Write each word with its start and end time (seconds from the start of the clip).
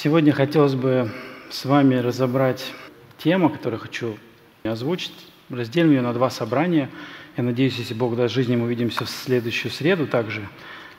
Сегодня 0.00 0.32
хотелось 0.32 0.76
бы 0.76 1.10
с 1.50 1.64
вами 1.64 1.96
разобрать 1.96 2.72
тему, 3.16 3.50
которую 3.50 3.80
хочу 3.80 4.16
озвучить. 4.62 5.12
Разделим 5.50 5.90
ее 5.90 6.02
на 6.02 6.12
два 6.12 6.30
собрания. 6.30 6.88
Я 7.36 7.42
надеюсь, 7.42 7.78
если 7.78 7.94
Бог 7.94 8.14
даст 8.14 8.32
жизни, 8.32 8.54
мы 8.54 8.66
увидимся 8.66 9.04
в 9.04 9.10
следующую 9.10 9.72
среду 9.72 10.06
также 10.06 10.48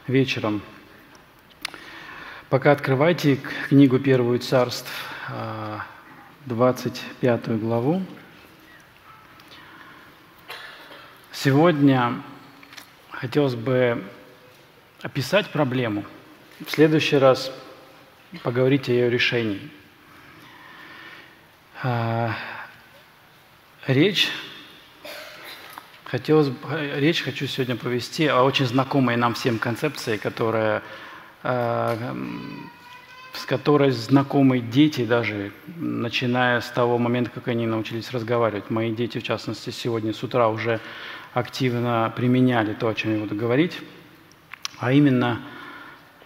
вечером. 0.05 0.61
Пока 2.49 2.73
открывайте 2.73 3.39
книгу 3.69 3.99
«Первую 3.99 4.39
царств», 4.39 4.91
25 6.45 7.47
а, 7.47 7.53
главу. 7.55 8.01
Сегодня 11.31 12.21
хотелось 13.11 13.55
бы 13.55 14.03
описать 15.01 15.49
проблему. 15.51 16.03
В 16.67 16.69
следующий 16.69 17.15
раз 17.15 17.49
поговорить 18.43 18.89
о 18.89 18.91
ее 18.91 19.09
решении. 19.09 19.59
А, 21.81 22.35
речь 23.87 24.29
хотелось, 26.03 26.51
речь 26.95 27.21
хочу 27.23 27.47
сегодня 27.47 27.75
повести 27.75 28.27
о 28.27 28.43
очень 28.43 28.65
знакомой 28.65 29.15
нам 29.15 29.33
всем 29.33 29.59
концепции, 29.59 30.17
которая, 30.17 30.83
а, 31.43 32.15
с 33.33 33.45
которой 33.45 33.91
знакомы 33.91 34.59
дети 34.59 35.05
даже, 35.05 35.51
начиная 35.77 36.61
с 36.61 36.69
того 36.69 36.97
момента, 36.97 37.31
как 37.31 37.47
они 37.47 37.65
научились 37.65 38.11
разговаривать. 38.11 38.69
Мои 38.69 38.91
дети, 38.93 39.19
в 39.19 39.23
частности, 39.23 39.69
сегодня 39.69 40.13
с 40.13 40.21
утра 40.23 40.49
уже 40.49 40.79
активно 41.33 42.11
применяли 42.15 42.73
то, 42.73 42.89
о 42.89 42.95
чем 42.95 43.13
я 43.13 43.19
буду 43.19 43.35
говорить, 43.35 43.79
а 44.79 44.91
именно– 44.91 45.41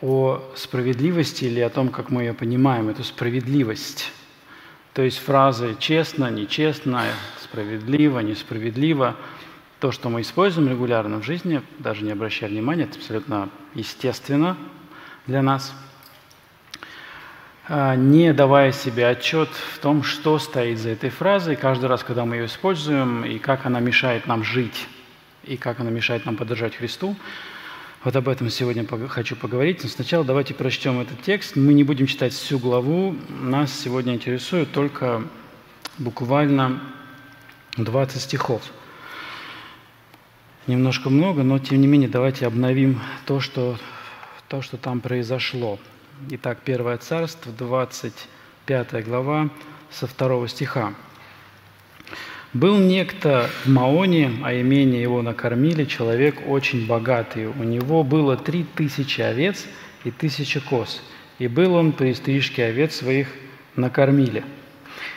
о 0.03 0.43
справедливости 0.55 1.45
или 1.45 1.61
о 1.61 1.69
том, 1.69 1.87
как 1.87 2.09
мы 2.09 2.23
ее 2.23 2.33
понимаем, 2.33 2.89
эту 2.89 3.05
справедливость. 3.05 4.11
То 4.93 5.01
есть 5.01 5.17
фразы 5.17 5.77
«честно», 5.79 6.29
«нечестно», 6.29 7.05
«справедливо», 7.41 8.19
«несправедливо», 8.19 9.15
то, 9.79 9.93
что 9.93 10.09
мы 10.09 10.21
используем 10.21 10.69
регулярно 10.69 11.21
в 11.21 11.23
жизни, 11.23 11.61
даже 11.79 12.03
не 12.03 12.11
обращая 12.11 12.49
внимания, 12.49 12.83
это 12.83 12.97
абсолютно 12.97 13.49
естественно 13.75 14.57
для 15.25 15.41
нас, 15.41 15.73
а, 17.67 17.95
не 17.95 18.33
давая 18.33 18.73
себе 18.73 19.07
отчет 19.07 19.49
в 19.49 19.79
том, 19.79 20.03
что 20.03 20.37
стоит 20.37 20.79
за 20.79 20.89
этой 20.89 21.09
фразой, 21.09 21.55
каждый 21.55 21.85
раз, 21.85 22.03
когда 22.03 22.25
мы 22.25 22.35
ее 22.35 22.45
используем, 22.45 23.23
и 23.23 23.39
как 23.39 23.65
она 23.65 23.79
мешает 23.79 24.27
нам 24.27 24.43
жить, 24.43 24.87
и 25.43 25.55
как 25.55 25.79
она 25.79 25.89
мешает 25.91 26.25
нам 26.25 26.35
поддержать 26.35 26.75
Христу, 26.75 27.15
вот 28.03 28.15
об 28.17 28.27
этом 28.27 28.49
сегодня 28.49 28.85
хочу 29.07 29.35
поговорить. 29.35 29.81
Но 29.83 29.89
сначала 29.89 30.25
давайте 30.25 30.53
прочтем 30.53 30.99
этот 30.99 31.21
текст. 31.21 31.55
Мы 31.55 31.73
не 31.73 31.83
будем 31.83 32.05
читать 32.05 32.33
всю 32.33 32.59
главу. 32.59 33.15
Нас 33.29 33.73
сегодня 33.73 34.13
интересует 34.13 34.71
только 34.73 35.23
буквально 35.97 36.81
20 37.77 38.21
стихов. 38.21 38.61
Немножко 40.67 41.09
много, 41.09 41.43
но 41.43 41.59
тем 41.59 41.79
не 41.79 41.87
менее 41.87 42.09
давайте 42.09 42.45
обновим 42.45 42.99
то, 43.25 43.39
что, 43.39 43.77
то, 44.49 44.61
что 44.61 44.77
там 44.77 44.99
произошло. 44.99 45.79
Итак, 46.29 46.59
Первое 46.63 46.97
Царство, 46.97 47.51
25 47.51 49.05
глава, 49.05 49.49
со 49.89 50.07
второго 50.07 50.47
стиха. 50.47 50.93
Был 52.53 52.77
некто 52.77 53.49
в 53.65 53.69
Маоне, 53.69 54.29
а 54.43 54.53
имение 54.53 55.01
его 55.01 55.23
накормили, 55.23 55.85
человек 55.85 56.35
очень 56.47 56.85
богатый. 56.85 57.47
У 57.47 57.63
него 57.63 58.03
было 58.03 58.37
три 58.37 58.63
тысячи 58.63 59.21
овец 59.21 59.65
и 60.03 60.11
тысяча 60.11 60.61
коз. 60.61 61.01
И 61.39 61.47
был 61.47 61.73
он 61.73 61.93
при 61.93 62.13
стрижке 62.13 62.65
овец 62.65 62.95
своих 62.95 63.29
накормили. 63.75 64.43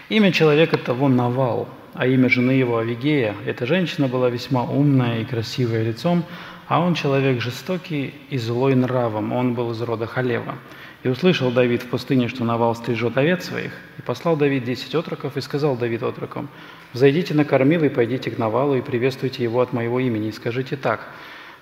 Имя 0.09 0.33
человека 0.33 0.79
того 0.79 1.11
Навал, 1.11 1.69
а 1.93 2.07
имя 2.07 2.31
жены 2.31 2.53
его 2.53 2.79
Авигея. 2.79 3.35
Эта 3.45 3.67
женщина 3.67 4.09
была 4.09 4.31
весьма 4.31 4.65
умная 4.65 5.21
и 5.21 5.27
красивая 5.27 5.83
лицом, 5.83 6.25
а 6.69 6.81
он 6.81 6.95
человек 6.95 7.43
жестокий 7.43 8.15
и 8.31 8.39
злой 8.39 8.75
нравом. 8.75 9.35
Он 9.35 9.53
был 9.53 9.73
из 9.73 9.83
рода 9.83 10.07
Халева. 10.07 10.55
И 11.07 11.09
услышал 11.09 11.53
Давид 11.53 11.85
в 11.85 11.87
пустыне, 11.87 12.27
что 12.27 12.43
Навал 12.43 12.75
стрижет 12.75 13.17
овец 13.17 13.45
своих, 13.45 13.71
и 13.97 14.03
послал 14.03 14.37
Давид 14.37 14.65
десять 14.65 14.93
отроков, 14.93 15.37
и 15.37 15.41
сказал 15.41 15.77
Давид 15.77 16.03
отрокам, 16.03 16.49
«Взойдите 16.93 17.33
на 17.33 17.45
кормил 17.45 17.85
и 17.85 17.89
пойдите 17.89 18.29
к 18.33 18.39
Навалу, 18.39 18.75
и 18.75 18.81
приветствуйте 18.81 19.45
его 19.45 19.61
от 19.61 19.73
моего 19.73 20.01
имени, 20.01 20.31
и 20.31 20.33
скажите 20.33 20.77
так, 20.77 21.07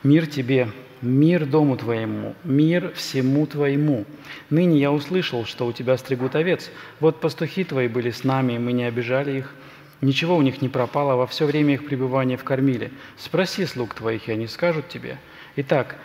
«Мир 0.02 0.26
тебе, 0.26 0.68
мир 1.02 1.44
дому 1.44 1.76
твоему, 1.76 2.34
мир 2.42 2.94
всему 2.94 3.46
твоему. 3.46 4.06
Ныне 4.48 4.80
я 4.80 4.90
услышал, 4.90 5.44
что 5.44 5.66
у 5.66 5.72
тебя 5.72 5.98
стригут 5.98 6.36
овец. 6.36 6.70
Вот 6.98 7.20
пастухи 7.20 7.64
твои 7.64 7.88
были 7.88 8.12
с 8.12 8.24
нами, 8.24 8.54
и 8.54 8.58
мы 8.58 8.72
не 8.72 8.84
обижали 8.84 9.36
их. 9.40 9.54
Ничего 10.00 10.38
у 10.38 10.42
них 10.42 10.62
не 10.62 10.70
пропало 10.70 11.16
во 11.16 11.26
все 11.26 11.44
время 11.44 11.74
их 11.74 11.84
пребывания 11.84 12.38
в 12.38 12.44
кормиле. 12.44 12.92
Спроси 13.18 13.66
слуг 13.66 13.92
твоих, 13.92 14.26
и 14.26 14.32
они 14.32 14.46
скажут 14.46 14.88
тебе. 14.88 15.18
Итак, 15.56 15.96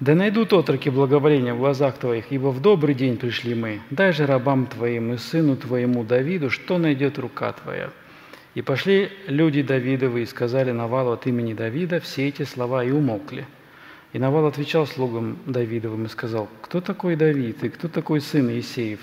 да 0.00 0.14
найдут 0.14 0.52
отроки 0.52 0.88
благоволения 0.88 1.54
в 1.54 1.58
глазах 1.58 1.98
Твоих, 1.98 2.32
ибо 2.32 2.48
в 2.48 2.60
добрый 2.60 2.94
день 2.94 3.16
пришли 3.16 3.54
мы. 3.54 3.80
Дай 3.90 4.12
же 4.12 4.26
рабам 4.26 4.66
Твоим 4.66 5.12
и 5.12 5.18
сыну 5.18 5.56
Твоему 5.56 6.04
Давиду, 6.04 6.50
что 6.50 6.78
найдет 6.78 7.18
рука 7.18 7.52
Твоя». 7.52 7.90
И 8.54 8.62
пошли 8.62 9.10
люди 9.28 9.62
Давидовы 9.62 10.22
и 10.22 10.26
сказали 10.26 10.72
Навалу 10.72 11.12
от 11.12 11.26
имени 11.26 11.54
Давида 11.54 12.00
все 12.00 12.28
эти 12.28 12.42
слова 12.42 12.82
и 12.82 12.90
умолкли. 12.90 13.46
И 14.12 14.18
Навал 14.18 14.46
отвечал 14.46 14.86
слугам 14.86 15.38
Давидовым 15.46 16.06
и 16.06 16.08
сказал, 16.08 16.48
«Кто 16.62 16.80
такой 16.80 17.14
Давид 17.14 17.62
и 17.62 17.68
кто 17.68 17.86
такой 17.86 18.20
сын 18.20 18.50
Иисеев? 18.50 19.00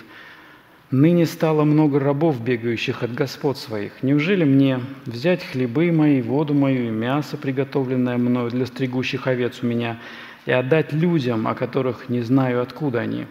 Ныне 0.92 1.26
стало 1.26 1.64
много 1.64 2.00
рабов, 2.00 2.42
бегающих 2.42 3.04
от 3.04 3.14
господ 3.14 3.58
своих. 3.58 4.04
Неужели 4.04 4.44
мне 4.44 4.80
взять 5.06 5.44
хлебы 5.44 5.92
мои, 5.92 6.22
воду 6.22 6.54
мою 6.54 6.88
и 6.88 6.92
мясо, 6.92 7.38
приготовленное 7.38 8.18
мною 8.18 8.50
для 8.52 8.66
стригущих 8.66 9.28
овец 9.28 9.60
у 9.62 9.66
меня, 9.66 10.00
и 10.48 10.52
отдать 10.52 10.94
людям, 10.94 11.46
о 11.46 11.54
которых 11.54 12.08
не 12.10 12.22
знаю, 12.22 12.62
откуда 12.62 13.02
они. 13.02 13.28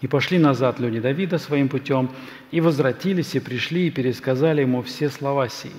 И 0.00 0.06
пошли 0.06 0.38
назад 0.38 0.78
люди 0.78 1.00
Давида 1.00 1.38
своим 1.38 1.68
путем, 1.68 2.10
и 2.52 2.60
возвратились, 2.60 3.34
и 3.34 3.40
пришли, 3.40 3.88
и 3.88 3.90
пересказали 3.90 4.60
ему 4.60 4.82
все 4.82 5.10
слова 5.10 5.48
сии. 5.48 5.72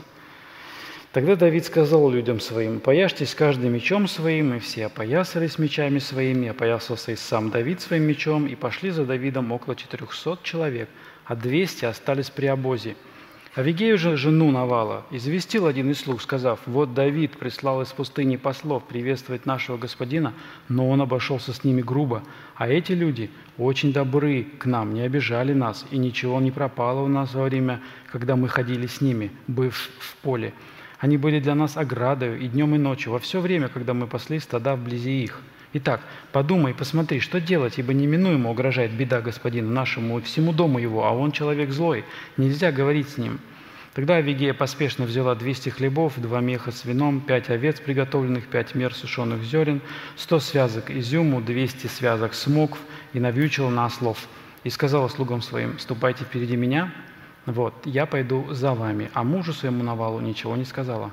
Тогда 1.14 1.38
Давид 1.38 1.66
сказал 1.66 2.10
людям 2.10 2.42
своим, 2.42 2.82
«Пояжьтесь 2.82 3.34
каждым 3.34 3.72
мечом 3.72 4.10
своим», 4.10 4.54
и 4.54 4.60
все 4.60 4.88
опоясались 4.88 5.58
мечами 5.58 6.00
своими, 6.00 6.50
опоясался 6.50 7.14
и 7.14 7.16
сам 7.16 7.50
Давид 7.50 7.80
своим 7.80 8.04
мечом, 8.04 8.46
и 8.46 8.56
пошли 8.56 8.90
за 8.90 9.06
Давидом 9.06 9.54
около 9.54 9.78
четырехсот 9.78 10.44
человек, 10.44 10.90
а 11.24 11.38
двести 11.38 11.86
остались 11.86 12.30
при 12.30 12.48
обозе– 12.48 12.98
Авигею 13.56 13.98
же, 13.98 14.18
жену 14.18 14.52
Навала, 14.52 15.06
известил 15.12 15.66
один 15.66 15.90
из 15.90 16.00
слуг, 16.00 16.22
сказав, 16.22 16.60
«Вот 16.66 16.94
Давид 16.94 17.38
прислал 17.38 17.82
из 17.82 17.88
пустыни 17.88 18.36
послов 18.36 18.84
приветствовать 18.84 19.46
нашего 19.46 19.78
господина, 19.78 20.34
но 20.68 20.90
он 20.90 21.00
обошелся 21.00 21.54
с 21.54 21.64
ними 21.64 21.82
грубо, 21.82 22.22
а 22.56 22.68
эти 22.68 22.92
люди 22.92 23.30
очень 23.58 23.94
добры 23.94 24.44
к 24.44 24.66
нам, 24.66 24.94
не 24.94 25.04
обижали 25.04 25.54
нас, 25.54 25.86
и 25.90 25.98
ничего 25.98 26.42
не 26.42 26.52
пропало 26.52 27.00
у 27.00 27.08
нас 27.08 27.34
во 27.34 27.44
время, 27.44 27.80
когда 28.12 28.36
мы 28.36 28.50
ходили 28.50 28.88
с 28.88 29.00
ними, 29.00 29.32
быв 29.48 29.90
в 30.00 30.18
поле. 30.18 30.54
Они 31.00 31.16
были 31.16 31.40
для 31.40 31.56
нас 31.56 31.78
оградою 31.78 32.38
и 32.38 32.50
днем, 32.50 32.76
и 32.76 32.78
ночью, 32.78 33.14
во 33.14 33.20
все 33.20 33.40
время, 33.40 33.70
когда 33.70 33.94
мы 33.94 34.06
пасли 34.08 34.40
стада 34.40 34.76
вблизи 34.76 35.24
их». 35.24 35.40
Итак, 35.78 36.00
подумай, 36.32 36.74
посмотри, 36.74 37.20
что 37.20 37.42
делать, 37.42 37.80
ибо 37.80 37.94
неминуемо 37.94 38.50
угрожает 38.50 38.94
беда 38.94 39.20
господину 39.20 39.70
нашему 39.72 40.20
и 40.20 40.22
всему 40.22 40.54
дому 40.54 40.80
его, 40.80 41.04
а 41.04 41.12
он 41.12 41.34
человек 41.34 41.72
злой, 41.72 42.06
нельзя 42.38 42.72
говорить 42.72 43.10
с 43.10 43.18
ним». 43.18 43.42
Тогда 43.94 44.16
Авигея 44.16 44.54
поспешно 44.54 45.04
взяла 45.04 45.36
200 45.36 45.70
хлебов, 45.70 46.14
два 46.16 46.40
меха 46.40 46.72
с 46.72 46.86
вином, 46.86 47.20
пять 47.20 47.50
овец 47.50 47.82
приготовленных, 47.82 48.48
пять 48.48 48.74
мер 48.74 48.94
сушеных 48.94 49.44
зерен, 49.44 49.82
сто 50.16 50.40
связок 50.40 50.90
изюму, 50.92 51.42
200 51.42 51.88
связок 51.88 52.36
смокв 52.36 52.80
и 53.12 53.20
навьючила 53.20 53.70
на 53.70 53.86
ослов. 53.86 54.30
И 54.64 54.70
сказала 54.70 55.10
слугам 55.10 55.42
своим, 55.42 55.78
ступайте 55.78 56.24
впереди 56.24 56.56
меня, 56.56 56.94
вот, 57.46 57.74
я 57.86 58.06
пойду 58.06 58.46
за 58.54 58.74
вами. 58.74 59.10
А 59.14 59.24
мужу 59.24 59.52
своему 59.52 59.84
Навалу 59.84 60.20
ничего 60.22 60.56
не 60.56 60.66
сказала. 60.66 61.12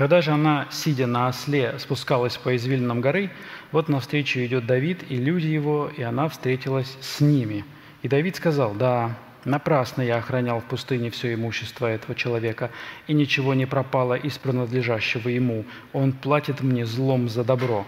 Когда 0.00 0.22
же 0.22 0.30
она, 0.30 0.66
сидя 0.70 1.06
на 1.06 1.28
осле, 1.28 1.74
спускалась 1.78 2.38
по 2.38 2.56
извилинам 2.56 3.02
горы, 3.02 3.30
вот 3.70 3.90
навстречу 3.90 4.40
идет 4.40 4.64
Давид 4.64 5.04
и 5.10 5.16
люди 5.16 5.48
его, 5.48 5.90
и 5.94 6.00
она 6.00 6.30
встретилась 6.30 6.96
с 7.02 7.20
ними. 7.20 7.66
И 8.00 8.08
Давид 8.08 8.34
сказал, 8.36 8.72
да, 8.72 9.18
напрасно 9.44 10.00
я 10.00 10.16
охранял 10.16 10.60
в 10.60 10.64
пустыне 10.64 11.10
все 11.10 11.34
имущество 11.34 11.86
этого 11.86 12.14
человека, 12.14 12.70
и 13.08 13.12
ничего 13.12 13.52
не 13.52 13.66
пропало 13.66 14.14
из 14.14 14.38
принадлежащего 14.38 15.28
ему. 15.28 15.66
Он 15.92 16.12
платит 16.12 16.62
мне 16.62 16.86
злом 16.86 17.28
за 17.28 17.44
добро. 17.44 17.86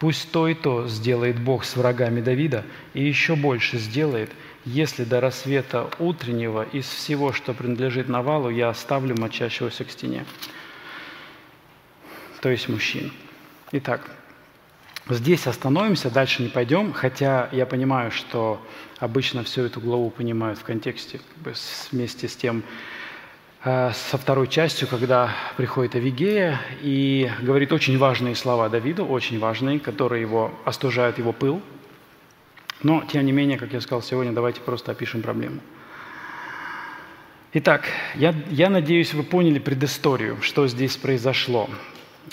Пусть 0.00 0.32
то 0.32 0.48
и 0.48 0.54
то 0.54 0.88
сделает 0.88 1.38
Бог 1.38 1.64
с 1.64 1.76
врагами 1.76 2.20
Давида, 2.20 2.64
и 2.92 3.04
еще 3.04 3.36
больше 3.36 3.78
сделает, 3.78 4.32
если 4.64 5.04
до 5.04 5.20
рассвета 5.20 5.88
утреннего 6.00 6.64
из 6.72 6.86
всего, 6.86 7.32
что 7.32 7.54
принадлежит 7.54 8.08
Навалу, 8.08 8.50
я 8.50 8.68
оставлю 8.68 9.14
мочащегося 9.16 9.84
к 9.84 9.92
стене 9.92 10.24
то 12.42 12.50
есть 12.50 12.68
мужчин. 12.68 13.10
Итак, 13.70 14.10
Здесь 15.08 15.48
остановимся, 15.48 16.10
дальше 16.10 16.44
не 16.44 16.48
пойдем, 16.48 16.92
хотя 16.92 17.48
я 17.50 17.66
понимаю, 17.66 18.12
что 18.12 18.64
обычно 19.00 19.42
всю 19.42 19.62
эту 19.62 19.80
главу 19.80 20.10
понимают 20.10 20.60
в 20.60 20.62
контексте 20.62 21.20
вместе 21.90 22.28
с 22.28 22.36
тем, 22.36 22.62
э, 23.64 23.90
со 23.92 24.16
второй 24.16 24.46
частью, 24.46 24.86
когда 24.86 25.34
приходит 25.56 25.96
Авигея 25.96 26.60
и 26.82 27.28
говорит 27.42 27.72
очень 27.72 27.98
важные 27.98 28.36
слова 28.36 28.68
Давиду, 28.68 29.04
очень 29.04 29.40
важные, 29.40 29.80
которые 29.80 30.22
его 30.22 30.52
остужают 30.64 31.18
его 31.18 31.32
пыл. 31.32 31.60
Но, 32.84 33.02
тем 33.10 33.26
не 33.26 33.32
менее, 33.32 33.58
как 33.58 33.72
я 33.72 33.80
сказал 33.80 34.02
сегодня, 34.02 34.30
давайте 34.32 34.60
просто 34.60 34.92
опишем 34.92 35.22
проблему. 35.22 35.60
Итак, 37.54 37.86
я, 38.14 38.32
я 38.50 38.70
надеюсь, 38.70 39.14
вы 39.14 39.24
поняли 39.24 39.58
предысторию, 39.58 40.40
что 40.42 40.68
здесь 40.68 40.96
произошло. 40.96 41.68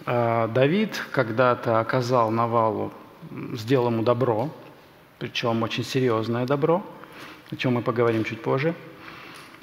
А, 0.05 0.47
Давид 0.47 1.01
когда-то 1.11 1.79
оказал 1.79 2.31
Навалу, 2.31 2.91
сделал 3.53 3.87
ему 3.87 4.03
добро, 4.03 4.49
причем 5.17 5.63
очень 5.63 5.83
серьезное 5.83 6.45
добро, 6.45 6.83
о 7.51 7.55
чем 7.55 7.73
мы 7.73 7.81
поговорим 7.81 8.23
чуть 8.23 8.41
позже. 8.41 8.73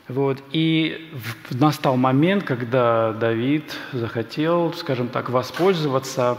Вот. 0.09 0.43
И 0.53 1.11
настал 1.51 1.97
момент, 1.97 2.45
когда 2.45 3.13
Давид 3.13 3.77
захотел, 3.93 4.73
скажем 4.75 5.09
так, 5.09 5.31
воспользоваться 5.31 6.39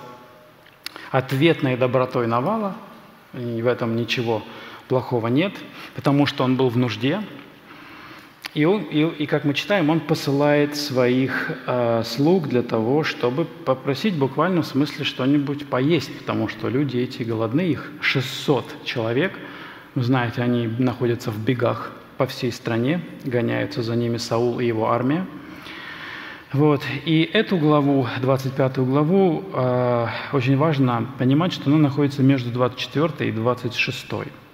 ответной 1.12 1.76
добротой 1.76 2.28
Навала, 2.28 2.76
и 3.34 3.62
в 3.62 3.68
этом 3.68 3.96
ничего 3.96 4.42
плохого 4.88 5.28
нет, 5.28 5.54
потому 5.96 6.26
что 6.26 6.44
он 6.44 6.56
был 6.56 6.70
в 6.70 6.78
нужде, 6.78 7.22
и, 8.58 8.66
он, 8.66 8.82
и, 8.90 9.04
и 9.24 9.28
как 9.28 9.46
мы 9.46 9.54
читаем, 9.54 9.92
он 9.92 10.00
посылает 10.00 10.76
своих 10.76 11.52
э, 11.68 12.02
слуг 12.04 12.48
для 12.48 12.64
того, 12.64 13.04
чтобы 13.04 13.46
попросить 13.46 14.16
буквально 14.16 14.64
в 14.64 14.66
смысле 14.66 15.06
что-нибудь 15.06 15.68
поесть, 15.68 16.12
потому 16.18 16.48
что 16.48 16.68
люди 16.68 16.98
эти 16.98 17.22
голодные, 17.22 17.74
их 17.74 17.92
600 18.02 18.84
человек, 18.84 19.34
вы 19.94 20.02
знаете, 20.02 20.42
они 20.42 20.66
находятся 20.80 21.30
в 21.30 21.38
бегах 21.38 21.92
по 22.18 22.26
всей 22.26 22.52
стране, 22.52 23.02
гоняются 23.26 23.84
за 23.84 23.96
ними 23.96 24.18
Саул 24.18 24.60
и 24.60 24.66
его 24.66 24.90
армия. 24.90 25.28
Вот. 26.52 26.82
И 27.06 27.30
эту 27.32 27.58
главу, 27.58 28.08
25 28.20 28.80
главу, 28.80 29.44
э, 29.54 30.08
очень 30.34 30.58
важно 30.58 31.08
понимать, 31.20 31.54
что 31.54 31.70
она 31.70 31.78
находится 31.78 32.24
между 32.24 32.50
24 32.50 33.30
и 33.30 33.32
26, 33.32 34.08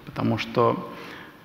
потому 0.04 0.36
что 0.36 0.90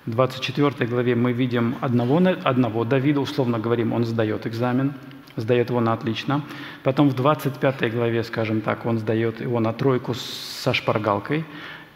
24 0.10 0.90
главе 0.90 1.16
мы 1.16 1.34
видим 1.34 1.76
одного, 1.82 2.18
одного 2.44 2.84
Давида, 2.84 3.22
условно 3.22 3.60
говорим, 3.60 3.94
он 3.94 4.06
сдает 4.06 4.48
экзамен, 4.48 4.94
сдает 5.36 5.70
его 5.70 5.80
на 5.82 5.94
отлично. 5.94 6.42
Потом 6.84 7.10
в 7.10 7.16
25 7.16 7.94
главе, 7.94 8.24
скажем 8.24 8.62
так, 8.62 8.86
он 8.86 8.98
сдает 8.98 9.40
его 9.40 9.60
на 9.60 9.72
тройку 9.72 10.16
со 10.16 10.74
шпаргалкой. 10.74 11.46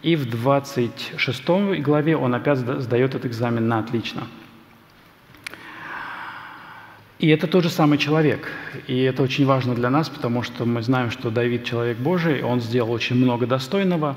И 0.03 0.15
в 0.15 0.29
26 0.29 1.47
главе 1.81 2.15
он 2.15 2.35
опять 2.35 2.59
сдает 2.59 3.15
этот 3.15 3.25
экзамен 3.25 3.67
на 3.67 3.79
отлично. 3.79 4.27
И 7.17 7.29
это 7.29 7.47
тот 7.47 7.63
же 7.63 7.69
самый 7.69 7.97
человек. 7.97 8.51
И 8.87 9.01
это 9.01 9.23
очень 9.23 9.45
важно 9.45 9.73
для 9.73 9.89
нас, 9.89 10.09
потому 10.09 10.43
что 10.43 10.65
мы 10.65 10.83
знаем, 10.83 11.09
что 11.09 11.31
Давид 11.31 11.63
человек 11.63 11.97
Божий, 11.97 12.43
он 12.43 12.59
сделал 12.59 12.91
очень 12.91 13.15
много 13.15 13.47
достойного. 13.47 14.15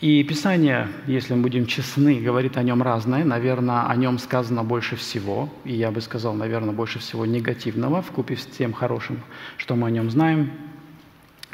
И 0.00 0.22
Писание, 0.24 0.88
если 1.06 1.34
мы 1.34 1.42
будем 1.42 1.66
честны, 1.66 2.20
говорит 2.20 2.56
о 2.56 2.62
нем 2.62 2.82
разное. 2.82 3.24
Наверное, 3.24 3.86
о 3.86 3.96
нем 3.96 4.18
сказано 4.18 4.64
больше 4.64 4.96
всего. 4.96 5.48
И 5.64 5.72
я 5.72 5.90
бы 5.90 6.00
сказал, 6.00 6.34
наверное, 6.34 6.74
больше 6.74 6.98
всего 6.98 7.24
негативного, 7.24 8.02
в 8.02 8.10
купе 8.10 8.36
с 8.36 8.44
тем 8.44 8.72
хорошим, 8.72 9.20
что 9.56 9.76
мы 9.76 9.88
о 9.88 9.90
нем 9.90 10.10
знаем. 10.10 10.50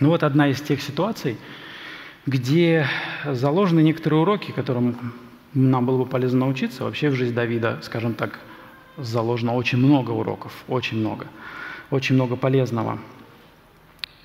Ну 0.01 0.09
вот 0.09 0.23
одна 0.23 0.49
из 0.49 0.61
тех 0.61 0.81
ситуаций, 0.81 1.37
где 2.27 2.87
заложены 3.25 3.81
некоторые 3.81 4.23
уроки, 4.23 4.51
которым 4.51 5.13
нам 5.53 5.85
было 5.85 5.99
бы 5.99 6.07
полезно 6.07 6.41
научиться. 6.41 6.85
Вообще 6.85 7.11
в 7.11 7.15
жизнь 7.15 7.35
Давида, 7.35 7.81
скажем 7.83 8.15
так, 8.15 8.41
заложено 8.97 9.55
очень 9.55 9.79
много 9.79 10.13
уроков, 10.13 10.65
очень 10.67 10.99
много, 10.99 11.27
очень 11.91 12.15
много 12.15 12.37
полезного. 12.37 12.99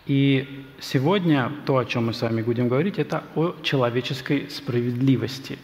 И 0.06 0.66
сегодня 0.80 1.52
то, 1.66 1.78
о 1.78 1.86
чем 1.86 2.08
мы 2.08 2.14
с 2.14 2.22
вами 2.22 2.42
будем 2.42 2.68
говорить, 2.68 3.00
это 3.00 3.24
о 3.36 3.56
человеческой 3.64 4.50
справедливости. 4.50 5.58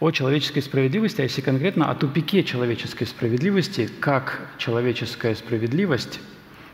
О 0.00 0.10
человеческой 0.10 0.62
справедливости, 0.62 1.20
а 1.20 1.24
если 1.24 1.42
конкретно 1.42 1.90
о 1.90 1.94
тупике 1.94 2.42
человеческой 2.42 3.04
справедливости, 3.04 3.90
как 4.00 4.48
человеческая 4.56 5.34
справедливость, 5.34 6.20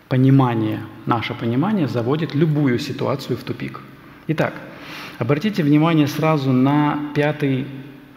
понимание, 0.08 0.80
наше 1.06 1.34
понимание 1.34 1.88
заводит 1.88 2.36
любую 2.36 2.78
ситуацию 2.78 3.36
в 3.36 3.42
тупик. 3.42 3.80
Итак, 4.28 4.54
обратите 5.18 5.64
внимание 5.64 6.06
сразу 6.06 6.52
на 6.52 7.10
пятый, 7.16 7.66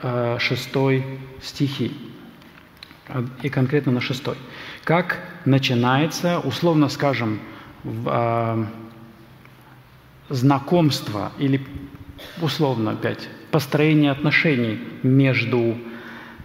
э, 0.04 0.38
шестой 0.40 1.04
стихи, 1.42 1.92
и 3.42 3.50
конкретно 3.50 3.92
на 3.92 4.02
шестой. 4.02 4.36
Как 4.84 5.20
начинается, 5.46 6.40
условно 6.40 6.90
скажем, 6.90 7.40
э, 7.84 8.66
знакомство 10.30 11.32
или, 11.38 11.62
условно 12.42 12.92
опять, 12.92 13.30
построение 13.52 14.12
отношений 14.12 14.80
между 15.04 15.78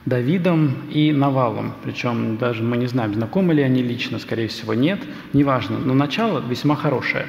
Давидом 0.06 0.88
и 0.90 1.12
Навалом. 1.12 1.74
Причем 1.82 2.36
даже 2.36 2.62
мы 2.62 2.76
не 2.76 2.86
знаем, 2.86 3.14
знакомы 3.14 3.54
ли 3.54 3.62
они 3.62 3.82
лично, 3.82 4.18
скорее 4.18 4.48
всего, 4.48 4.74
нет, 4.74 5.00
неважно. 5.32 5.78
Но 5.78 5.94
начало 5.94 6.40
весьма 6.40 6.76
хорошее. 6.76 7.26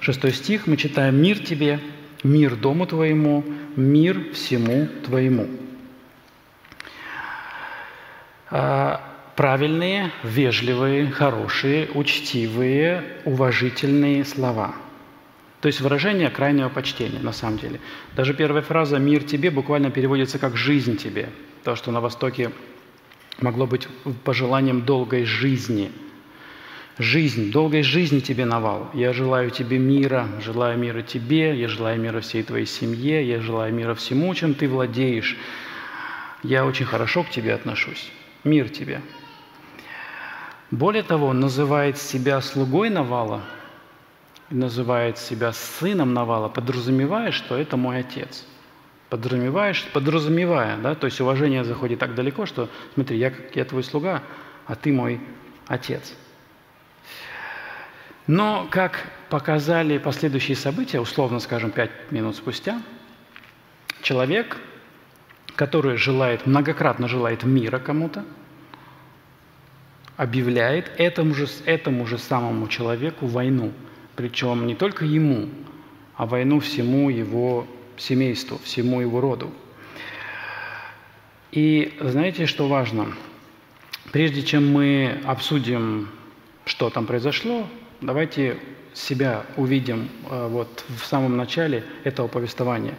Шестой 0.00 0.32
стих 0.32 0.66
мы 0.66 0.76
читаем 0.76 1.20
«Мир 1.20 1.38
тебе, 1.38 1.80
мир 2.22 2.54
дому 2.56 2.86
твоему, 2.86 3.44
мир 3.76 4.32
всему 4.32 4.88
твоему». 5.04 5.48
А, 8.50 9.07
правильные, 9.38 10.10
вежливые, 10.24 11.12
хорошие, 11.12 11.88
учтивые, 11.94 13.04
уважительные 13.24 14.24
слова. 14.24 14.74
То 15.60 15.68
есть 15.68 15.80
выражение 15.80 16.28
крайнего 16.28 16.68
почтения, 16.68 17.20
на 17.20 17.30
самом 17.30 17.58
деле. 17.58 17.78
Даже 18.16 18.34
первая 18.34 18.62
фраза 18.62 18.98
«мир 18.98 19.22
тебе» 19.22 19.52
буквально 19.52 19.92
переводится 19.92 20.40
как 20.40 20.56
«жизнь 20.56 20.96
тебе». 20.96 21.28
То, 21.62 21.76
что 21.76 21.92
на 21.92 22.00
Востоке 22.00 22.50
могло 23.40 23.68
быть 23.68 23.86
пожеланием 24.24 24.82
долгой 24.82 25.24
жизни. 25.24 25.92
Жизнь, 26.98 27.52
долгой 27.52 27.84
жизни 27.84 28.18
тебе, 28.18 28.44
Навал. 28.44 28.90
Я 28.92 29.12
желаю 29.12 29.50
тебе 29.50 29.78
мира, 29.78 30.26
желаю 30.44 30.76
мира 30.76 31.02
тебе, 31.02 31.56
я 31.56 31.68
желаю 31.68 32.00
мира 32.00 32.18
всей 32.22 32.42
твоей 32.42 32.66
семье, 32.66 33.24
я 33.24 33.40
желаю 33.40 33.72
мира 33.72 33.94
всему, 33.94 34.34
чем 34.34 34.54
ты 34.54 34.66
владеешь. 34.66 35.36
Я 36.42 36.66
очень 36.66 36.86
хорошо 36.86 37.22
к 37.22 37.30
тебе 37.30 37.54
отношусь. 37.54 38.10
Мир 38.42 38.68
тебе. 38.68 39.00
Более 40.70 41.02
того, 41.02 41.28
он 41.28 41.40
называет 41.40 41.96
себя 41.96 42.40
слугой 42.42 42.90
Навала, 42.90 43.42
называет 44.50 45.16
себя 45.16 45.52
сыном 45.52 46.12
Навала, 46.12 46.48
подразумевая, 46.48 47.30
что 47.32 47.56
это 47.56 47.76
мой 47.76 48.00
отец. 48.00 48.44
Подразумеваешь, 49.08 49.86
подразумевая, 49.94 50.76
да, 50.76 50.94
то 50.94 51.06
есть 51.06 51.20
уважение 51.20 51.64
заходит 51.64 51.98
так 51.98 52.14
далеко, 52.14 52.44
что 52.44 52.68
смотри, 52.92 53.16
я, 53.16 53.32
я 53.54 53.64
твой 53.64 53.82
слуга, 53.82 54.22
а 54.66 54.74
ты 54.74 54.92
мой 54.92 55.20
отец. 55.66 56.12
Но, 58.26 58.68
как 58.70 59.06
показали 59.30 59.96
последующие 59.96 60.56
события, 60.56 61.00
условно 61.00 61.40
скажем, 61.40 61.70
пять 61.70 61.90
минут 62.10 62.36
спустя, 62.36 62.82
человек, 64.02 64.58
который 65.56 65.96
желает, 65.96 66.46
многократно 66.46 67.08
желает 67.08 67.44
мира 67.44 67.78
кому-то, 67.78 68.26
объявляет 70.18 70.90
этому 70.98 71.32
же, 71.32 71.46
этому 71.64 72.04
же 72.06 72.18
самому 72.18 72.66
человеку 72.68 73.26
войну. 73.26 73.72
Причем 74.16 74.66
не 74.66 74.74
только 74.74 75.04
ему, 75.04 75.48
а 76.16 76.26
войну 76.26 76.58
всему 76.58 77.08
его 77.08 77.66
семейству, 77.96 78.58
всему 78.64 79.00
его 79.00 79.20
роду. 79.20 79.52
И 81.52 81.96
знаете, 82.00 82.46
что 82.46 82.66
важно? 82.66 83.14
Прежде 84.10 84.42
чем 84.42 84.70
мы 84.70 85.20
обсудим, 85.24 86.08
что 86.64 86.90
там 86.90 87.06
произошло, 87.06 87.66
давайте 88.00 88.58
себя 88.94 89.46
увидим 89.56 90.08
э, 90.28 90.48
вот 90.48 90.84
в 90.88 91.06
самом 91.06 91.36
начале 91.36 91.84
этого 92.02 92.26
повествования. 92.26 92.94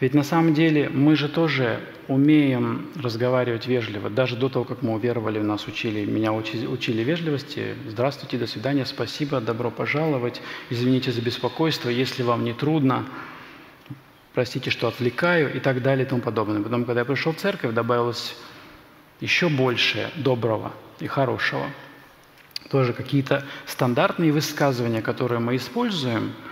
Ведь 0.00 0.14
на 0.14 0.22
самом 0.22 0.54
деле 0.54 0.88
мы 0.88 1.16
же 1.16 1.28
тоже 1.28 1.80
умеем 2.06 2.88
разговаривать 3.02 3.66
вежливо. 3.66 4.08
Даже 4.08 4.36
до 4.36 4.48
того, 4.48 4.64
как 4.64 4.82
мы 4.82 4.94
уверовали, 4.94 5.40
нас 5.40 5.66
учили, 5.66 6.04
меня 6.04 6.32
учили, 6.32 6.66
учили 6.66 7.02
вежливости. 7.02 7.74
Здравствуйте, 7.88 8.38
до 8.38 8.46
свидания, 8.46 8.86
спасибо, 8.86 9.40
добро 9.40 9.70
пожаловать, 9.70 10.40
извините 10.70 11.10
за 11.10 11.20
беспокойство, 11.20 11.88
если 11.88 12.22
вам 12.22 12.44
не 12.44 12.52
трудно, 12.52 13.06
простите, 14.34 14.70
что 14.70 14.86
отвлекаю 14.86 15.52
и 15.54 15.58
так 15.58 15.82
далее 15.82 16.06
и 16.06 16.08
тому 16.08 16.22
подобное. 16.22 16.62
Потом, 16.62 16.84
когда 16.84 17.00
я 17.00 17.04
пришел 17.04 17.32
в 17.32 17.36
церковь, 17.36 17.74
добавилось 17.74 18.36
еще 19.20 19.48
больше 19.48 20.12
доброго 20.14 20.72
и 21.00 21.08
хорошего. 21.08 21.66
Тоже 22.70 22.92
какие-то 22.92 23.44
стандартные 23.66 24.30
высказывания, 24.30 25.02
которые 25.02 25.40
мы 25.40 25.56
используем– 25.56 26.32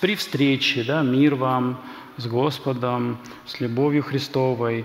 при 0.00 0.14
встрече, 0.14 0.84
да, 0.84 1.02
мир 1.02 1.34
вам 1.34 1.80
с 2.18 2.26
Господом, 2.26 3.18
с 3.46 3.60
любовью 3.60 4.02
Христовой, 4.02 4.84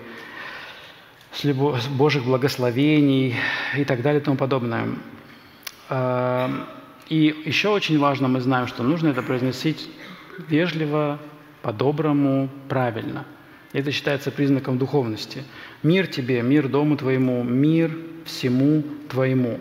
с, 1.33 1.43
любовь, 1.43 1.81
с 1.81 1.87
Божьих 1.87 2.23
благословений 2.23 3.35
и 3.75 3.83
так 3.83 4.01
далее 4.01 4.21
и 4.21 4.23
тому 4.23 4.37
подобное. 4.37 4.87
А, 5.89 6.49
и 7.09 7.43
еще 7.45 7.69
очень 7.69 7.99
важно, 7.99 8.27
мы 8.27 8.39
знаем, 8.39 8.67
что 8.67 8.83
нужно 8.83 9.09
это 9.09 9.21
произносить 9.21 9.89
вежливо, 10.47 11.19
по-доброму, 11.61 12.49
правильно. 12.69 13.25
Это 13.71 13.91
считается 13.91 14.31
признаком 14.31 14.77
духовности. 14.77 15.43
Мир 15.81 16.07
тебе, 16.07 16.41
мир 16.41 16.67
дому 16.67 16.97
твоему, 16.97 17.43
мир 17.43 17.97
всему 18.25 18.83
твоему. 19.09 19.59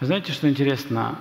Знаете, 0.00 0.32
что 0.32 0.48
интересно? 0.48 1.18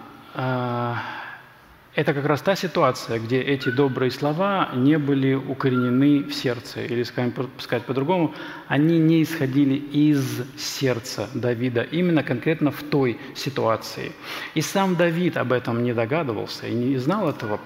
Это 1.98 2.14
как 2.14 2.28
раз 2.28 2.44
та 2.44 2.56
ситуация, 2.56 3.18
где 3.18 3.42
эти 3.42 3.70
добрые 3.70 4.12
слова 4.12 4.70
не 4.76 5.00
были 5.00 5.34
укоренены 5.34 6.26
в 6.26 6.32
сердце, 6.32 6.84
или, 6.84 7.02
скажем, 7.02 7.34
сказать 7.58 7.86
по-другому, 7.86 8.36
они 8.68 9.00
не 9.00 9.24
исходили 9.24 9.74
из 9.74 10.44
сердца 10.60 11.28
Давида, 11.34 11.82
именно 11.82 12.22
конкретно 12.22 12.70
в 12.70 12.84
той 12.84 13.20
ситуации. 13.36 14.12
И 14.54 14.62
сам 14.62 14.96
Давид 14.96 15.38
об 15.38 15.52
этом 15.52 15.82
не 15.82 15.92
догадывался 15.92 16.68
и 16.68 16.76
не 16.76 16.98
знал 16.98 17.32
этого, 17.32 17.60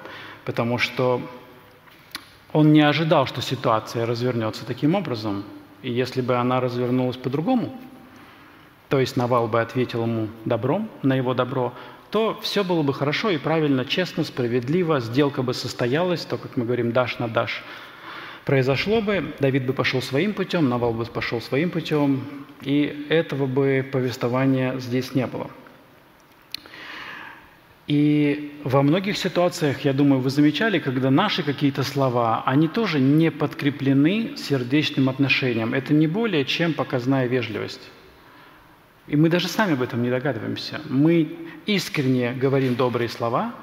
потому 0.46 0.78
что 0.78 1.22
он 2.54 2.72
не 2.72 2.84
ожидал, 2.84 3.28
что 3.28 3.42
ситуация 3.42 4.06
развернется 4.06 4.66
таким 4.66 4.96
образом. 4.96 5.44
И 5.82 5.92
если 5.92 6.22
бы 6.22 6.38
она 6.38 6.62
развернулась 6.62 7.18
по-другому, 7.18 7.78
то 8.88 9.00
есть 9.00 9.18
Навал 9.18 9.48
бы 9.48 9.62
ответил 9.62 10.04
ему 10.04 10.28
добром 10.44 10.90
на 11.02 11.16
его 11.16 11.34
добро, 11.34 11.74
то 12.12 12.38
все 12.42 12.64
было 12.64 12.84
бы 12.84 12.94
хорошо 12.94 13.30
и 13.30 13.38
правильно, 13.38 13.86
честно, 13.86 14.24
справедливо, 14.24 15.00
сделка 15.00 15.42
бы 15.42 15.54
состоялась, 15.54 16.26
то, 16.26 16.38
как 16.38 16.58
мы 16.58 16.66
говорим, 16.66 16.92
дашь 16.92 17.20
на 17.20 17.28
дашь, 17.28 17.64
произошло 18.46 19.02
бы, 19.02 19.34
Давид 19.40 19.66
бы 19.66 19.74
пошел 19.74 20.02
своим 20.02 20.34
путем, 20.34 20.68
Навал 20.68 20.94
бы 20.94 21.06
пошел 21.06 21.40
своим 21.42 21.70
путем, 21.70 22.22
и 22.62 23.08
этого 23.10 23.46
бы 23.46 23.88
повествования 23.90 24.78
здесь 24.78 25.16
не 25.16 25.26
было. 25.26 25.50
И 27.88 28.60
во 28.64 28.84
многих 28.84 29.18
ситуациях, 29.18 29.82
я 29.82 29.94
думаю, 29.94 30.22
вы 30.22 30.30
замечали, 30.30 30.80
когда 30.80 31.10
наши 31.10 31.44
какие-то 31.44 31.84
слова, 31.84 32.44
они 32.46 32.68
тоже 32.68 33.00
не 33.00 33.32
подкреплены 33.32 34.38
сердечным 34.38 35.10
отношением. 35.10 35.74
Это 35.74 35.94
не 35.94 36.08
более 36.08 36.46
чем 36.46 36.74
показная 36.74 37.28
вежливость. 37.28 37.82
И 39.08 39.16
мы 39.16 39.30
даже 39.30 39.48
сами 39.48 39.74
об 39.74 39.82
этом 39.82 40.04
не 40.04 40.10
догадываемся. 40.10 40.82
Мы 40.90 41.36
искренне 41.66 42.34
говорим 42.34 42.76
добрые 42.76 43.10
слова, 43.10 43.54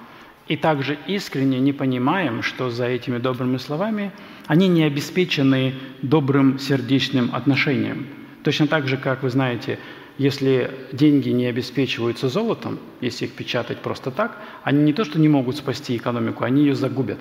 и 0.48 0.56
также 0.56 0.98
искренне 1.06 1.60
не 1.60 1.72
понимаем, 1.72 2.42
что 2.42 2.70
за 2.70 2.86
этими 2.86 3.18
добрыми 3.18 3.58
словами 3.58 4.12
они 4.46 4.66
не 4.66 4.82
обеспечены 4.84 5.74
добрым 6.00 6.58
сердечным 6.58 7.34
отношением. 7.34 8.06
Точно 8.44 8.66
так 8.66 8.88
же, 8.88 8.96
как 8.96 9.22
вы 9.22 9.30
знаете, 9.30 9.78
если 10.16 10.70
деньги 10.92 11.28
не 11.28 11.46
обеспечиваются 11.46 12.28
золотом, 12.28 12.78
если 13.00 13.26
их 13.26 13.34
печатать 13.34 13.78
просто 13.78 14.10
так, 14.10 14.38
они 14.64 14.82
не 14.82 14.92
то 14.92 15.04
что 15.04 15.20
не 15.20 15.28
могут 15.28 15.56
спасти 15.56 15.96
экономику, 15.96 16.44
они 16.44 16.62
ее 16.62 16.74
загубят. 16.74 17.20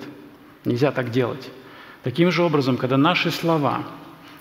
Нельзя 0.64 0.90
так 0.90 1.10
делать. 1.10 1.50
Таким 2.02 2.32
же 2.32 2.42
образом, 2.42 2.76
когда 2.76 2.96
наши 2.96 3.30
слова 3.30 3.84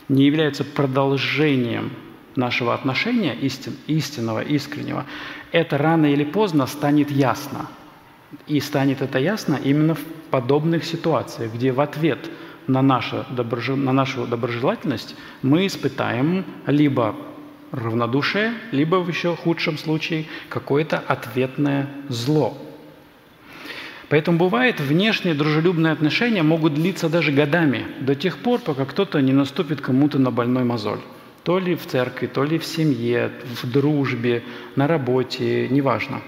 не 0.08 0.26
являются 0.26 0.64
продолжением 0.64 1.92
нашего 2.38 2.74
отношения 2.74 3.36
истин, 3.36 3.74
истинного, 3.88 4.42
искреннего, 4.42 5.06
это 5.52 5.78
рано 5.78 6.06
или 6.06 6.24
поздно 6.24 6.68
станет 6.68 7.12
ясно. 7.12 7.68
И 8.46 8.60
станет 8.60 9.02
это 9.02 9.20
ясно 9.20 9.60
именно 9.62 9.96
в 9.96 10.04
подобных 10.30 10.86
ситуациях, 10.86 11.54
где 11.54 11.72
в 11.72 11.80
ответ 11.80 12.30
на, 12.68 12.82
наше 12.82 13.26
на 13.30 13.94
нашу 13.94 14.28
доброжелательность 14.28 15.16
мы 15.42 15.66
испытаем 15.66 16.46
либо 16.66 17.16
равнодушие, 17.72 18.54
либо 18.72 18.98
в 18.98 19.08
еще 19.08 19.36
худшем 19.36 19.78
случае 19.78 20.26
какое-то 20.50 20.98
ответное 21.00 21.90
зло. 22.10 22.58
Поэтому 24.10 24.38
бывает, 24.38 24.80
внешние 24.80 25.36
дружелюбные 25.36 25.92
отношения 25.92 26.44
могут 26.44 26.76
длиться 26.76 27.10
даже 27.10 27.34
годами, 27.34 27.86
до 28.00 28.16
тех 28.16 28.38
пор, 28.38 28.62
пока 28.62 28.86
кто-то 28.86 29.22
не 29.22 29.34
наступит 29.34 29.82
кому-то 29.82 30.18
на 30.18 30.32
больной 30.32 30.64
мозоль 30.64 31.00
то 31.48 31.60
ли 31.60 31.76
в 31.76 31.88
церкви, 31.88 32.28
то 32.28 32.44
ли 32.44 32.58
в 32.58 32.66
семье, 32.66 33.32
в 33.46 33.72
дружбе, 33.72 34.44
на 34.76 34.86
работе, 34.86 35.70
неважно. 35.70 36.20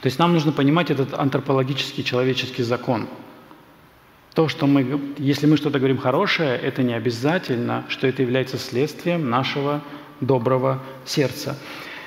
То 0.00 0.06
есть 0.06 0.18
нам 0.18 0.32
нужно 0.32 0.50
понимать 0.50 0.90
этот 0.90 1.14
антропологический 1.14 2.02
человеческий 2.02 2.64
закон. 2.64 3.06
То, 4.34 4.48
что 4.48 4.66
мы, 4.66 5.00
если 5.16 5.46
мы 5.46 5.56
что-то 5.56 5.78
говорим 5.78 5.98
хорошее, 5.98 6.56
это 6.56 6.82
не 6.82 6.92
обязательно, 6.92 7.84
что 7.88 8.08
это 8.08 8.22
является 8.22 8.58
следствием 8.58 9.30
нашего 9.30 9.80
доброго 10.20 10.82
сердца. 11.04 11.56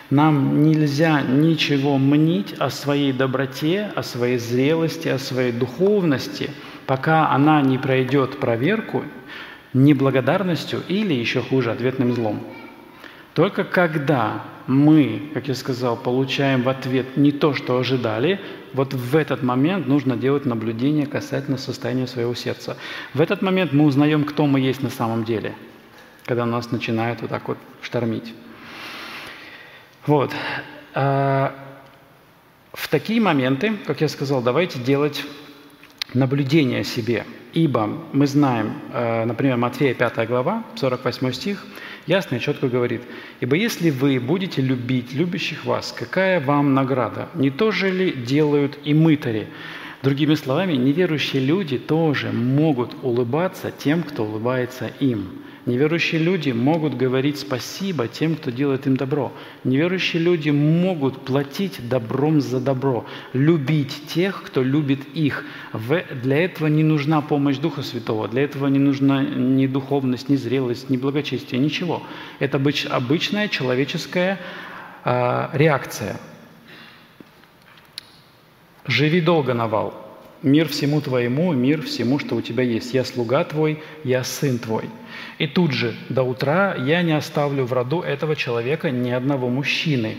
Нам 0.09 0.63
нельзя 0.63 1.21
ничего 1.21 1.97
мнить 1.97 2.53
о 2.59 2.69
своей 2.69 3.13
доброте, 3.13 3.93
о 3.95 4.03
своей 4.03 4.39
зрелости, 4.39 5.07
о 5.07 5.19
своей 5.19 5.53
духовности, 5.53 6.49
пока 6.85 7.29
она 7.29 7.61
не 7.61 7.77
пройдет 7.77 8.41
проверку 8.41 9.05
неблагодарностью 9.77 10.81
или, 10.87 11.13
еще 11.13 11.41
хуже, 11.41 11.71
ответным 11.71 12.13
злом. 12.13 12.43
Только 13.33 13.63
когда 13.63 14.43
мы, 14.65 15.29
как 15.33 15.47
я 15.47 15.55
сказал, 15.55 15.95
получаем 15.95 16.63
в 16.63 16.69
ответ 16.69 17.17
не 17.17 17.31
то, 17.31 17.53
что 17.53 17.77
ожидали, 17.77 18.41
вот 18.73 18.93
в 18.93 19.15
этот 19.15 19.43
момент 19.43 19.87
нужно 19.87 20.17
делать 20.17 20.45
наблюдение 20.45 21.05
касательно 21.05 21.57
состояния 21.57 22.07
своего 22.07 22.33
сердца. 22.33 22.77
В 23.13 23.21
этот 23.21 23.41
момент 23.41 23.73
мы 23.73 23.85
узнаем, 23.85 24.23
кто 24.23 24.47
мы 24.47 24.59
есть 24.59 24.81
на 24.81 24.89
самом 24.89 25.23
деле, 25.23 25.53
когда 26.25 26.45
нас 26.45 26.71
начинает 26.71 27.21
вот 27.21 27.29
так 27.29 27.47
вот 27.47 27.57
штормить. 27.81 28.33
Вот. 30.07 30.31
А 30.95 31.53
в 32.73 32.87
такие 32.89 33.21
моменты, 33.21 33.77
как 33.85 34.01
я 34.01 34.09
сказал, 34.09 34.41
давайте 34.41 34.79
делать 34.79 35.23
наблюдение 36.13 36.83
себе– 36.83 37.25
Ибо 37.57 37.89
мы 38.13 38.27
знаем, 38.27 38.73
э, 38.93 39.25
например, 39.25 39.57
Матфея 39.57 39.95
5 39.95 40.27
глава, 40.27 40.63
48 40.75 41.31
стих, 41.33 41.65
ясно 42.05 42.35
и 42.35 42.39
четко 42.39 42.67
говорит, 42.67 43.01
«Ибо 43.39 43.55
если 43.55 43.89
вы 43.89 44.19
будете 44.19 44.61
любить 44.61 45.11
любящих 45.11 45.65
вас, 45.65 45.91
какая 45.91 46.39
вам 46.39 46.75
награда? 46.75 47.29
Не 47.33 47.49
то 47.49 47.71
же 47.71 47.89
ли 47.89 48.11
делают 48.11 48.77
и 48.83 48.93
мытари?» 48.93 49.47
Другими 50.03 50.35
словами, 50.35 50.73
неверующие 50.73 51.43
люди 51.43 51.79
тоже 51.79 52.31
могут 52.31 52.95
улыбаться 53.01 53.71
тем, 53.71 54.03
кто 54.03 54.25
улыбается 54.25 54.91
им. 54.99 55.41
Неверующие 55.67 56.21
люди 56.21 56.51
могут 56.51 56.95
говорить 56.95 57.37
спасибо 57.39 58.07
тем, 58.07 58.37
кто 58.37 58.51
делает 58.51 58.87
им 58.87 58.95
добро. 58.95 59.33
Неверующие 59.65 60.21
люди 60.21 60.49
могут 60.49 61.25
платить 61.25 61.89
добром 61.89 62.39
за 62.39 62.61
добро, 62.61 63.05
любить 63.33 64.03
тех, 64.07 64.43
кто 64.43 64.63
любит 64.63 65.01
их. 65.13 65.43
Для 65.73 66.37
этого 66.37 66.67
не 66.67 66.83
нужна 66.83 67.19
помощь 67.19 67.57
Духа 67.57 67.81
Святого, 67.81 68.29
для 68.29 68.43
этого 68.43 68.67
не 68.67 68.79
нужна 68.79 69.21
ни 69.21 69.67
духовность, 69.67 70.29
ни 70.29 70.37
зрелость, 70.37 70.89
ни 70.89 70.95
благочестие, 70.95 71.59
ничего. 71.59 72.01
Это 72.39 72.61
обычная 72.89 73.49
человеческая 73.49 74.39
э, 75.03 75.49
реакция. 75.51 76.17
«Живи 78.85 79.19
долго, 79.19 79.53
Навал, 79.53 79.93
мир 80.43 80.69
всему 80.69 81.01
твоему, 81.01 81.51
мир 81.51 81.81
всему, 81.81 82.19
что 82.19 82.37
у 82.37 82.41
тебя 82.41 82.63
есть. 82.63 82.93
Я 82.93 83.03
слуга 83.03 83.43
твой, 83.43 83.83
я 84.05 84.23
сын 84.23 84.59
твой». 84.59 84.85
И 85.37 85.45
тут 85.45 85.71
же 85.71 85.95
до 86.09 86.23
утра 86.23 86.75
я 86.75 87.03
не 87.03 87.11
оставлю 87.11 87.65
в 87.65 87.73
роду 87.73 88.01
этого 88.01 88.35
человека 88.35 88.89
ни 88.89 89.11
одного 89.11 89.49
мужчины. 89.49 90.17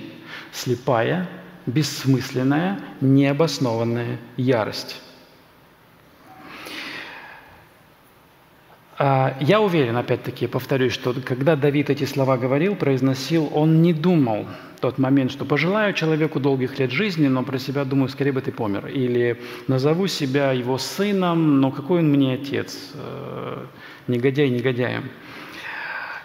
Слепая, 0.53 1.29
бессмысленная, 1.67 2.81
необоснованная 3.01 4.19
ярость. 4.37 5.01
А, 9.01 9.37
я 9.41 9.61
уверен, 9.61 9.97
опять-таки, 9.97 10.49
повторюсь, 10.49 10.93
что 10.93 11.15
когда 11.25 11.55
Давид 11.55 11.91
эти 11.91 12.05
слова 12.05 12.37
говорил, 12.37 12.75
произносил, 12.75 13.49
он 13.55 13.81
не 13.81 13.93
думал 13.93 14.47
тот 14.81 14.99
момент, 14.99 15.31
что 15.31 15.45
пожелаю 15.45 15.93
человеку 15.95 16.41
долгих 16.41 16.79
лет 16.79 16.91
жизни, 16.91 17.29
но 17.29 17.43
про 17.43 17.59
себя 17.59 17.85
думаю, 17.85 18.09
скорее 18.09 18.33
бы 18.33 18.41
ты 18.41 18.51
помер. 18.51 18.87
Или 18.87 19.41
назову 19.69 20.07
себя 20.09 20.53
его 20.53 20.79
сыном, 20.79 21.61
но 21.61 21.71
какой 21.71 22.01
он 22.01 22.11
мне 22.11 22.35
отец? 22.35 22.93
Негодяй 24.09 24.49
негодяем, 24.49 25.11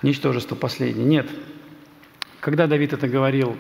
ничтожество 0.02 0.56
последнее. 0.56 1.06
Нет. 1.06 1.30
Когда 2.40 2.66
Давид 2.66 2.94
это 2.94 3.08
говорил, 3.08 3.58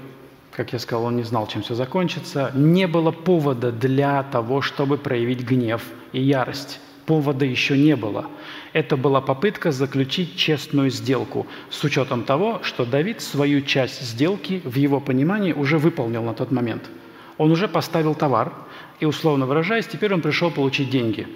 как 0.51 0.71
я 0.71 0.79
сказал, 0.79 1.05
он 1.05 1.17
не 1.17 1.23
знал, 1.23 1.47
чем 1.47 1.61
все 1.61 1.75
закончится, 1.75 2.51
не 2.55 2.87
было 2.87 3.11
повода 3.11 3.71
для 3.71 4.23
того, 4.23 4.61
чтобы 4.61 4.97
проявить 4.97 5.41
гнев 5.41 5.83
и 6.13 6.21
ярость. 6.21 6.79
Повода 7.05 7.43
еще 7.43 7.77
не 7.77 7.97
было. 7.97 8.27
Это 8.71 8.95
была 8.95 9.19
попытка 9.19 9.73
заключить 9.73 10.37
честную 10.37 10.89
сделку 10.89 11.45
с 11.69 11.83
учетом 11.83 12.23
того, 12.23 12.61
что 12.63 12.85
Давид 12.85 13.19
свою 13.21 13.59
часть 13.59 14.01
сделки 14.01 14.61
в 14.63 14.75
его 14.77 15.01
понимании 15.01 15.51
уже 15.51 15.77
выполнил 15.77 16.23
на 16.23 16.33
тот 16.33 16.51
момент. 16.51 16.89
Он 17.37 17.51
уже 17.51 17.67
поставил 17.67 18.15
товар, 18.15 18.53
и, 19.01 19.05
условно 19.05 19.45
выражаясь, 19.45 19.87
теперь 19.87 20.13
он 20.13 20.21
пришел 20.21 20.49
получить 20.49 20.89
деньги. 20.89 21.27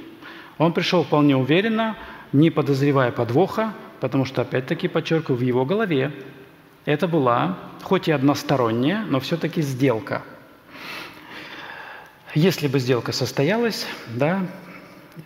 Он 0.58 0.72
пришел 0.72 1.03
вполне 1.03 1.36
уверенно, 1.36 1.98
не 2.34 2.50
подозревая 2.50 3.12
подвоха, 3.12 3.74
потому 4.00 4.25
что, 4.25 4.41
опять-таки, 4.41 4.88
подчеркиваю, 4.88 5.38
в 5.38 5.41
его 5.41 5.65
голове 5.65 6.12
это 6.86 7.07
была, 7.07 7.57
хоть 7.84 8.07
и 8.07 8.12
односторонняя, 8.12 9.05
но 9.05 9.19
все-таки 9.19 9.62
сделка. 9.62 10.24
Если 12.34 12.67
бы 12.67 12.79
сделка 12.79 13.12
состоялась, 13.12 13.86
да, 14.07 14.46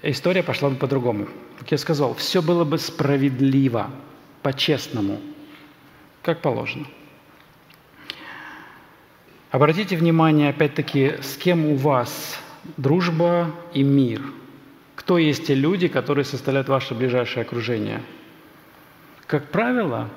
история 0.02 0.44
пошла 0.44 0.70
бы 0.70 0.76
по-другому. 0.76 1.28
Как 1.60 1.72
я 1.72 1.78
сказал, 1.78 2.16
все 2.16 2.42
было 2.42 2.64
бы 2.64 2.78
справедливо, 2.78 3.92
по-честному, 4.42 5.20
как 6.24 6.42
положено. 6.42 6.88
Обратите 9.52 9.98
внимание, 9.98 10.50
опять-таки, 10.50 11.18
с 11.22 11.36
кем 11.36 11.66
у 11.66 11.76
вас 11.76 12.40
дружба 12.78 13.52
и 13.74 13.84
мир. 13.84 14.22
Кто 15.02 15.18
есть 15.18 15.48
те 15.48 15.56
люди, 15.56 15.88
которые 15.88 16.26
составляют 16.26 16.70
ваше 16.70 16.94
ближайшее 16.94 17.42
окружение? 17.42 18.04
Как 19.26 19.50
правило, 19.50 20.10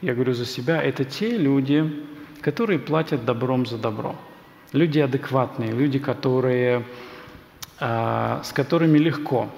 я 0.00 0.14
говорю 0.14 0.32
за 0.32 0.46
себя, 0.46 0.80
это 0.80 1.04
те 1.04 1.36
люди, 1.36 2.04
которые 2.40 2.78
платят 2.78 3.24
добром 3.24 3.66
за 3.66 3.78
добро. 3.78 4.14
Люди 4.72 5.00
адекватные, 5.00 5.72
люди, 5.72 5.98
которые, 5.98 6.84
э, 7.80 8.40
с 8.44 8.52
которыми 8.52 8.96
легко, 8.96 9.48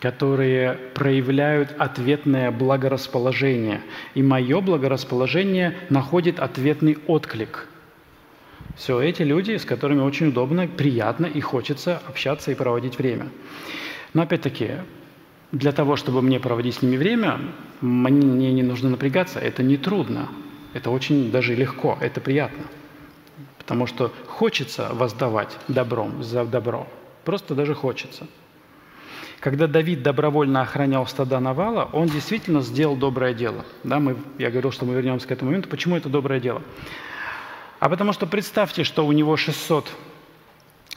которые 0.00 0.72
проявляют 0.94 1.74
ответное 1.78 2.50
благорасположение. 2.50 3.82
И 4.14 4.22
мое 4.22 4.62
благорасположение 4.62 5.76
находит 5.90 6.40
ответный 6.40 6.96
отклик. 7.06 7.68
Все 8.78 9.00
эти 9.00 9.22
люди, 9.22 9.56
с 9.56 9.64
которыми 9.64 10.00
очень 10.02 10.28
удобно, 10.28 10.68
приятно 10.68 11.26
и 11.26 11.40
хочется 11.40 12.00
общаться 12.06 12.52
и 12.52 12.54
проводить 12.54 12.96
время. 12.96 13.28
Но 14.14 14.22
опять-таки, 14.22 14.76
для 15.50 15.72
того, 15.72 15.96
чтобы 15.96 16.22
мне 16.22 16.38
проводить 16.38 16.76
с 16.76 16.82
ними 16.82 16.96
время, 16.96 17.40
мне 17.80 18.52
не 18.52 18.62
нужно 18.62 18.88
напрягаться, 18.90 19.40
это 19.40 19.64
не 19.64 19.76
трудно, 19.76 20.28
это 20.74 20.90
очень 20.90 21.32
даже 21.32 21.56
легко, 21.56 21.98
это 22.00 22.20
приятно. 22.20 22.64
Потому 23.58 23.86
что 23.86 24.12
хочется 24.28 24.90
воздавать 24.92 25.58
добром 25.66 26.22
за 26.22 26.44
добро, 26.44 26.86
просто 27.24 27.56
даже 27.56 27.74
хочется. 27.74 28.28
Когда 29.40 29.66
Давид 29.66 30.04
добровольно 30.04 30.62
охранял 30.62 31.04
стада 31.08 31.40
Навала, 31.40 31.88
он 31.92 32.06
действительно 32.06 32.60
сделал 32.60 32.94
доброе 32.94 33.34
дело. 33.34 33.64
Да, 33.82 33.98
мы, 33.98 34.16
я 34.38 34.50
говорил, 34.50 34.70
что 34.70 34.84
мы 34.84 34.94
вернемся 34.94 35.26
к 35.26 35.32
этому 35.32 35.50
моменту. 35.50 35.68
Почему 35.68 35.96
это 35.96 36.08
доброе 36.08 36.40
дело? 36.40 36.62
А 37.80 37.88
потому 37.88 38.12
что 38.12 38.26
представьте, 38.26 38.84
что 38.84 39.06
у 39.06 39.12
него 39.12 39.36
600 39.36 39.88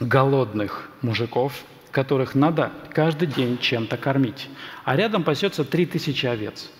голодных 0.00 0.90
мужиков, 1.00 1.52
которых 1.92 2.34
надо 2.34 2.72
каждый 2.92 3.28
день 3.28 3.58
чем-то 3.58 3.96
кормить. 3.96 4.48
А 4.84 4.96
рядом 4.96 5.22
пасется 5.22 5.64
3000 5.64 6.26
овец. 6.26 6.70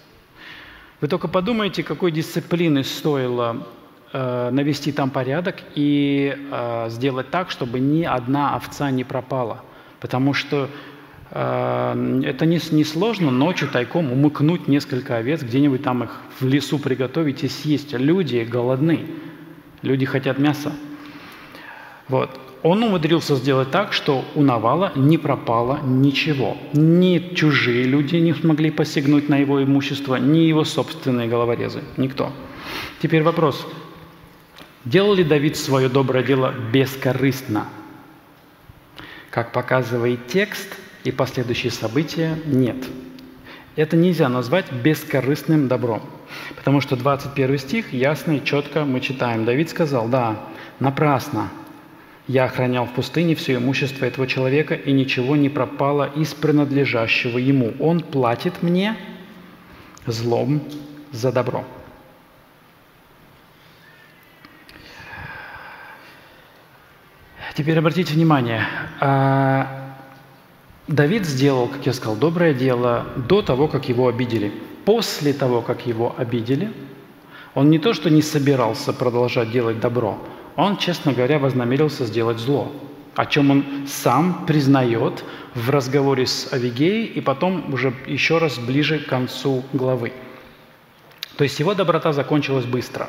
Вы 1.00 1.09
только 1.09 1.28
подумайте, 1.28 1.82
какой 1.82 2.11
дисциплины 2.11 2.82
стоило 2.82 3.66
э, 4.12 4.50
навести 4.50 4.92
там 4.92 5.11
порядок 5.11 5.56
и 5.75 6.37
э, 6.50 6.87
сделать 6.90 7.30
так, 7.30 7.50
чтобы 7.50 7.78
ни 7.78 8.02
одна 8.02 8.56
овца 8.56 8.90
не 8.90 9.04
пропала. 9.04 9.64
Потому 10.00 10.32
что 10.32 10.68
э, 11.30 12.23
это 12.25 12.47
не, 12.47 12.61
не 12.71 13.30
ночью 13.30 13.68
тайком 13.68 14.12
умыкнуть 14.12 14.66
несколько 14.68 15.16
овец, 15.16 15.42
где-нибудь 15.42 15.82
там 15.82 16.04
их 16.04 16.21
в 16.40 16.47
лесу 16.47 16.78
приготовить 16.78 17.44
и 17.44 17.49
съесть. 17.49 17.92
Люди 17.92 18.47
голодны, 18.49 19.06
люди 19.82 20.06
хотят 20.06 20.38
мяса. 20.38 20.72
Вот. 22.08 22.40
Он 22.62 22.82
умудрился 22.84 23.34
сделать 23.34 23.72
так, 23.72 23.92
что 23.92 24.24
у 24.36 24.42
Навала 24.42 24.92
не 24.94 25.18
пропало 25.18 25.80
ничего. 25.82 26.56
Ни 26.73 27.34
чужие 27.34 27.84
люди 27.84 28.16
не 28.16 28.34
смогли 28.34 28.71
посягнуть 28.71 29.28
на 29.28 29.36
его 29.36 29.62
имущество, 29.62 30.14
ни 30.16 30.38
его 30.38 30.64
собственные 30.64 31.26
головорезы. 31.28 31.82
Никто. 31.97 32.32
Теперь 33.02 33.25
вопрос. 33.25 33.66
Делал 34.84 35.14
ли 35.14 35.25
Давид 35.25 35.56
свое 35.56 35.88
доброе 35.88 36.23
дело 36.23 36.54
бескорыстно? 36.73 37.66
Как 39.30 39.52
показывает 39.52 40.28
текст 40.28 40.68
и 41.02 41.10
последующие 41.10 41.73
события, 41.73 42.38
нет. 42.47 42.76
Это 43.75 43.97
нельзя 43.97 44.28
назвать 44.28 44.71
бескорыстным 44.71 45.66
добром. 45.66 46.02
Потому 46.56 46.80
что 46.80 46.97
21 46.97 47.58
стих 47.58 47.92
ясно 47.92 48.32
и 48.32 48.45
четко 48.45 48.84
мы 48.84 49.00
читаем. 49.00 49.45
Давид 49.45 49.71
сказал, 49.71 50.08
да, 50.08 50.36
напрасно 50.80 51.50
я 52.28 52.45
охранял 52.45 52.86
в 52.86 52.92
пустыне 52.92 53.34
все 53.34 53.56
имущество 53.56 54.04
этого 54.04 54.26
человека, 54.26 54.75
и 54.75 54.92
ничего 54.92 55.36
не 55.36 55.49
пропало 55.49 56.10
из 56.14 56.32
принадлежащего 56.34 57.38
ему. 57.38 57.75
Он 57.80 58.00
платит 58.00 58.62
мне 58.62 58.97
злом 60.06 60.62
за 61.10 61.32
добро. 61.32 61.64
Теперь 67.54 67.78
обратите 67.78 68.14
внимание, 68.14 68.66
а, 68.99 69.97
Давид 70.88 71.26
сделал, 71.26 71.68
как 71.68 71.84
я 71.84 71.92
сказал, 71.92 72.16
доброе 72.16 72.54
дело 72.54 73.06
до 73.16 73.42
того, 73.42 73.68
как 73.68 73.88
его 73.88 74.08
обидели. 74.08 74.52
После 74.84 75.32
того, 75.32 75.60
как 75.60 75.86
его 75.86 76.14
обидели, 76.16 76.73
он 77.54 77.71
не 77.71 77.78
то, 77.78 77.92
что 77.95 78.10
не 78.10 78.23
собирался 78.23 78.92
продолжать 78.92 79.50
делать 79.50 79.80
добро, 79.80 80.18
он, 80.56 80.76
честно 80.76 81.12
говоря, 81.12 81.38
вознамерился 81.38 82.04
сделать 82.04 82.38
зло, 82.38 82.73
о 83.14 83.26
чем 83.26 83.50
он 83.50 83.64
сам 83.86 84.45
признает 84.47 85.25
в 85.54 85.71
разговоре 85.71 86.26
с 86.26 86.52
Авигеей 86.52 87.04
и 87.04 87.21
потом 87.21 87.73
уже 87.73 87.95
еще 88.06 88.38
раз 88.38 88.58
ближе 88.58 88.99
к 88.99 89.06
концу 89.06 89.64
главы. 89.73 90.12
То 91.36 91.45
есть 91.45 91.58
его 91.60 91.75
доброта 91.75 92.12
закончилась 92.12 92.64
быстро. 92.64 93.08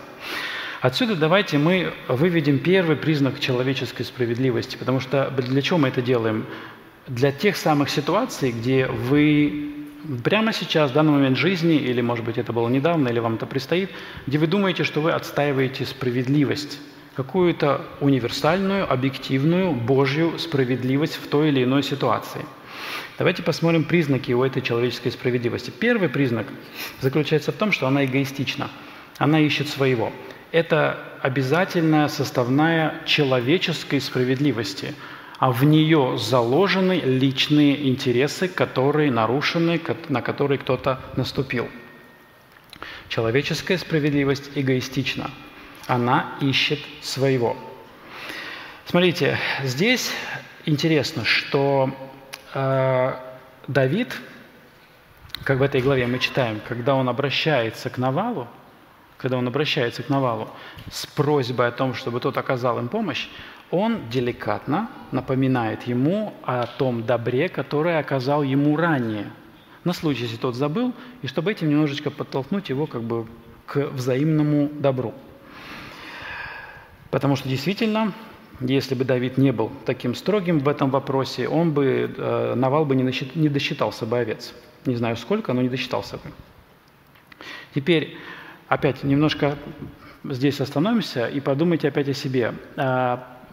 Отсюда 0.82 1.16
давайте 1.16 1.58
мы 1.58 1.94
выведем 2.10 2.60
первый 2.60 2.98
признак 2.98 3.40
человеческой 3.40 4.04
справедливости, 4.04 4.76
потому 4.76 5.00
что 5.00 5.32
для 5.32 5.62
чего 5.62 5.80
мы 5.80 5.88
это 5.88 6.02
делаем? 6.02 6.46
Для 7.08 7.32
тех 7.32 7.56
самых 7.56 7.90
ситуаций, 7.90 8.52
где 8.52 8.88
вы 8.88 9.83
прямо 10.24 10.54
сейчас, 10.54 10.92
в 10.92 10.94
данный 10.94 11.14
момент 11.14 11.38
жизни, 11.38 11.76
или, 11.76 12.02
может 12.02 12.26
быть, 12.26 12.38
это 12.38 12.54
было 12.54 12.70
недавно, 12.70 13.10
или 13.10 13.20
вам 13.20 13.36
это 13.36 13.46
предстоит, 13.46 13.90
где 14.28 14.38
вы 14.38 14.48
думаете, 14.48 14.84
что 14.84 15.02
вы 15.02 15.12
отстаиваете 15.12 15.86
справедливость, 15.86 16.80
какую-то 17.16 17.82
универсальную, 18.02 18.92
объективную, 18.92 19.72
Божью 19.72 20.38
справедливость 20.40 21.16
в 21.16 21.28
той 21.28 21.50
или 21.50 21.64
иной 21.64 21.84
ситуации. 21.84 22.46
Давайте 23.18 23.44
посмотрим 23.44 23.84
признаки 23.84 24.32
у 24.32 24.44
этой 24.44 24.62
человеческой 24.62 25.12
справедливости. 25.12 25.70
Первый 25.70 26.10
признак 26.10 26.48
заключается 27.00 27.52
в 27.52 27.56
том, 27.56 27.72
что 27.72 27.88
она 27.88 28.06
эгоистична. 28.06 28.70
Она 29.20 29.40
ищет 29.40 29.68
своего. 29.68 30.12
Это 30.52 30.98
обязательная 31.22 32.08
составная 32.08 32.96
человеческой 33.06 34.02
справедливости, 34.02 34.96
а 35.44 35.52
в 35.52 35.66
нее 35.66 36.18
заложены 36.18 37.02
личные 37.04 37.90
интересы, 37.90 38.48
которые 38.48 39.12
нарушены, 39.12 39.82
на 40.08 40.22
которые 40.22 40.58
кто-то 40.58 41.02
наступил. 41.18 41.68
Человеческая 43.10 43.78
справедливость 43.78 44.52
эгоистична– 44.56 45.32
она 45.88 46.36
ищет 46.40 46.80
своего. 47.02 47.58
Смотрите, 48.86 49.38
здесь 49.64 50.14
интересно, 50.66 51.26
что 51.26 51.90
э, 52.54 53.14
Давид, 53.68 54.18
как 55.44 55.60
в 55.60 55.62
этой 55.62 55.82
главе 55.82 56.08
мы 56.08 56.20
читаем, 56.20 56.62
когда 56.66 56.96
он 56.96 57.10
обращается 57.10 57.90
к 57.90 57.98
Навалу, 57.98 58.48
когда 59.18 59.38
он 59.38 59.48
обращается 59.48 60.04
к 60.04 60.10
Навалу 60.10 60.50
с 60.90 61.06
просьбой 61.06 61.68
о 61.68 61.72
том, 61.72 61.96
чтобы 61.96 62.22
тот 62.22 62.38
оказал 62.38 62.80
им 62.80 62.88
помощь, 62.88 63.28
он 63.74 64.08
деликатно 64.08 64.88
напоминает 65.12 65.88
ему 65.88 66.36
о 66.44 66.68
том 66.68 67.08
добре, 67.08 67.50
которое 67.50 67.98
оказал 67.98 68.44
ему 68.44 68.78
ранее, 68.78 69.32
на 69.84 69.94
случай, 69.94 70.26
если 70.26 70.38
тот 70.38 70.54
забыл, 70.54 70.94
и 71.24 71.28
чтобы 71.28 71.52
этим 71.52 71.70
немножечко 71.70 72.12
подтолкнуть 72.12 72.70
его 72.70 72.86
как 72.86 73.02
бы 73.02 73.26
к 73.66 73.88
взаимному 73.88 74.70
добру. 74.70 75.16
Потому 77.10 77.36
что 77.36 77.50
действительно, 77.50 78.14
если 78.60 78.94
бы 78.94 79.06
Давид 79.06 79.40
не 79.40 79.52
был 79.52 79.72
таким 79.88 80.14
строгим 80.14 80.60
в 80.60 80.70
этом 80.70 80.92
вопросе, 80.92 81.48
он 81.48 81.72
бы, 81.72 82.14
э, 82.16 82.54
Навал 82.56 82.86
бы 82.86 82.96
не, 82.96 83.02
насчит, 83.02 83.36
не 83.36 83.50
досчитался 83.50 84.06
бы 84.06 84.20
овец. 84.20 84.54
Не 84.86 84.96
знаю 84.96 85.18
сколько, 85.18 85.52
но 85.52 85.64
не 85.64 85.70
досчитался 85.70 86.18
бы. 86.18 86.32
Теперь 87.74 88.18
опять 88.68 89.04
немножко 89.04 89.58
здесь 90.24 90.62
остановимся 90.62 91.26
и 91.26 91.40
подумайте 91.40 91.88
опять 91.88 92.08
о 92.10 92.14
себе. 92.14 92.54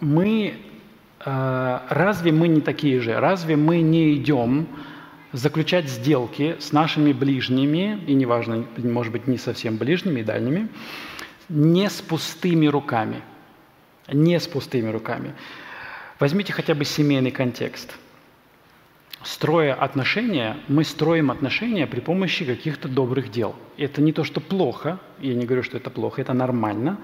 Мы, 0.01 0.55
а, 1.21 1.87
разве 1.89 2.33
мы 2.33 2.49
не 2.49 2.61
такие 2.61 3.01
же? 3.01 3.19
Разве 3.19 3.57
мы 3.57 3.81
не 3.81 4.15
идем 4.15 4.67
заключать 5.33 5.89
сделки 5.89 6.57
с 6.59 6.73
нашими 6.73 7.13
ближними, 7.13 8.03
и 8.07 8.15
неважно, 8.15 8.65
может 8.79 9.13
быть, 9.13 9.27
не 9.27 9.39
совсем 9.39 9.77
ближними 9.77 10.21
и 10.21 10.25
дальними, 10.25 10.69
не 11.49 11.89
с 11.89 12.01
пустыми 12.01 12.67
руками– 12.67 13.23
не 14.13 14.39
с 14.39 14.47
пустыми 14.47 14.91
руками. 14.91 15.35
Возьмите 16.19 16.53
хотя 16.53 16.75
бы 16.75 16.85
семейный 16.85 17.31
контекст. 17.31 17.97
Строя 19.23 19.75
отношения, 19.75 20.57
мы 20.69 20.83
строим 20.83 21.31
отношения 21.31 21.87
при 21.87 22.01
помощи 22.01 22.45
каких-то 22.45 22.89
добрых 22.89 23.31
дел. 23.31 23.55
Это 23.77 24.01
не 24.01 24.13
то, 24.13 24.25
что 24.25 24.41
плохо, 24.41 24.99
я 25.21 25.35
не 25.35 25.45
говорю, 25.45 25.63
что 25.63 25.77
это 25.77 25.91
плохо, 25.91 26.23
это 26.23 26.33
нормально, 26.33 26.99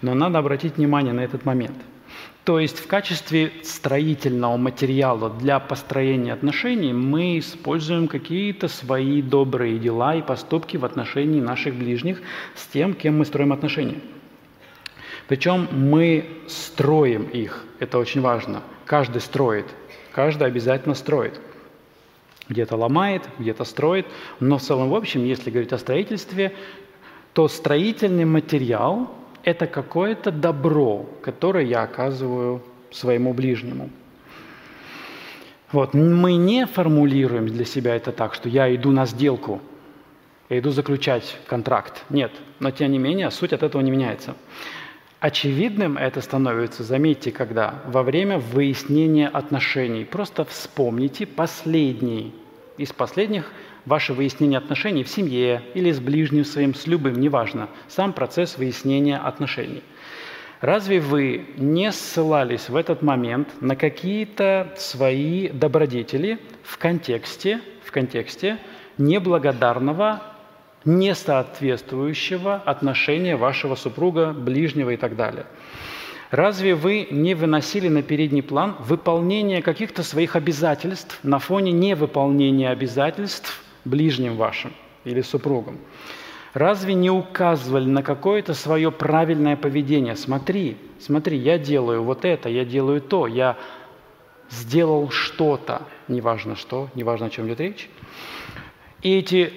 но 0.00 0.14
надо 0.14 0.38
обратить 0.38 0.76
внимание 0.76 1.12
на 1.12 1.20
этот 1.20 1.44
момент. 1.44 1.76
То 2.44 2.60
есть 2.60 2.78
в 2.78 2.86
качестве 2.86 3.52
строительного 3.62 4.56
материала 4.56 5.30
для 5.30 5.58
построения 5.58 6.32
отношений 6.32 6.92
мы 6.92 7.40
используем 7.40 8.06
какие-то 8.06 8.68
свои 8.68 9.20
добрые 9.20 9.78
дела 9.78 10.14
и 10.14 10.22
поступки 10.22 10.76
в 10.76 10.84
отношении 10.84 11.40
наших 11.40 11.74
ближних 11.74 12.22
с 12.54 12.66
тем, 12.66 12.94
кем 12.94 13.18
мы 13.18 13.24
строим 13.24 13.52
отношения– 13.52 14.00
причем 15.28 15.68
мы 15.72 16.24
строим 16.46 17.24
их, 17.24 17.64
это 17.80 17.98
очень 17.98 18.20
важно. 18.20 18.62
Каждый 18.84 19.20
строит, 19.20 19.66
каждый 20.12 20.46
обязательно 20.46 20.94
строит. 20.94 21.40
Где-то 22.48 22.76
ломает, 22.76 23.22
где-то 23.38 23.64
строит, 23.64 24.06
но 24.38 24.58
в 24.58 24.62
целом, 24.62 24.90
в 24.90 24.94
общем, 24.94 25.24
если 25.24 25.50
говорить 25.50 25.72
о 25.72 25.78
строительстве, 25.78 26.54
то 27.32 27.48
строительный 27.48 28.24
материал– 28.24 29.12
это 29.46 29.68
какое-то 29.68 30.32
добро, 30.32 31.06
которое 31.22 31.64
я 31.64 31.82
оказываю 31.82 32.62
своему 32.90 33.32
ближнему. 33.32 33.90
Вот. 35.70 35.94
Мы 35.94 36.34
не 36.34 36.66
формулируем 36.66 37.46
для 37.46 37.64
себя 37.64 37.94
это 37.94 38.10
так, 38.10 38.34
что 38.34 38.48
я 38.48 38.74
иду 38.74 38.90
на 38.90 39.06
сделку, 39.06 39.60
я 40.48 40.58
иду 40.58 40.70
заключать 40.70 41.38
контракт. 41.46 42.04
Нет, 42.10 42.32
но 42.58 42.72
тем 42.72 42.90
не 42.90 42.98
менее 42.98 43.30
суть 43.30 43.52
от 43.52 43.62
этого 43.62 43.82
не 43.82 43.90
меняется. 43.92 44.34
Очевидным 45.20 45.96
это 45.96 46.20
становится, 46.20 46.82
заметьте, 46.82 47.30
когда 47.30 47.82
во 47.86 48.02
время 48.02 48.38
выяснения 48.38 49.28
отношений. 49.28 50.04
Просто 50.04 50.44
вспомните 50.44 51.24
последний 51.24 52.34
из 52.78 52.92
последних 52.92 53.52
ваше 53.86 54.12
выяснение 54.12 54.58
отношений 54.58 55.04
в 55.04 55.08
семье 55.08 55.62
или 55.74 55.90
с 55.92 56.00
ближним 56.00 56.44
своим, 56.44 56.74
с 56.74 56.86
любым, 56.86 57.18
неважно, 57.20 57.68
сам 57.88 58.12
процесс 58.12 58.58
выяснения 58.58 59.16
отношений. 59.16 59.82
Разве 60.60 61.00
вы 61.00 61.46
не 61.56 61.92
ссылались 61.92 62.68
в 62.68 62.76
этот 62.76 63.02
момент 63.02 63.48
на 63.60 63.76
какие-то 63.76 64.72
свои 64.76 65.48
добродетели 65.48 66.38
в 66.62 66.78
контексте, 66.78 67.60
в 67.84 67.92
контексте 67.92 68.58
неблагодарного 68.98 70.22
несоответствующего 70.84 72.54
отношения 72.54 73.36
вашего 73.36 73.74
супруга, 73.74 74.32
ближнего 74.32 74.90
и 74.90 74.96
так 74.96 75.16
далее. 75.16 75.44
Разве 76.30 76.74
вы 76.74 77.06
не 77.10 77.34
выносили 77.34 77.88
на 77.88 78.02
передний 78.02 78.42
план 78.42 78.76
выполнение 78.78 79.62
каких-то 79.62 80.02
своих 80.02 80.36
обязательств 80.36 81.18
на 81.22 81.38
фоне 81.38 81.72
невыполнения 81.72 82.70
обязательств 82.70 83.62
ближним 83.86 84.36
вашим 84.36 84.72
или 85.04 85.22
супругом? 85.22 85.78
Разве 86.52 86.94
не 86.94 87.10
указывали 87.10 87.86
на 87.86 88.02
какое-то 88.02 88.54
свое 88.54 88.90
правильное 88.90 89.56
поведение? 89.56 90.16
Смотри, 90.16 90.78
смотри, 90.98 91.36
я 91.36 91.58
делаю 91.58 92.02
вот 92.02 92.24
это, 92.24 92.48
я 92.48 92.64
делаю 92.64 93.00
то, 93.00 93.26
я 93.26 93.56
сделал 94.50 95.10
что-то, 95.10 95.82
неважно 96.08 96.56
что, 96.56 96.88
неважно 96.94 97.26
о 97.26 97.30
чем 97.30 97.46
идет 97.46 97.60
речь. 97.60 97.90
И, 99.02 99.18
эти, 99.18 99.52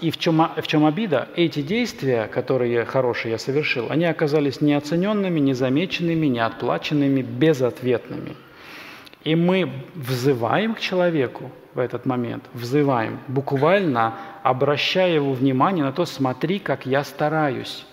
и 0.00 0.10
в, 0.10 0.18
чем, 0.18 0.42
в 0.56 0.66
чем 0.66 0.84
обида? 0.84 1.28
Эти 1.36 1.62
действия, 1.62 2.26
которые 2.26 2.84
хорошие 2.84 3.32
я 3.32 3.38
совершил, 3.38 3.86
они 3.88 4.04
оказались 4.04 4.60
неоцененными, 4.60 5.38
незамеченными, 5.38 6.26
неотплаченными, 6.26 7.22
безответными. 7.22 8.34
И 9.22 9.36
мы 9.36 9.72
взываем 9.94 10.74
к 10.74 10.80
человеку 10.80 11.50
в 11.74 11.78
этот 11.78 12.06
момент, 12.06 12.44
взываем, 12.52 13.20
буквально 13.28 14.14
обращая 14.42 15.14
его 15.14 15.32
внимание 15.32 15.84
на 15.84 15.92
то, 15.92 16.04
смотри, 16.04 16.58
как 16.58 16.86
я 16.86 17.04
стараюсь. 17.04 17.86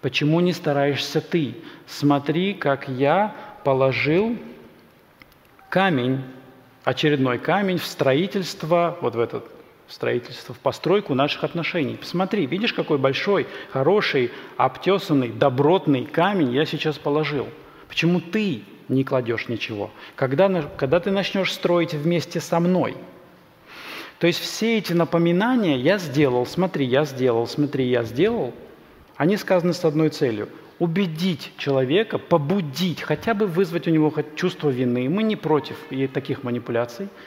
Почему 0.00 0.40
не 0.40 0.52
стараешься 0.52 1.20
ты? 1.20 1.56
Смотри, 1.86 2.54
как 2.54 2.88
я 2.88 3.34
положил 3.64 4.36
камень, 5.68 6.22
очередной 6.84 7.38
камень 7.38 7.78
в 7.78 7.84
строительство, 7.84 8.96
вот 9.00 9.14
в 9.14 9.20
этот 9.20 9.44
в 9.88 9.92
строительство, 9.92 10.54
в 10.54 10.58
постройку 10.58 11.14
наших 11.14 11.44
отношений. 11.44 11.96
Посмотри, 11.96 12.44
видишь, 12.44 12.74
какой 12.74 12.98
большой, 12.98 13.46
хороший, 13.72 14.30
обтесанный, 14.58 15.30
добротный 15.30 16.04
камень 16.04 16.52
я 16.52 16.66
сейчас 16.66 16.98
положил. 16.98 17.48
Почему 17.88 18.20
ты 18.20 18.64
не 18.88 19.04
кладешь 19.04 19.48
ничего? 19.48 19.90
Когда, 20.16 20.62
когда 20.76 21.00
ты 21.00 21.10
начнешь 21.10 21.52
строить 21.52 21.94
вместе 21.94 22.40
со 22.40 22.60
мной? 22.60 22.96
То 24.18 24.26
есть 24.26 24.40
все 24.40 24.78
эти 24.78 24.92
напоминания 24.92 25.76
«я 25.76 25.98
сделал», 25.98 26.44
«смотри, 26.46 26.84
я 26.86 27.04
сделал», 27.04 27.46
«смотри, 27.46 27.88
я 27.88 28.02
сделал», 28.02 28.52
они 29.16 29.36
сказаны 29.36 29.72
с 29.72 29.84
одной 29.84 30.08
целью– 30.08 30.48
убедить 30.78 31.52
человека, 31.56 32.18
побудить, 32.18 33.02
хотя 33.02 33.34
бы 33.34 33.46
вызвать 33.46 33.88
у 33.88 33.90
него 33.90 34.12
чувство 34.36 34.70
вины. 34.70 35.08
Мы 35.08 35.22
не 35.22 35.36
против 35.36 35.76
таких 36.12 36.42
манипуляций– 36.42 37.08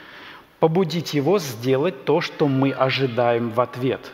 побудить 0.62 1.12
его 1.12 1.40
сделать 1.40 2.04
то, 2.04 2.20
что 2.20 2.46
мы 2.46 2.70
ожидаем 2.70 3.50
в 3.50 3.60
ответ. 3.60 4.12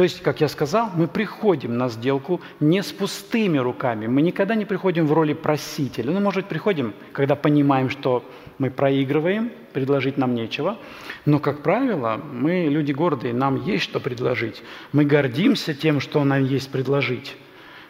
То 0.00 0.04
есть, 0.04 0.22
как 0.22 0.40
я 0.40 0.48
сказал, 0.48 0.88
мы 0.94 1.08
приходим 1.08 1.76
на 1.76 1.90
сделку 1.90 2.40
не 2.58 2.82
с 2.82 2.90
пустыми 2.90 3.58
руками. 3.58 4.06
Мы 4.06 4.22
никогда 4.22 4.54
не 4.54 4.64
приходим 4.64 5.06
в 5.06 5.12
роли 5.12 5.34
просителя. 5.34 6.10
Ну, 6.10 6.20
может, 6.20 6.46
приходим, 6.46 6.94
когда 7.12 7.36
понимаем, 7.36 7.90
что 7.90 8.24
мы 8.56 8.70
проигрываем, 8.70 9.52
предложить 9.74 10.16
нам 10.16 10.34
нечего. 10.34 10.78
Но, 11.26 11.38
как 11.38 11.62
правило, 11.62 12.18
мы 12.32 12.68
люди 12.70 12.92
гордые, 12.92 13.34
нам 13.34 13.62
есть 13.62 13.84
что 13.84 14.00
предложить. 14.00 14.62
Мы 14.92 15.04
гордимся 15.04 15.74
тем, 15.74 16.00
что 16.00 16.24
нам 16.24 16.46
есть 16.46 16.72
предложить. 16.72 17.36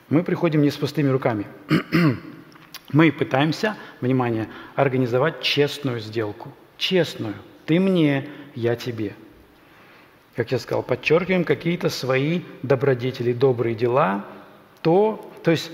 Мы 0.09 0.25
приходим 0.25 0.63
не 0.63 0.71
с 0.71 0.77
пустыми 0.77 1.11
руками. 1.11 1.47
мы 2.93 3.13
пытаемся, 3.13 3.77
внимание, 4.01 4.49
организовать 4.75 5.43
честную 5.43 6.01
сделку. 6.01 6.53
Честную– 6.77 7.35
ты 7.67 7.79
мне, 7.79 8.27
я 8.57 8.75
тебе. 8.75 9.15
Как 10.37 10.53
я 10.53 10.59
сказал, 10.59 10.83
подчеркиваем 10.83 11.45
какие-то 11.45 11.89
свои 11.89 12.43
добродетели, 12.63 13.33
добрые 13.33 13.75
дела, 13.75 14.25
то, 14.83 15.31
то 15.43 15.51
есть 15.51 15.71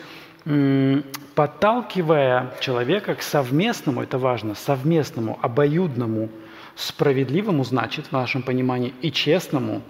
подталкивая 1.35 2.55
человека 2.61 3.15
к 3.15 3.23
совместному, 3.23 4.03
это 4.03 4.19
важно, 4.19 4.55
совместному, 4.55 5.39
обоюдному, 5.43 6.31
справедливому, 6.75 7.65
значит, 7.65 8.07
в 8.07 8.13
нашем 8.13 8.43
понимании, 8.43 8.95
и 9.03 9.13
честному 9.13 9.83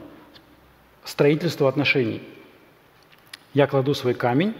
строительству 1.04 1.66
отношений. 1.66 2.22
Я 3.54 3.66
кладу 3.66 3.94
свой 3.94 4.14
камень 4.14 4.54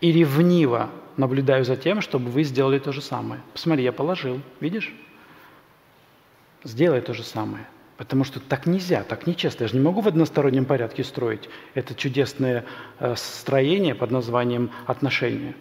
и 0.00 0.12
ревниво 0.12 0.90
наблюдаю 1.16 1.64
за 1.64 1.76
тем, 1.76 2.00
чтобы 2.00 2.30
вы 2.30 2.42
сделали 2.44 2.78
то 2.78 2.92
же 2.92 3.00
самое. 3.00 3.40
Посмотри, 3.52 3.84
я 3.84 3.92
положил, 3.92 4.40
видишь? 4.60 4.92
сделай 6.64 7.00
то 7.00 7.14
же 7.14 7.22
самое. 7.22 7.66
Потому 7.96 8.24
что 8.24 8.40
так 8.40 8.66
нельзя, 8.66 9.04
так 9.04 9.26
нечестно. 9.26 9.64
Я 9.64 9.68
же 9.68 9.76
не 9.76 9.82
могу 9.82 10.00
в 10.00 10.08
одностороннем 10.08 10.64
порядке 10.64 11.04
строить 11.04 11.48
это 11.74 11.94
чудесное 11.94 12.64
э, 12.98 13.14
строение 13.16 13.94
под 13.94 14.10
названием 14.10 14.70
отношения. 14.86 15.54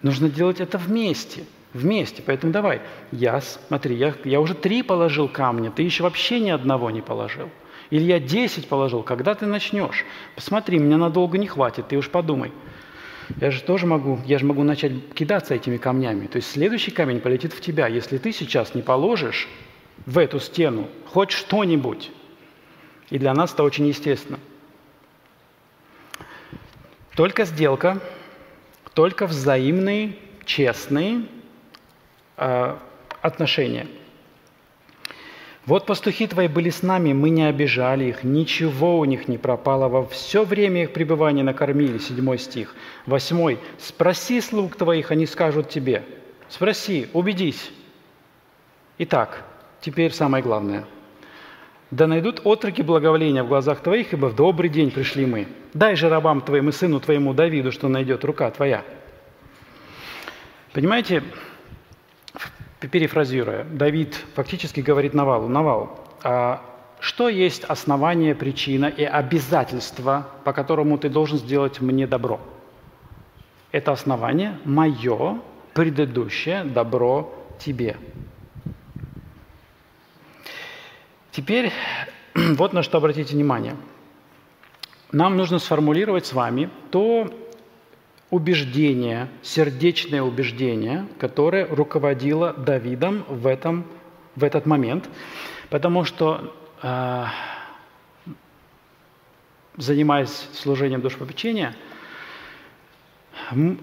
Нужно 0.00 0.28
делать 0.28 0.60
это 0.60 0.78
вместе, 0.78 1.44
вместе. 1.74 2.22
Поэтому 2.24 2.52
давай, 2.52 2.82
я, 3.10 3.40
смотри, 3.40 3.96
я, 3.96 4.14
я 4.24 4.40
уже 4.40 4.54
три 4.54 4.82
положил 4.82 5.28
камня, 5.28 5.70
ты 5.72 5.82
еще 5.82 6.04
вообще 6.04 6.38
ни 6.38 6.50
одного 6.50 6.90
не 6.90 7.00
положил. 7.00 7.50
Или 7.90 8.04
я 8.04 8.20
десять 8.20 8.68
положил, 8.68 9.02
когда 9.02 9.34
ты 9.34 9.46
начнешь? 9.46 10.04
Посмотри, 10.36 10.78
меня 10.78 10.96
надолго 10.96 11.36
не 11.36 11.46
хватит, 11.46 11.88
ты 11.88 11.96
уж 11.96 12.08
подумай. 12.08 12.52
Я 13.40 13.50
же 13.50 13.60
тоже 13.60 13.86
могу, 13.86 14.20
я 14.24 14.38
же 14.38 14.46
могу 14.46 14.62
начать 14.62 14.92
кидаться 15.14 15.54
этими 15.54 15.78
камнями. 15.78 16.26
То 16.26 16.36
есть 16.36 16.50
следующий 16.50 16.90
камень 16.90 17.20
полетит 17.20 17.52
в 17.52 17.60
тебя. 17.60 17.88
Если 17.88 18.18
ты 18.18 18.32
сейчас 18.32 18.74
не 18.74 18.82
положишь, 18.82 19.48
в 20.06 20.18
эту 20.18 20.40
стену 20.40 20.88
хоть 21.06 21.30
что-нибудь. 21.30 22.10
И 23.10 23.18
для 23.18 23.34
нас 23.34 23.52
это 23.52 23.62
очень 23.62 23.86
естественно. 23.86 24.38
Только 27.14 27.44
сделка, 27.44 28.00
только 28.94 29.26
взаимные, 29.26 30.16
честные 30.44 31.26
э, 32.38 32.76
отношения. 33.20 33.86
Вот 35.64 35.86
пастухи 35.86 36.26
твои 36.26 36.48
были 36.48 36.70
с 36.70 36.82
нами, 36.82 37.12
мы 37.12 37.30
не 37.30 37.44
обижали 37.44 38.06
их, 38.06 38.24
ничего 38.24 38.98
у 38.98 39.04
них 39.04 39.28
не 39.28 39.38
пропало, 39.38 39.88
во 39.88 40.04
все 40.06 40.44
время 40.44 40.82
их 40.82 40.92
пребывания 40.92 41.44
накормили. 41.44 41.98
Седьмой 41.98 42.38
стих. 42.38 42.74
Восьмой. 43.06 43.60
Спроси 43.78 44.40
слуг 44.40 44.74
твоих, 44.74 45.12
они 45.12 45.26
скажут 45.26 45.68
тебе. 45.68 46.02
Спроси, 46.48 47.06
убедись. 47.12 47.70
Итак, 48.98 49.44
Теперь 49.82 50.12
самое 50.12 50.44
главное. 50.44 50.84
«Да 51.90 52.06
найдут 52.06 52.40
отроки 52.44 52.80
благоволения 52.82 53.42
в 53.42 53.48
глазах 53.48 53.80
твоих, 53.80 54.14
ибо 54.14 54.26
в 54.26 54.36
добрый 54.36 54.70
день 54.70 54.90
пришли 54.90 55.26
мы. 55.26 55.48
Дай 55.74 55.96
же 55.96 56.08
рабам 56.08 56.40
твоим 56.40 56.68
и 56.68 56.72
сыну 56.72 57.00
твоему 57.00 57.34
Давиду, 57.34 57.72
что 57.72 57.88
найдет 57.88 58.24
рука 58.24 58.50
твоя». 58.50 58.84
Понимаете, 60.72 61.22
перефразируя, 62.80 63.64
Давид 63.64 64.14
фактически 64.34 64.80
говорит 64.80 65.12
Навалу, 65.12 65.48
Навал, 65.48 66.00
а 66.22 66.62
что 67.00 67.28
есть 67.28 67.64
основание, 67.64 68.34
причина 68.34 68.86
и 68.86 69.04
обязательство, 69.04 70.28
по 70.44 70.52
которому 70.52 70.96
ты 70.96 71.10
должен 71.10 71.36
сделать 71.36 71.80
мне 71.80 72.06
добро? 72.06 72.40
Это 73.72 73.92
основание 73.92 74.58
мое 74.64 75.40
предыдущее 75.74 76.64
добро 76.64 77.34
тебе. 77.58 77.96
Теперь 81.32 81.72
вот 82.34 82.74
на 82.74 82.82
что 82.82 82.98
обратите 82.98 83.34
внимание. 83.34 83.76
Нам 85.12 85.36
нужно 85.36 85.58
сформулировать 85.58 86.26
с 86.26 86.32
вами 86.32 86.70
то 86.90 87.32
убеждение, 88.30 89.28
сердечное 89.42 90.22
убеждение, 90.22 91.06
которое 91.18 91.66
руководило 91.66 92.52
Давидом 92.52 93.24
в, 93.28 93.46
этом, 93.46 93.84
в 94.36 94.44
этот 94.44 94.64
момент, 94.64 95.08
потому 95.68 96.04
что, 96.04 96.54
э, 96.82 97.24
занимаясь 99.76 100.48
служением 100.54 101.02
душепопечения, 101.02 101.74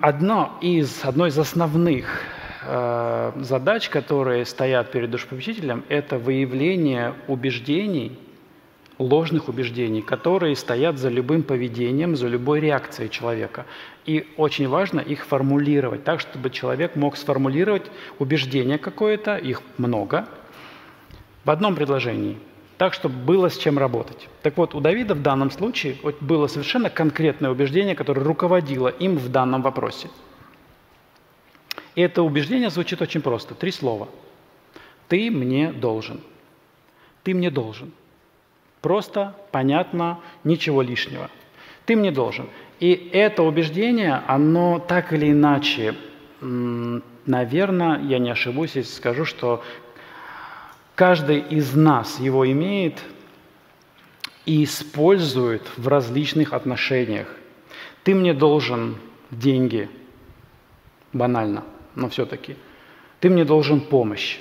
одно 0.02 0.58
из, 0.62 1.04
одно 1.04 1.28
из 1.28 1.38
основных 1.38 2.24
э, 2.64 3.32
задач, 3.36 3.90
которые 3.90 4.46
стоят 4.46 4.92
перед 4.92 5.10
душепопечителем, 5.10 5.84
это 5.90 6.18
выявление 6.18 7.14
убеждений– 7.28 8.18
ложных 9.00 9.48
убеждений, 9.48 10.02
которые 10.02 10.56
стоят 10.56 10.98
за 10.98 11.10
любым 11.10 11.42
поведением, 11.42 12.16
за 12.16 12.28
любой 12.28 12.60
реакцией 12.60 13.10
человека. 13.10 13.66
И 14.06 14.28
очень 14.38 14.68
важно 14.68 15.00
их 15.00 15.26
формулировать 15.26 16.04
так, 16.04 16.20
чтобы 16.20 16.50
человек 16.50 16.96
мог 16.96 17.16
сформулировать 17.16 17.90
убеждение 18.20 18.78
какое-то, 18.78 19.38
их 19.38 19.62
много, 19.78 20.28
в 21.46 21.50
одном 21.50 21.76
предложении, 21.76 22.38
так, 22.78 22.94
чтобы 22.94 23.16
было 23.16 23.50
с 23.50 23.58
чем 23.58 23.80
работать. 23.80 24.28
Так 24.44 24.58
вот, 24.58 24.76
у 24.76 24.82
Давида 24.82 25.16
в 25.16 25.22
данном 25.22 25.50
случае 25.50 25.96
было 26.20 26.48
совершенно 26.48 26.90
конкретное 26.90 27.50
убеждение, 27.50 27.96
которое 27.96 28.22
руководило 28.22 28.90
им 28.90 29.18
в 29.18 29.30
данном 29.30 29.62
вопросе. 29.62 30.10
Это 32.02 32.24
убеждение 32.24 32.70
звучит 32.70 33.02
очень 33.02 33.22
просто. 33.22 33.56
Три 33.56 33.72
слова. 33.72 34.08
«Ты 35.10 35.30
мне 35.30 35.74
должен». 35.74 36.22
«Ты 37.24 37.34
мне 37.34 37.52
должен». 37.52 37.92
Просто, 38.82 39.36
понятно, 39.52 40.22
ничего 40.46 40.82
лишнего. 40.82 41.30
Ты 41.86 41.98
мне 41.98 42.12
должен. 42.12 42.48
И 42.80 43.10
это 43.12 43.44
убеждение, 43.44 44.22
оно 44.28 44.80
так 44.80 45.12
или 45.12 45.30
иначе, 45.32 45.96
наверное, 46.40 48.02
я 48.04 48.20
не 48.20 48.30
ошибусь, 48.30 48.78
если 48.78 48.94
скажу, 48.94 49.26
что 49.26 49.62
каждый 50.96 51.40
из 51.40 51.76
нас 51.76 52.22
его 52.22 52.50
имеет 52.50 53.04
и 54.46 54.64
использует 54.64 55.64
в 55.76 55.90
различных 55.90 56.54
отношениях. 56.54 57.28
Ты 58.04 58.16
мне 58.16 58.34
должен 58.34 58.96
деньги, 59.32 59.90
банально, 61.12 61.66
но 61.96 62.10
все-таки. 62.10 62.56
Ты 63.20 63.30
мне 63.30 63.46
должен 63.46 63.82
помощь. 63.82 64.38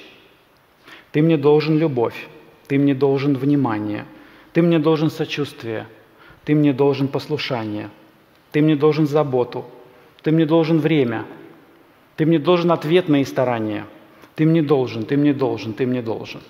Ты 1.12 1.22
мне 1.22 1.36
должен 1.36 1.78
любовь. 1.78 2.28
Ты 2.68 2.78
мне 2.78 2.94
должен 2.94 3.36
внимание– 3.36 4.04
ты 4.58 4.62
мне 4.62 4.80
должен 4.80 5.10
сочувствие, 5.10 5.86
ты 6.44 6.54
мне 6.54 6.72
должен 6.72 7.06
послушание, 7.06 7.90
ты 8.50 8.60
мне 8.60 8.74
должен 8.76 9.06
заботу, 9.06 9.66
ты 10.22 10.32
мне 10.32 10.46
должен 10.46 10.78
время, 10.78 11.26
ты 12.16 12.26
мне 12.26 12.40
должен 12.40 12.72
ответные 12.72 13.24
старания, 13.24 13.86
ты 14.34 14.46
мне 14.46 14.62
должен, 14.62 15.04
ты 15.04 15.16
мне 15.16 15.32
должен, 15.32 15.74
ты 15.74 15.86
мне 15.86 16.02
должен. 16.02 16.40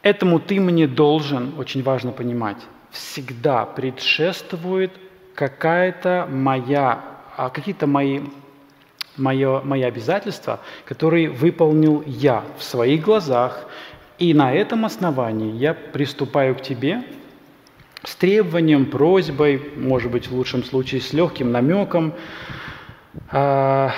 Этому 0.00 0.38
ты 0.38 0.60
мне 0.60 0.86
должен, 0.86 1.52
очень 1.58 1.82
важно 1.82 2.12
понимать, 2.12 2.58
всегда 2.90 3.66
предшествует 3.66 4.92
какая-то 5.34 6.28
моя, 6.30 7.04
а, 7.36 7.50
какие-то 7.50 7.86
мои, 7.86 8.20
мое, 9.16 9.60
мои 9.62 9.82
обязательства, 9.82 10.60
которые 10.84 11.30
выполнил 11.30 12.02
я 12.06 12.44
в 12.58 12.62
своих 12.62 13.02
глазах, 13.02 13.66
и 14.18 14.32
на 14.34 14.52
этом 14.52 14.84
основании 14.84 15.52
я 15.56 15.74
приступаю 15.74 16.54
к 16.54 16.62
тебе 16.62 17.04
с 18.04 18.14
требованием, 18.16 18.86
просьбой, 18.86 19.72
может 19.76 20.10
быть, 20.10 20.28
в 20.28 20.34
лучшем 20.34 20.62
случае 20.62 21.00
с 21.00 21.12
легким 21.12 21.50
намеком, 21.52 22.14
э, 23.32 23.90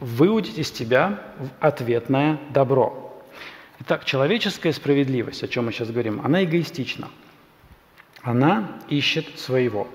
выудить 0.00 0.58
из 0.58 0.70
тебя 0.70 1.20
ответное 1.60 2.38
добро. 2.50 3.22
Итак, 3.80 4.04
человеческая 4.04 4.72
справедливость, 4.72 5.42
о 5.42 5.48
чем 5.48 5.66
мы 5.66 5.72
сейчас 5.72 5.90
говорим, 5.90 6.20
она 6.24 6.44
эгоистична. 6.44 7.08
Она 8.22 8.78
ищет 8.88 9.38
своего. 9.38 9.88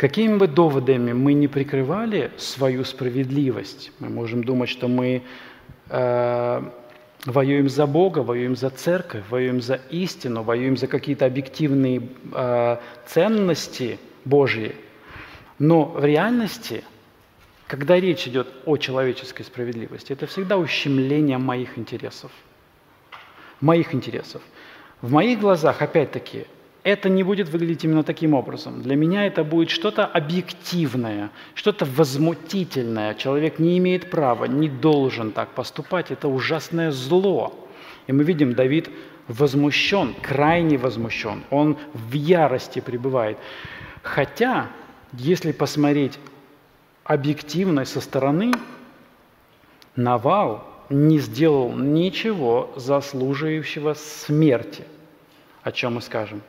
Какими 0.00 0.38
бы 0.38 0.46
доводами 0.46 1.12
мы 1.12 1.34
не 1.34 1.46
прикрывали 1.46 2.30
свою 2.38 2.84
справедливость, 2.84 3.92
мы 3.98 4.08
можем 4.08 4.42
думать, 4.42 4.70
что 4.70 4.88
мы 4.88 5.22
э, 5.90 6.62
воюем 7.26 7.68
за 7.68 7.86
Бога, 7.86 8.20
воюем 8.20 8.56
за 8.56 8.70
церковь, 8.70 9.24
воюем 9.28 9.60
за 9.60 9.78
истину, 9.90 10.42
воюем 10.42 10.78
за 10.78 10.86
какие-то 10.86 11.26
объективные 11.26 12.00
э, 12.32 12.78
ценности 13.08 13.98
Божьи. 14.24 14.74
Но 15.58 15.84
в 15.84 16.02
реальности, 16.02 16.82
когда 17.66 18.00
речь 18.00 18.26
идет 18.26 18.48
о 18.64 18.78
человеческой 18.78 19.42
справедливости, 19.42 20.14
это 20.14 20.26
всегда 20.26 20.56
ущемление 20.56 21.36
моих 21.36 21.76
интересов. 21.76 22.30
Моих 23.60 23.94
интересов. 23.94 24.40
В 25.02 25.12
моих 25.12 25.40
глазах, 25.40 25.82
опять-таки, 25.82 26.46
это 26.82 27.10
не 27.10 27.22
будет 27.22 27.48
выглядеть 27.50 27.84
именно 27.84 28.02
таким 28.02 28.34
образом. 28.34 28.82
Для 28.82 28.96
меня 28.96 29.26
это 29.26 29.44
будет 29.44 29.70
что-то 29.70 30.06
объективное, 30.06 31.30
что-то 31.54 31.84
возмутительное. 31.84 33.14
Человек 33.14 33.58
не 33.58 33.76
имеет 33.78 34.10
права, 34.10 34.46
не 34.46 34.68
должен 34.68 35.32
так 35.32 35.50
поступать. 35.50 36.10
Это 36.10 36.28
ужасное 36.28 36.90
зло. 36.90 37.68
И 38.06 38.12
мы 38.12 38.24
видим, 38.24 38.54
Давид 38.54 38.88
возмущен, 39.28 40.14
крайне 40.22 40.78
возмущен. 40.78 41.44
Он 41.50 41.76
в 41.92 42.14
ярости 42.14 42.80
пребывает. 42.80 43.36
Хотя, 44.02 44.68
если 45.12 45.52
посмотреть 45.52 46.18
объективно 47.04 47.84
со 47.84 48.00
стороны, 48.00 48.52
Навал 49.96 50.64
не 50.88 51.18
сделал 51.18 51.72
ничего 51.72 52.72
заслуживающего 52.76 53.94
смерти, 53.94 54.84
о 55.62 55.72
чем 55.72 55.96
мы 55.96 56.00
скажем 56.00 56.40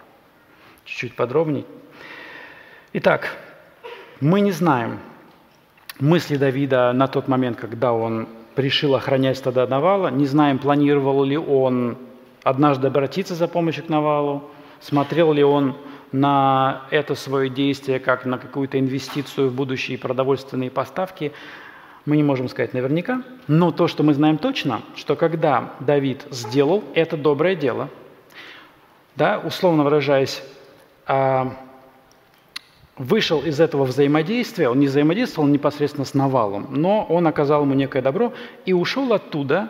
чуть-чуть 0.85 1.15
подробнее. 1.15 1.65
Итак, 2.93 3.37
мы 4.19 4.41
не 4.41 4.51
знаем 4.51 4.99
мысли 5.99 6.35
Давида 6.35 6.91
на 6.93 7.07
тот 7.07 7.27
момент, 7.27 7.57
когда 7.57 7.93
он 7.93 8.27
решил 8.55 8.95
охранять 8.95 9.37
стада 9.37 9.65
Навала, 9.67 10.09
не 10.09 10.25
знаем, 10.25 10.59
планировал 10.59 11.23
ли 11.23 11.37
он 11.37 11.97
однажды 12.43 12.87
обратиться 12.87 13.35
за 13.35 13.47
помощью 13.47 13.85
к 13.85 13.89
Навалу, 13.89 14.49
смотрел 14.79 15.31
ли 15.31 15.43
он 15.43 15.75
на 16.11 16.83
это 16.91 17.15
свое 17.15 17.49
действие 17.49 17.99
как 17.99 18.25
на 18.25 18.37
какую-то 18.37 18.79
инвестицию 18.79 19.49
в 19.49 19.53
будущие 19.53 19.97
продовольственные 19.97 20.69
поставки, 20.69 21.31
мы 22.05 22.17
не 22.17 22.23
можем 22.23 22.49
сказать 22.49 22.73
наверняка. 22.73 23.23
Но 23.47 23.71
то, 23.71 23.87
что 23.87 24.03
мы 24.03 24.13
знаем 24.13 24.37
точно, 24.37 24.81
что 24.95 25.15
когда 25.15 25.73
Давид 25.79 26.25
сделал 26.31 26.83
это 26.93 27.15
доброе 27.15 27.55
дело, 27.55 27.89
да, 29.15 29.39
условно 29.39 29.83
выражаясь, 29.83 30.43
вышел 32.97 33.41
из 33.41 33.59
этого 33.59 33.83
взаимодействия, 33.85 34.69
он 34.69 34.79
не 34.79 34.87
взаимодействовал 34.87 35.47
непосредственно 35.47 36.05
с 36.05 36.13
Навалом, 36.13 36.67
но 36.69 37.03
он 37.05 37.25
оказал 37.27 37.63
ему 37.63 37.73
некое 37.73 38.01
добро 38.01 38.33
и 38.65 38.73
ушел 38.73 39.11
оттуда 39.11 39.69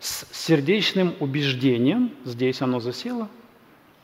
с 0.00 0.26
сердечным 0.32 1.14
убеждением, 1.20 2.10
здесь 2.24 2.60
оно 2.60 2.80
засело, 2.80 3.28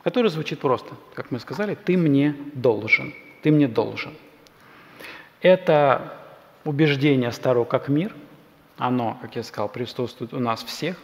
которое 0.03 0.29
звучит 0.29 0.59
просто, 0.59 0.93
как 1.13 1.31
мы 1.31 1.39
сказали, 1.39 1.75
«ты 1.75 1.97
мне 1.97 2.35
должен», 2.53 3.13
«ты 3.43 3.51
мне 3.51 3.67
должен». 3.67 4.13
Это 5.41 6.13
убеждение 6.63 7.31
старо 7.31 7.65
как 7.65 7.89
мир, 7.89 8.15
оно, 8.77 9.17
как 9.21 9.35
я 9.35 9.43
сказал, 9.43 9.67
присутствует 9.67 10.33
у 10.33 10.39
нас 10.39 10.63
всех, 10.63 10.97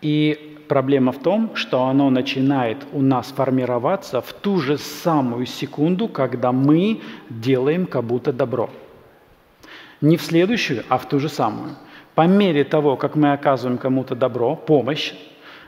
и 0.00 0.57
проблема 0.68 1.12
в 1.12 1.18
том, 1.18 1.50
что 1.54 1.84
оно 1.84 2.10
начинает 2.10 2.78
у 2.92 3.02
нас 3.02 3.28
формироваться 3.28 4.20
в 4.20 4.32
ту 4.32 4.60
же 4.60 4.78
самую 4.78 5.46
секунду, 5.46 6.08
когда 6.08 6.52
мы 6.52 7.00
делаем 7.30 7.86
как 7.86 8.04
будто 8.04 8.32
добро. 8.32 8.70
Не 10.00 10.16
в 10.16 10.22
следующую, 10.22 10.84
а 10.88 10.98
в 10.98 11.08
ту 11.08 11.18
же 11.18 11.28
самую. 11.28 11.70
По 12.14 12.26
мере 12.26 12.64
того, 12.64 12.96
как 12.96 13.16
мы 13.16 13.32
оказываем 13.32 13.78
кому-то 13.78 14.14
добро, 14.14 14.54
помощь, 14.54 15.12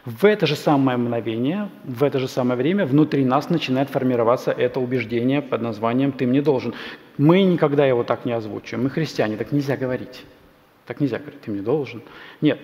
В 0.07 0.25
это 0.25 0.47
же 0.47 0.57
самое 0.57 0.97
мгновение, 0.97 1.69
в 1.85 2.03
это 2.03 2.19
же 2.19 2.27
самое 2.27 2.57
время 2.57 2.87
внутри 2.87 3.23
нас 3.23 3.51
начинает 3.51 3.91
формироваться 3.91 4.51
это 4.51 4.81
убеждение 4.81 5.43
под 5.43 5.61
названием 5.61 6.13
«ты 6.13 6.27
мне 6.27 6.41
должен». 6.41 6.73
Мы 7.19 7.43
никогда 7.43 7.85
его 7.85 8.03
так 8.03 8.25
не 8.25 8.33
озвучиваем. 8.33 8.85
Мы 8.85 8.91
христиане, 8.91 9.37
так 9.37 9.53
нельзя 9.53 9.77
говорить. 9.77 10.25
Так 10.87 11.01
нельзя 11.01 11.19
говорить, 11.19 11.43
ты 11.43 11.51
мне 11.51 11.61
должен. 11.61 12.01
Нет. 12.41 12.59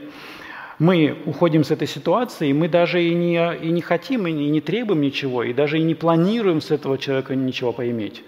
Мы 0.78 1.22
уходим 1.24 1.64
с 1.64 1.70
этой 1.70 1.88
ситуации, 1.88 2.52
мы 2.52 2.68
даже 2.68 3.02
и 3.02 3.14
не, 3.14 3.56
и 3.56 3.70
не 3.70 3.80
хотим, 3.80 4.26
и 4.26 4.32
не 4.32 4.60
требуем 4.60 5.00
ничего, 5.00 5.42
и 5.42 5.54
даже 5.54 5.78
и 5.78 5.82
не 5.82 5.94
планируем 5.94 6.60
с 6.60 6.70
этого 6.70 6.98
человека 6.98 7.34
ничего 7.34 7.72
поиметь. 7.72 8.22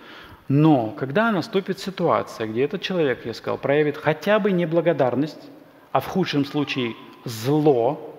Но 0.48 0.94
когда 0.98 1.30
наступит 1.30 1.78
ситуация, 1.78 2.46
где 2.46 2.64
этот 2.64 2.80
человек, 2.80 3.26
я 3.26 3.34
сказал, 3.34 3.58
проявит 3.58 3.98
хотя 3.98 4.38
бы 4.38 4.50
неблагодарность, 4.50 5.50
а 5.92 6.00
в 6.00 6.06
худшем 6.06 6.46
случае 6.46 6.94
зло, 7.26 8.14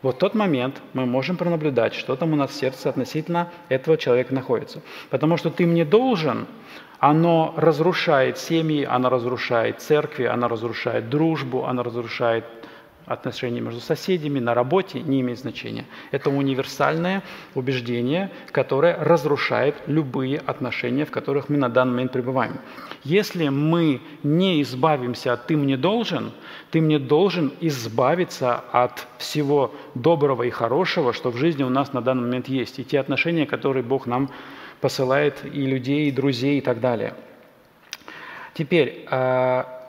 вот 0.00 0.14
в 0.14 0.18
тот 0.18 0.34
момент 0.34 0.80
мы 0.92 1.04
можем 1.04 1.36
пронаблюдать, 1.36 1.94
что 1.94 2.14
там 2.14 2.32
у 2.32 2.36
нас 2.36 2.52
в 2.52 2.54
сердце 2.54 2.88
относительно 2.88 3.50
этого 3.68 3.96
человека 3.96 4.32
находится. 4.32 4.80
Потому 5.10 5.36
что 5.36 5.50
ты 5.50 5.66
мне 5.66 5.84
должен, 5.84 6.46
оно 7.00 7.52
разрушает 7.56 8.38
семьи, 8.38 8.84
оно 8.84 9.08
разрушает 9.08 9.80
церкви, 9.80 10.24
оно 10.24 10.46
разрушает 10.46 11.08
дружбу, 11.08 11.64
оно 11.64 11.82
разрушает 11.82 12.44
отношения 13.06 13.60
между 13.60 13.80
соседями, 13.80 14.38
на 14.38 14.54
работе, 14.54 15.00
не 15.00 15.20
имеет 15.20 15.38
значения. 15.38 15.84
Это 16.10 16.30
универсальное 16.30 17.22
убеждение, 17.54 18.30
которое 18.50 18.96
разрушает 18.96 19.74
любые 19.86 20.38
отношения, 20.38 21.04
в 21.04 21.10
которых 21.10 21.48
мы 21.48 21.56
на 21.56 21.68
данный 21.68 21.92
момент 21.92 22.12
пребываем. 22.12 22.58
Если 23.04 23.48
мы 23.48 24.00
не 24.22 24.62
избавимся 24.62 25.32
от 25.32 25.46
«ты 25.46 25.56
мне 25.56 25.76
должен», 25.76 26.32
ты 26.70 26.80
мне 26.80 26.98
должен 26.98 27.52
избавиться 27.60 28.62
от 28.72 29.06
всего 29.18 29.74
доброго 29.94 30.44
и 30.44 30.50
хорошего, 30.50 31.12
что 31.12 31.30
в 31.30 31.36
жизни 31.36 31.62
у 31.62 31.68
нас 31.68 31.92
на 31.92 32.00
данный 32.00 32.22
момент 32.22 32.48
есть, 32.48 32.78
и 32.78 32.84
те 32.84 33.00
отношения, 33.00 33.46
которые 33.46 33.82
Бог 33.82 34.06
нам 34.06 34.30
посылает, 34.80 35.44
и 35.44 35.66
людей, 35.66 36.08
и 36.08 36.10
друзей, 36.12 36.58
и 36.58 36.60
так 36.60 36.80
далее. 36.80 37.14
Теперь, 38.54 39.06
а, 39.10 39.81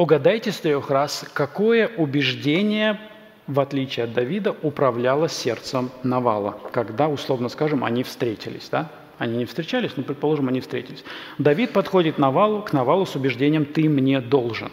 Угадайте 0.00 0.50
с 0.50 0.56
трех 0.56 0.88
раз, 0.88 1.26
какое 1.34 1.86
убеждение, 1.86 2.98
в 3.46 3.60
отличие 3.60 4.04
от 4.04 4.14
Давида, 4.14 4.56
управляло 4.62 5.28
сердцем 5.28 5.90
Навала, 6.02 6.58
когда, 6.72 7.06
условно 7.06 7.50
скажем, 7.50 7.84
они 7.84 8.02
встретились. 8.02 8.70
Да? 8.70 8.90
Они 9.18 9.36
не 9.36 9.44
встречались, 9.44 9.98
но, 9.98 10.02
предположим, 10.02 10.48
они 10.48 10.62
встретились. 10.62 11.04
Давид 11.36 11.74
подходит 11.74 12.16
Навалу, 12.16 12.62
к 12.62 12.72
Навалу 12.72 13.04
с 13.04 13.14
убеждением 13.14 13.66
«ты 13.66 13.90
мне 13.90 14.22
должен». 14.22 14.72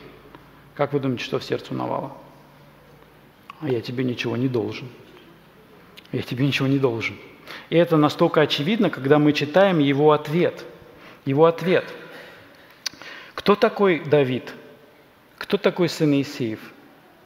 Как 0.75 0.93
вы 0.93 1.01
думаете, 1.01 1.25
что 1.25 1.39
в 1.39 1.43
сердце 1.43 1.73
Навала? 1.73 2.13
А 3.59 3.67
я 3.67 3.81
тебе 3.81 4.05
ничего 4.05 4.37
не 4.37 4.47
должен. 4.47 4.87
Я 6.13 6.21
тебе 6.21 6.47
ничего 6.47 6.69
не 6.69 6.79
должен. 6.79 7.17
И 7.69 7.75
это 7.75 7.97
настолько 7.97 8.39
очевидно, 8.39 8.89
когда 8.89 9.19
мы 9.19 9.33
читаем 9.33 9.79
его 9.79 10.13
ответ. 10.13 10.63
Его 11.25 11.47
ответ. 11.47 11.83
Кто 13.33 13.55
такой 13.55 13.99
Давид? 13.99 14.53
Кто 15.37 15.57
такой 15.57 15.87
сын 15.87 16.13
Иисеев? 16.13 16.59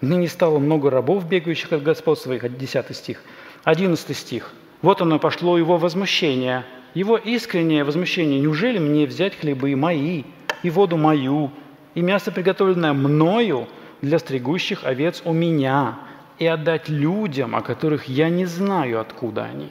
Ныне 0.01 0.27
стало 0.27 0.59
много 0.59 0.89
рабов, 0.89 1.27
бегающих 1.27 1.71
от 1.71 1.83
господ 1.83 2.19
своих, 2.19 2.57
10 2.57 2.95
стих. 2.95 3.21
11 3.63 4.17
стих. 4.17 4.51
Вот 4.81 5.01
оно 5.01 5.19
пошло 5.19 5.57
его 5.57 5.77
возмущение, 5.77 6.65
его 6.93 7.17
искреннее 7.17 7.83
возмущение. 7.83 8.39
Неужели 8.39 8.79
мне 8.79 9.05
взять 9.05 9.39
хлебы 9.39 9.75
мои, 9.75 10.23
и 10.63 10.69
воду 10.69 10.97
мою, 10.97 11.51
и 11.93 12.01
мясо, 12.01 12.31
приготовленное 12.31 12.93
мною 12.93 13.67
для 14.01 14.17
стригущих 14.19 14.83
овец 14.83 15.21
у 15.23 15.33
меня, 15.33 15.99
и 16.39 16.47
отдать 16.47 16.89
людям, 16.89 17.55
о 17.55 17.61
которых 17.61 18.05
я 18.05 18.29
не 18.29 18.45
знаю, 18.45 18.99
откуда 18.99 19.45
они? 19.45 19.69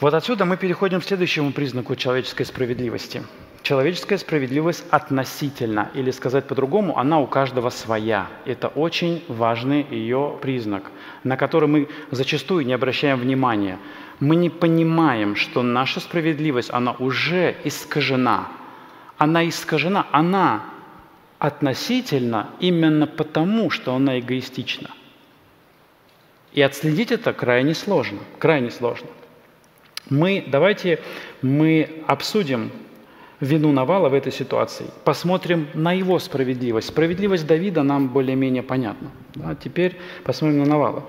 Вот 0.00 0.14
отсюда 0.14 0.44
мы 0.44 0.56
переходим 0.56 1.00
к 1.00 1.04
следующему 1.04 1.52
признаку 1.52 1.94
человеческой 1.94 2.44
справедливости– 2.44 3.22
Человеческая 3.62 4.18
справедливость 4.18 4.84
относительно, 4.90 5.88
или 5.94 6.10
сказать 6.10 6.48
по-другому, 6.48 6.98
она 6.98 7.20
у 7.20 7.28
каждого 7.28 7.70
своя. 7.70 8.26
Это 8.44 8.66
очень 8.66 9.24
важный 9.28 9.86
ее 9.88 10.36
признак, 10.42 10.90
на 11.22 11.36
который 11.36 11.68
мы 11.68 11.88
зачастую 12.10 12.66
не 12.66 12.72
обращаем 12.72 13.20
внимания. 13.20 13.78
Мы 14.18 14.34
не 14.34 14.50
понимаем, 14.50 15.36
что 15.36 15.62
наша 15.62 16.00
справедливость, 16.00 16.70
она 16.72 16.92
уже 16.98 17.54
искажена. 17.62 18.48
Она 19.16 19.48
искажена, 19.48 20.08
она 20.10 20.64
относительно 21.38 22.50
именно 22.58 23.06
потому, 23.06 23.70
что 23.70 23.94
она 23.94 24.18
эгоистична. 24.18 24.90
И 26.52 26.60
отследить 26.60 27.12
это 27.12 27.32
крайне 27.32 27.74
сложно, 27.74 28.18
крайне 28.40 28.72
сложно. 28.72 29.08
Мы, 30.10 30.44
давайте 30.48 31.00
мы 31.42 32.02
обсудим 32.08 32.72
вину 33.42 33.72
Навала 33.72 34.08
в 34.08 34.14
этой 34.14 34.32
ситуации. 34.32 34.86
Посмотрим 35.04 35.66
на 35.74 35.92
его 35.92 36.18
справедливость. 36.20 36.88
Справедливость 36.88 37.46
Давида 37.46 37.82
нам 37.82 38.08
более-менее 38.08 38.62
понятна. 38.62 39.10
Да? 39.34 39.56
Теперь 39.56 39.96
посмотрим 40.24 40.60
на 40.60 40.66
Навала. 40.66 41.02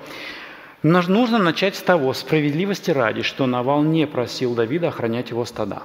Нужно 0.81 1.37
начать 1.37 1.75
с 1.75 1.81
того, 1.81 2.13
справедливости 2.13 2.91
ради, 2.91 3.21
что 3.21 3.45
Навал 3.45 3.83
не 3.83 4.07
просил 4.07 4.55
Давида 4.55 4.87
охранять 4.87 5.29
его 5.29 5.45
стада. 5.45 5.83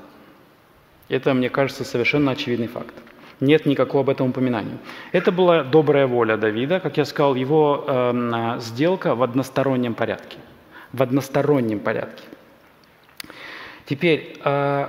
Это, 1.10 1.34
мне 1.34 1.50
кажется, 1.50 1.84
совершенно 1.84 2.32
очевидный 2.32 2.66
факт. 2.66 2.94
Нет 3.40 3.66
никакого 3.66 4.00
об 4.02 4.08
этом 4.08 4.30
упоминания. 4.30 4.78
Это 5.12 5.30
была 5.30 5.62
добрая 5.62 6.06
воля 6.06 6.36
Давида, 6.36 6.80
как 6.80 6.96
я 6.96 7.04
сказал, 7.04 7.34
его 7.34 7.84
э, 7.86 8.58
сделка 8.60 9.14
в 9.14 9.22
одностороннем 9.22 9.94
порядке. 9.94 10.38
В 10.92 11.02
одностороннем 11.02 11.78
порядке. 11.78 12.24
Теперь, 13.84 14.40
э, 14.42 14.88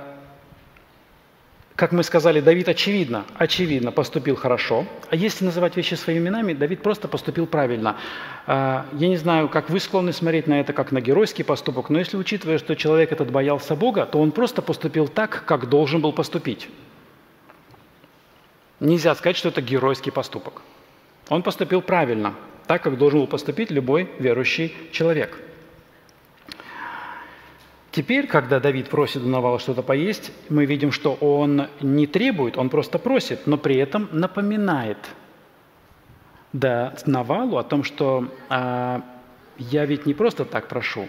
как 1.80 1.92
мы 1.92 2.02
сказали, 2.02 2.42
Давид 2.42 2.68
очевидно, 2.68 3.24
очевидно 3.38 3.90
поступил 3.90 4.36
хорошо. 4.36 4.84
А 5.08 5.16
если 5.16 5.46
называть 5.46 5.78
вещи 5.78 5.94
своими 5.94 6.24
именами, 6.24 6.52
Давид 6.52 6.82
просто 6.82 7.08
поступил 7.08 7.46
правильно. 7.46 7.96
А, 8.46 8.84
я 8.92 9.08
не 9.08 9.16
знаю, 9.16 9.48
как 9.48 9.70
вы 9.70 9.80
склонны 9.80 10.12
смотреть 10.12 10.46
на 10.46 10.60
это 10.60 10.74
как 10.74 10.92
на 10.92 11.00
геройский 11.00 11.42
поступок, 11.42 11.88
но 11.88 11.98
если 11.98 12.18
учитывая, 12.18 12.58
что 12.58 12.76
человек 12.76 13.12
этот 13.12 13.30
боялся 13.30 13.76
Бога, 13.76 14.04
то 14.04 14.20
он 14.20 14.30
просто 14.30 14.60
поступил 14.60 15.08
так, 15.08 15.44
как 15.46 15.70
должен 15.70 16.02
был 16.02 16.12
поступить. 16.12 16.68
Нельзя 18.78 19.14
сказать, 19.14 19.38
что 19.38 19.48
это 19.48 19.62
геройский 19.62 20.12
поступок. 20.12 20.60
Он 21.30 21.42
поступил 21.42 21.80
правильно, 21.80 22.34
так, 22.66 22.82
как 22.82 22.98
должен 22.98 23.20
был 23.20 23.26
поступить 23.26 23.70
любой 23.70 24.10
верующий 24.18 24.74
человек– 24.92 25.40
Теперь, 27.92 28.28
когда 28.28 28.60
Давид 28.60 28.88
просит 28.88 29.22
у 29.24 29.28
Навала 29.28 29.58
что-то 29.58 29.82
поесть, 29.82 30.32
мы 30.48 30.64
видим, 30.64 30.92
что 30.92 31.14
он 31.14 31.66
не 31.80 32.06
требует, 32.06 32.56
он 32.56 32.68
просто 32.70 32.98
просит, 32.98 33.46
но 33.46 33.56
при 33.56 33.76
этом 33.76 34.08
напоминает 34.12 34.98
да, 36.52 36.94
Навалу 37.06 37.56
о 37.56 37.64
том, 37.64 37.82
что 37.82 38.28
а, 38.48 39.02
я 39.58 39.86
ведь 39.86 40.06
не 40.06 40.14
просто 40.14 40.44
так 40.44 40.68
прошу. 40.68 41.08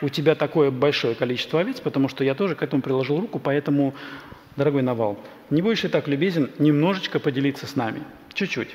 У 0.00 0.08
тебя 0.08 0.34
такое 0.34 0.70
большое 0.70 1.14
количество 1.14 1.60
овец, 1.60 1.80
потому 1.80 2.08
что 2.08 2.24
я 2.24 2.34
тоже 2.34 2.54
к 2.54 2.62
этому 2.62 2.80
приложил 2.80 3.20
руку, 3.20 3.38
поэтому, 3.38 3.94
дорогой 4.56 4.82
Навал, 4.82 5.18
не 5.50 5.60
будешь 5.60 5.82
ли 5.82 5.90
так 5.90 6.08
любезен 6.08 6.50
немножечко 6.58 7.18
поделиться 7.18 7.66
с 7.66 7.76
нами? 7.76 8.02
Чуть-чуть. 8.32 8.74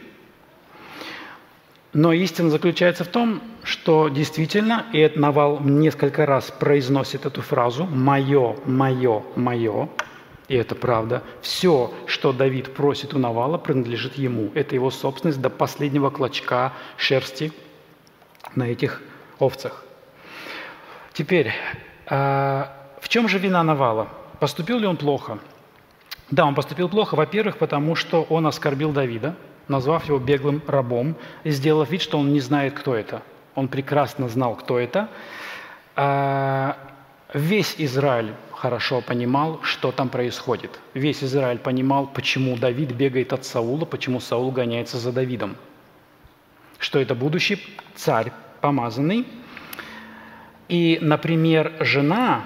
Но 1.94 2.12
истина 2.12 2.50
заключается 2.50 3.04
в 3.04 3.08
том, 3.08 3.42
что 3.64 4.10
действительно, 4.10 4.88
и 4.94 4.98
этот 4.98 5.20
Навал 5.20 5.60
несколько 5.60 6.26
раз 6.26 6.50
произносит 6.50 7.28
эту 7.28 7.44
фразу 7.44 7.86
«моё, 7.86 8.56
моё, 8.66 9.24
моё», 9.36 9.90
и 10.48 10.56
это 10.56 10.74
правда, 10.74 11.22
все, 11.42 11.94
что 12.08 12.34
Давид 12.34 12.74
просит 12.74 13.14
у 13.14 13.20
Навала, 13.20 13.60
принадлежит 13.60 14.16
ему. 14.16 14.52
Это 14.56 14.74
его 14.74 14.90
собственность 14.90 15.40
до 15.40 15.52
последнего 15.52 16.10
клочка 16.10 16.74
шерсти 16.98 17.54
на 18.56 18.64
этих 18.64 19.02
овцах. 19.40 19.86
Теперь, 21.14 21.52
а, 22.08 22.74
в 23.02 23.08
чем 23.08 23.30
же 23.30 23.38
вина 23.38 23.64
Навала? 23.64 24.08
Поступил 24.40 24.80
ли 24.80 24.88
он 24.88 24.98
плохо? 24.98 25.38
Да, 26.32 26.46
он 26.46 26.56
поступил 26.56 26.90
плохо, 26.90 27.14
во-первых, 27.16 27.58
потому 27.58 27.96
что 27.96 28.24
он 28.24 28.48
оскорбил 28.48 28.92
Давида– 28.92 29.36
назвав 29.68 30.06
его 30.06 30.20
беглым 30.20 30.62
рабом 30.68 31.16
и 31.44 31.52
сделав 31.52 31.90
вид, 31.90 32.02
что 32.02 32.20
он 32.20 32.34
не 32.34 32.40
знает, 32.40 32.74
кто 32.74 32.96
это. 32.96 33.22
Он 33.56 33.68
прекрасно 33.68 34.28
знал, 34.30 34.56
кто 34.56 34.80
это. 34.80 35.10
А 35.96 36.78
весь 37.34 37.76
Израиль 37.78 38.34
хорошо 38.52 39.02
понимал, 39.02 39.60
что 39.64 39.92
там 39.92 40.10
происходит. 40.10 40.80
Весь 40.94 41.24
Израиль 41.24 41.60
понимал, 41.60 42.08
почему 42.08 42.58
Давид 42.58 42.92
бегает 42.92 43.34
от 43.34 43.46
Саула, 43.46 43.86
почему 43.86 44.20
Саул 44.20 44.52
гоняется 44.52 44.98
за 44.98 45.12
Давидом. 45.12 45.56
Что 46.80 47.00
это 47.00 47.16
будущий 47.16 47.64
царь, 47.96 48.32
помазанный. 48.62 49.28
И, 50.70 50.98
например, 51.02 51.74
жена 51.80 52.46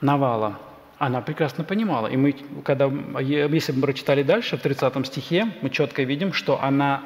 Навала– 0.00 0.58
она 1.00 1.22
прекрасно 1.22 1.64
понимала. 1.64 2.08
И 2.08 2.16
мы, 2.18 2.36
когда, 2.62 2.84
если 3.20 3.72
бы 3.72 3.78
мы 3.78 3.86
прочитали 3.86 4.22
дальше, 4.22 4.58
в 4.58 4.60
30 4.60 5.06
стихе, 5.06 5.48
мы 5.62 5.70
четко 5.70 6.02
видим, 6.02 6.34
что 6.34 6.62
она 6.62 7.02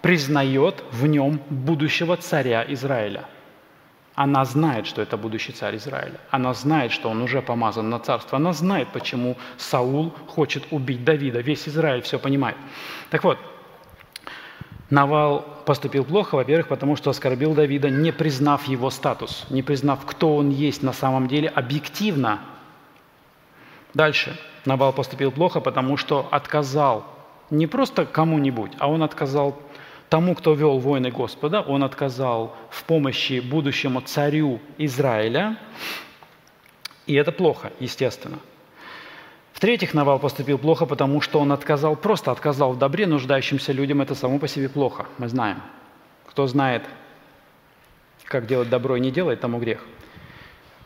признает 0.00 0.84
в 0.92 1.08
нем 1.08 1.40
будущего 1.50 2.16
царя 2.16 2.64
Израиля. 2.68 3.24
Она 4.14 4.44
знает, 4.44 4.86
что 4.86 5.02
это 5.02 5.16
будущий 5.16 5.50
царь 5.52 5.74
Израиля. 5.76 6.20
Она 6.30 6.54
знает, 6.54 6.92
что 6.92 7.08
он 7.08 7.20
уже 7.20 7.42
помазан 7.42 7.90
на 7.90 7.98
царство. 7.98 8.36
Она 8.36 8.52
знает, 8.52 8.88
почему 8.92 9.36
Саул 9.56 10.12
хочет 10.28 10.64
убить 10.70 11.04
Давида. 11.04 11.40
Весь 11.40 11.66
Израиль 11.68 12.02
все 12.02 12.20
понимает. 12.20 12.56
Так 13.10 13.24
вот, 13.24 13.38
Навал 14.88 15.44
поступил 15.66 16.04
плохо, 16.04 16.36
во-первых, 16.36 16.68
потому 16.68 16.94
что 16.94 17.10
оскорбил 17.10 17.54
Давида, 17.54 17.90
не 17.90 18.12
признав 18.12 18.68
его 18.68 18.90
статус, 18.90 19.46
не 19.50 19.62
признав, 19.62 20.06
кто 20.06 20.36
он 20.36 20.50
есть 20.50 20.84
на 20.84 20.92
самом 20.92 21.26
деле 21.26 21.48
объективно. 21.48 22.38
Дальше. 23.94 24.38
Навал 24.64 24.92
поступил 24.92 25.32
плохо, 25.32 25.60
потому 25.60 25.96
что 25.96 26.28
отказал 26.30 27.04
не 27.50 27.66
просто 27.66 28.06
кому-нибудь, 28.06 28.72
а 28.78 28.88
он 28.88 29.02
отказал 29.02 29.60
тому, 30.08 30.34
кто 30.34 30.54
вел 30.54 30.78
войны 30.78 31.10
Господа, 31.10 31.60
он 31.60 31.82
отказал 31.82 32.54
в 32.70 32.84
помощи 32.84 33.40
будущему 33.40 34.00
царю 34.00 34.60
Израиля, 34.78 35.58
и 37.06 37.14
это 37.14 37.32
плохо, 37.32 37.72
естественно. 37.80 38.38
В-третьих, 39.52 39.94
Навал 39.94 40.18
поступил 40.18 40.58
плохо, 40.58 40.86
потому 40.86 41.20
что 41.20 41.38
он 41.40 41.52
отказал, 41.52 41.94
просто 41.94 42.30
отказал 42.30 42.72
в 42.72 42.78
добре 42.78 43.06
нуждающимся 43.06 43.72
людям. 43.72 44.00
Это 44.00 44.14
само 44.14 44.38
по 44.38 44.48
себе 44.48 44.68
плохо, 44.68 45.06
мы 45.18 45.28
знаем. 45.28 45.62
Кто 46.26 46.46
знает, 46.46 46.82
как 48.24 48.46
делать 48.46 48.68
добро 48.70 48.96
и 48.96 49.00
не 49.00 49.10
делает, 49.10 49.40
тому 49.40 49.58
грех. 49.58 49.84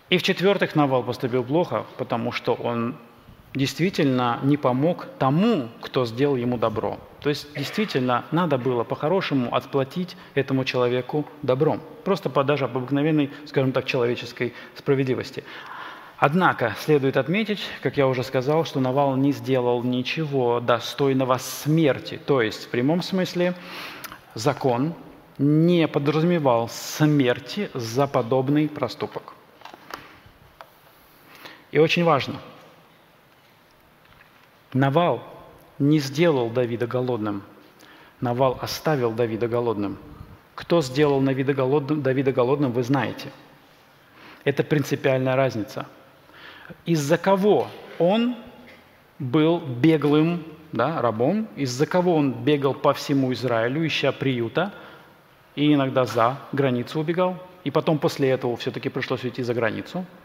И 0.09 0.18
в-четвертых, 0.18 0.76
Навал 0.76 1.02
поступил 1.02 1.42
плохо, 1.42 1.84
потому 1.98 2.30
что 2.30 2.54
он 2.54 2.96
действительно 3.54 4.38
не 4.42 4.57
помог 4.57 5.09
тому, 5.18 5.68
кто 5.80 6.07
сделал 6.07 6.36
ему 6.36 6.59
добро. 6.59 6.98
То 7.20 7.28
есть 7.28 7.52
действительно 7.54 8.24
надо 8.30 8.57
было 8.57 8.84
по-хорошему 8.84 9.52
отплатить 9.52 10.16
этому 10.34 10.64
человеку 10.64 11.26
добром. 11.42 11.80
Просто 12.04 12.30
по 12.30 12.44
даже 12.44 12.66
обыкновенной, 12.66 13.30
скажем 13.46 13.72
так, 13.72 13.84
человеческой 13.86 14.52
справедливости. 14.76 15.42
Однако 16.18 16.76
следует 16.78 17.16
отметить, 17.16 17.61
как 17.82 17.96
я 17.96 18.07
уже 18.07 18.22
сказал, 18.22 18.64
что 18.64 18.78
Навал 18.78 19.16
не 19.16 19.32
сделал 19.32 19.82
ничего 19.82 20.61
достойного 20.61 21.38
смерти. 21.38 22.20
То 22.24 22.42
есть 22.42 22.66
в 22.66 22.68
прямом 22.68 23.02
смысле 23.02 23.54
закон 24.34 24.94
не 25.38 25.88
подразумевал 25.88 26.68
смерти 26.68 27.70
за 27.74 28.07
подобный 28.07 28.68
проступок. 28.68 29.36
И 31.71 31.79
очень 31.79 32.05
важно– 32.05 32.41
Навал 34.77 35.23
не 35.79 35.99
сделал 35.99 36.51
Давида 36.51 36.87
голодным. 36.87 37.43
Навал 38.21 38.59
оставил 38.61 39.12
Давида 39.12 39.49
голодным. 39.49 39.97
Кто 40.55 40.83
сделал 40.83 41.21
Давида 41.21 41.55
голодным, 41.55 42.03
Давида 42.03 42.33
голодным, 42.33 42.73
вы 42.73 42.83
знаете. 42.83 43.31
Это 44.45 44.62
принципиальная 44.62 45.35
разница. 45.35 45.87
Из-за 46.85 47.17
кого 47.17 47.69
он 47.99 48.37
был 49.19 49.61
беглым 49.61 50.45
да, 50.73 51.01
рабом, 51.01 51.49
из-за 51.57 51.87
кого 51.87 52.14
он 52.14 52.33
бегал 52.33 52.75
по 52.75 52.93
всему 52.93 53.33
Израилю, 53.33 53.87
ища 53.87 54.12
приюта, 54.12 54.75
и 55.55 55.73
иногда 55.73 56.05
за 56.05 56.39
границу 56.53 57.01
убегал, 57.01 57.39
и 57.64 57.71
потом 57.71 57.99
после 57.99 58.29
этого 58.29 58.57
все-таки 58.57 58.91
пришлось 58.91 59.25
уйти 59.25 59.43
за 59.43 59.55
границу– 59.55 60.05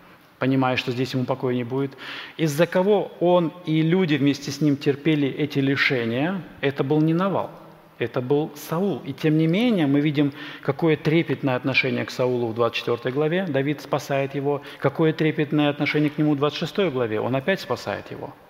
понимая, 0.42 0.76
что 0.76 0.92
здесь 0.92 1.14
ему 1.14 1.26
покоя 1.26 1.54
не 1.54 1.64
будет, 1.64 1.92
из-за 2.36 2.66
кого 2.66 3.12
он 3.20 3.54
и 3.68 3.84
люди 3.84 4.16
вместе 4.16 4.50
с 4.50 4.60
ним 4.60 4.76
терпели 4.76 5.28
эти 5.28 5.60
лишения, 5.60 6.42
это 6.62 6.84
был 6.84 7.00
не 7.00 7.14
Навал, 7.14 7.52
это 8.00 8.22
был 8.22 8.50
Саул. 8.56 9.04
И 9.06 9.14
тем 9.14 9.38
не 9.38 9.46
менее 9.46 9.86
мы 9.86 10.02
видим, 10.02 10.34
какое 10.64 10.98
трепетное 10.98 11.56
отношение 11.56 12.06
к 12.06 12.10
Саулу 12.10 12.48
в 12.48 12.56
24 12.56 13.14
главе, 13.14 13.46
Давид 13.48 13.82
спасает 13.82 14.34
его, 14.34 14.64
какое 14.80 15.14
трепетное 15.14 15.70
отношение 15.70 16.10
к 16.10 16.18
нему 16.18 16.34
в 16.34 16.38
26 16.38 16.92
главе, 16.92 17.22
он 17.22 17.36
опять 17.36 17.62
спасает 17.62 18.10
его– 18.10 18.34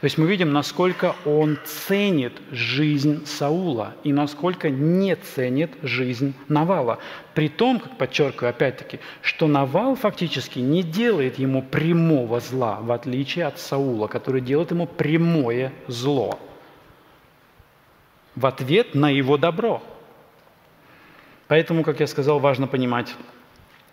то 0.00 0.04
есть 0.04 0.18
мы 0.18 0.26
видим, 0.26 0.52
насколько 0.52 1.16
он 1.24 1.58
ценит 1.64 2.32
жизнь 2.50 3.26
Саула 3.26 3.94
и 4.04 4.12
насколько 4.12 4.70
не 4.70 5.16
ценит 5.16 5.70
жизнь 5.82 6.34
Навала. 6.48 6.98
При 7.34 7.48
том, 7.48 7.80
как 7.80 7.96
подчеркиваю 7.96 8.50
опять-таки, 8.50 9.00
что 9.22 9.46
Навал 9.46 9.96
фактически 9.96 10.58
не 10.58 10.82
делает 10.82 11.38
ему 11.38 11.62
прямого 11.62 12.40
зла, 12.40 12.80
в 12.80 12.92
отличие 12.92 13.46
от 13.46 13.58
Саула, 13.58 14.06
который 14.06 14.40
делает 14.40 14.70
ему 14.70 14.86
прямое 14.86 15.72
зло 15.88 16.38
в 18.36 18.46
ответ 18.46 18.94
на 18.94 19.10
его 19.10 19.36
добро. 19.38 19.82
Поэтому, 21.46 21.84
как 21.84 22.00
я 22.00 22.06
сказал, 22.06 22.40
важно 22.40 22.66
понимать, 22.66 23.14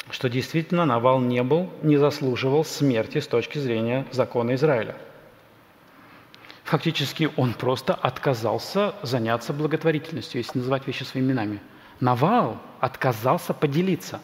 что 0.10 0.30
действительно 0.30 0.86
Навал 0.86 1.20
не 1.20 1.44
был, 1.44 1.70
не 1.84 1.98
заслуживал 1.98 2.66
смерти 2.66 3.20
с 3.20 3.28
точки 3.28 3.60
зрения 3.60 4.06
закона 4.12 4.56
Израиля– 4.56 4.96
Фактически 6.64 7.30
он 7.38 7.54
просто 7.54 7.94
отказался 7.94 8.96
заняться 9.02 9.54
благотворительностью, 9.54 10.40
если 10.40 10.60
называть 10.60 10.88
вещи 10.88 11.04
своими 11.04 11.28
именами. 11.28 11.60
Навал 12.00 12.62
отказался 12.80 13.54
поделиться. 13.54 14.22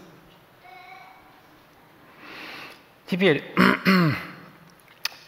Теперь, 3.08 3.44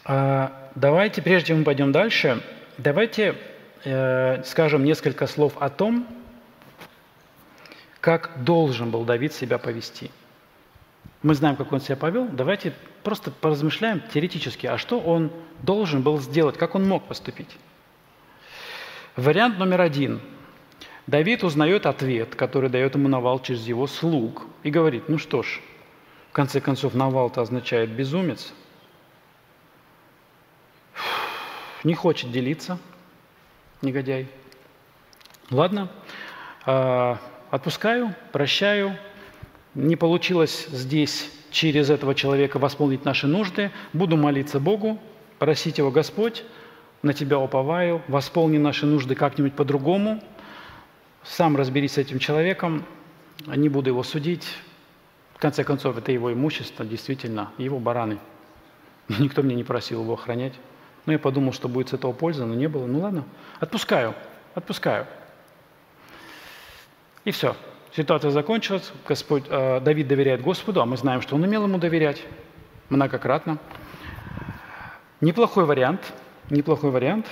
а, 0.04 0.70
давайте, 0.74 1.22
прежде 1.22 1.48
чем 1.48 1.58
мы 1.58 1.64
пойдем 1.64 1.92
дальше, 1.92 2.42
давайте 2.78 3.36
э, 3.84 4.42
скажем 4.44 4.84
несколько 4.84 5.26
слов 5.26 5.54
о 5.60 5.70
том, 5.70 6.06
как 8.00 8.42
должен 8.44 8.90
был 8.90 9.04
Давид 9.04 9.32
себя 9.32 9.58
повести– 9.58 10.10
мы 11.22 11.34
знаем, 11.34 11.56
как 11.56 11.72
он 11.72 11.80
себя 11.80 11.96
повел, 11.96 12.28
давайте 12.28 12.72
просто 13.02 13.30
поразмышляем 13.30 14.02
теоретически, 14.12 14.66
а 14.66 14.78
что 14.78 14.98
он 15.00 15.30
должен 15.62 16.02
был 16.02 16.18
сделать, 16.18 16.56
как 16.56 16.74
он 16.74 16.88
мог 16.88 17.06
поступить. 17.06 17.56
Вариант 19.16 19.58
номер 19.58 19.82
один. 19.82 20.20
Давид 21.06 21.42
узнает 21.42 21.86
ответ, 21.86 22.34
который 22.36 22.70
дает 22.70 22.94
ему 22.94 23.08
Навал 23.08 23.40
через 23.42 23.66
его 23.66 23.86
слуг, 23.86 24.46
и 24.62 24.70
говорит, 24.70 25.08
ну 25.08 25.18
что 25.18 25.42
ж, 25.42 25.60
в 26.30 26.32
конце 26.32 26.60
концов, 26.60 26.94
Навал-то 26.94 27.42
означает 27.42 27.90
безумец, 27.90 28.52
не 31.84 31.94
хочет 31.94 32.30
делиться, 32.30 32.78
негодяй. 33.82 34.28
Ладно, 35.50 35.88
а, 36.64 37.18
отпускаю, 37.50 38.14
прощаю, 38.32 38.96
не 39.74 39.96
получилось 39.96 40.66
здесь 40.70 41.30
через 41.50 41.90
этого 41.90 42.14
человека 42.14 42.58
восполнить 42.58 43.04
наши 43.04 43.26
нужды, 43.26 43.70
буду 43.92 44.16
молиться 44.16 44.60
Богу, 44.60 44.98
просить 45.38 45.78
Его, 45.78 45.90
Господь, 45.90 46.44
на 47.02 47.12
Тебя 47.12 47.38
уповаю, 47.38 48.02
восполни 48.08 48.58
наши 48.58 48.86
нужды 48.86 49.14
как-нибудь 49.14 49.54
по-другому, 49.54 50.22
сам 51.22 51.56
разберись 51.56 51.92
с 51.92 51.98
этим 51.98 52.18
человеком, 52.18 52.84
не 53.46 53.68
буду 53.68 53.90
его 53.90 54.02
судить. 54.02 54.46
В 55.34 55.38
конце 55.38 55.64
концов, 55.64 55.96
это 55.96 56.12
его 56.12 56.32
имущество, 56.32 56.84
действительно, 56.84 57.50
его 57.56 57.78
бараны. 57.78 58.18
Никто 59.18 59.42
мне 59.42 59.54
не 59.54 59.64
просил 59.64 60.02
его 60.02 60.14
охранять. 60.14 60.54
Но 61.06 61.12
я 61.12 61.18
подумал, 61.18 61.52
что 61.52 61.68
будет 61.68 61.88
с 61.88 61.92
этого 61.94 62.12
польза, 62.12 62.44
но 62.44 62.54
не 62.54 62.68
было. 62.68 62.86
Ну 62.86 63.00
ладно, 63.00 63.24
отпускаю, 63.58 64.14
отпускаю. 64.54 65.06
И 67.24 67.30
все. 67.30 67.56
Ситуация 67.94 68.30
закончилась, 68.30 68.92
Господь, 69.06 69.44
э, 69.48 69.80
Давид 69.80 70.06
доверяет 70.06 70.42
Господу, 70.42 70.80
а 70.80 70.86
мы 70.86 70.96
знаем, 70.96 71.22
что 71.22 71.34
он 71.34 71.42
умел 71.42 71.64
ему 71.64 71.78
доверять 71.78 72.22
многократно. 72.88 73.58
Неплохой 75.20 75.64
вариант, 75.64 76.00
неплохой 76.50 76.92
вариант, 76.92 77.26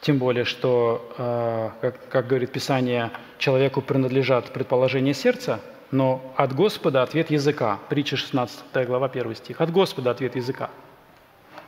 тем 0.00 0.16
более, 0.16 0.46
что, 0.46 1.12
э, 1.18 1.70
как, 1.82 2.08
как 2.08 2.26
говорит 2.28 2.50
Писание, 2.50 3.10
человеку 3.36 3.82
принадлежат 3.82 4.54
предположения 4.54 5.12
сердца, 5.12 5.60
но 5.90 6.32
от 6.36 6.54
Господа 6.54 7.02
ответ 7.02 7.30
языка. 7.30 7.78
Притча 7.90 8.16
16 8.16 8.86
глава, 8.86 9.08
1 9.08 9.34
стих. 9.34 9.60
От 9.60 9.70
Господа 9.70 10.12
ответ 10.12 10.34
языка. 10.36 10.70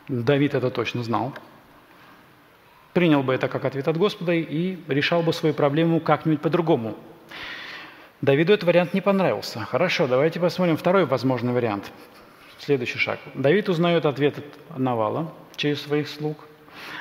Давид 0.08 0.54
это 0.54 0.70
точно 0.70 1.02
знал. 1.02 1.34
Принял 2.94 3.22
бы 3.22 3.34
это 3.34 3.48
как 3.48 3.66
ответ 3.66 3.88
от 3.88 3.98
Господа 3.98 4.32
и 4.32 4.78
решал 4.88 5.22
бы 5.22 5.34
свою 5.34 5.54
проблему 5.54 6.00
как-нибудь 6.00 6.40
по-другому, 6.40 6.96
Давиду 8.22 8.52
этот 8.52 8.68
вариант 8.68 8.94
не 8.94 9.00
понравился. 9.00 9.64
Хорошо, 9.64 10.06
давайте 10.06 10.38
посмотрим 10.38 10.76
второй 10.76 11.06
возможный 11.06 11.52
вариант. 11.52 11.90
Следующий 12.60 12.98
шаг. 12.98 13.18
Давид 13.34 13.68
узнает 13.68 14.06
ответ 14.06 14.38
от 14.38 14.78
Навала 14.78 15.32
через 15.56 15.82
своих 15.82 16.08
слуг, 16.08 16.38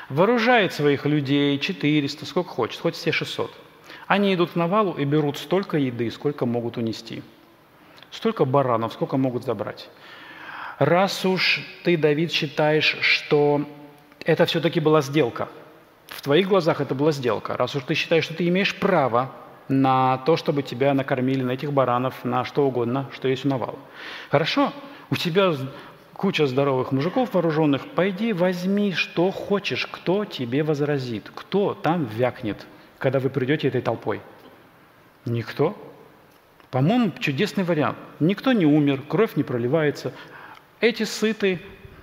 вооружает 0.10 0.74
своих 0.74 1.06
людей 1.06 1.60
400, 1.60 2.26
сколько 2.26 2.50
хочет, 2.50 2.82
хоть 2.82 2.96
все 2.96 3.12
600. 3.12 3.54
Они 4.08 4.34
идут 4.34 4.54
к 4.54 4.56
Навалу 4.56 4.94
и 4.94 5.06
берут 5.06 5.38
столько 5.38 5.78
еды, 5.78 6.10
сколько 6.10 6.48
могут 6.48 6.78
унести. 6.78 7.22
Столько 8.10 8.44
баранов, 8.44 8.94
сколько 8.94 9.16
могут 9.18 9.46
забрать. 9.46 9.90
Раз 10.80 11.24
уж 11.24 11.62
ты, 11.84 11.98
Давид, 11.98 12.32
считаешь, 12.32 12.98
что 13.02 13.64
это 14.26 14.48
все-таки 14.48 14.80
была 14.80 15.02
сделка, 15.02 15.50
В 16.08 16.24
твоих 16.24 16.48
глазах 16.48 16.82
это 16.82 16.96
была 16.96 17.12
сделка. 17.12 17.56
Раз 17.56 17.76
уж 17.76 17.84
ты 17.84 17.94
считаешь, 17.94 18.24
что 18.24 18.34
ты 18.34 18.48
имеешь 18.48 18.76
право 18.76 19.32
на 19.68 20.18
то, 20.20 20.38
чтобы 20.38 20.64
тебя 20.64 20.94
накормили, 20.94 21.44
на 21.44 21.52
этих 21.52 21.72
баранов, 21.72 22.26
на 22.26 22.46
что 22.46 22.68
угодно, 22.68 23.10
что 23.14 23.28
есть 23.28 23.46
у 23.46 23.50
Навала. 23.50 23.80
Хорошо, 24.30 24.74
у 25.10 25.16
тебя 25.16 25.54
куча 26.14 26.46
здоровых 26.46 26.92
мужиков 26.92 27.34
вооруженных, 27.34 27.88
пойди 27.88 28.32
возьми, 28.32 28.94
что 28.94 29.32
хочешь, 29.32 29.88
кто 29.88 30.24
тебе 30.26 30.64
возразит, 30.64 31.32
кто 31.34 31.74
там 31.74 32.06
вякнет, 32.06 32.68
когда 33.00 33.20
вы 33.20 33.30
придете 33.30 33.70
этой 33.70 33.82
толпой. 33.82 34.22
Никто. 35.26 35.76
По-моему, 36.70 37.12
чудесный 37.20 37.64
вариант. 37.64 37.98
Никто 38.20 38.54
не 38.54 38.66
умер, 38.66 39.02
кровь 39.08 39.36
не 39.36 39.44
проливается. 39.44 40.14
Эти 40.80 41.04
сыты, 41.04 41.60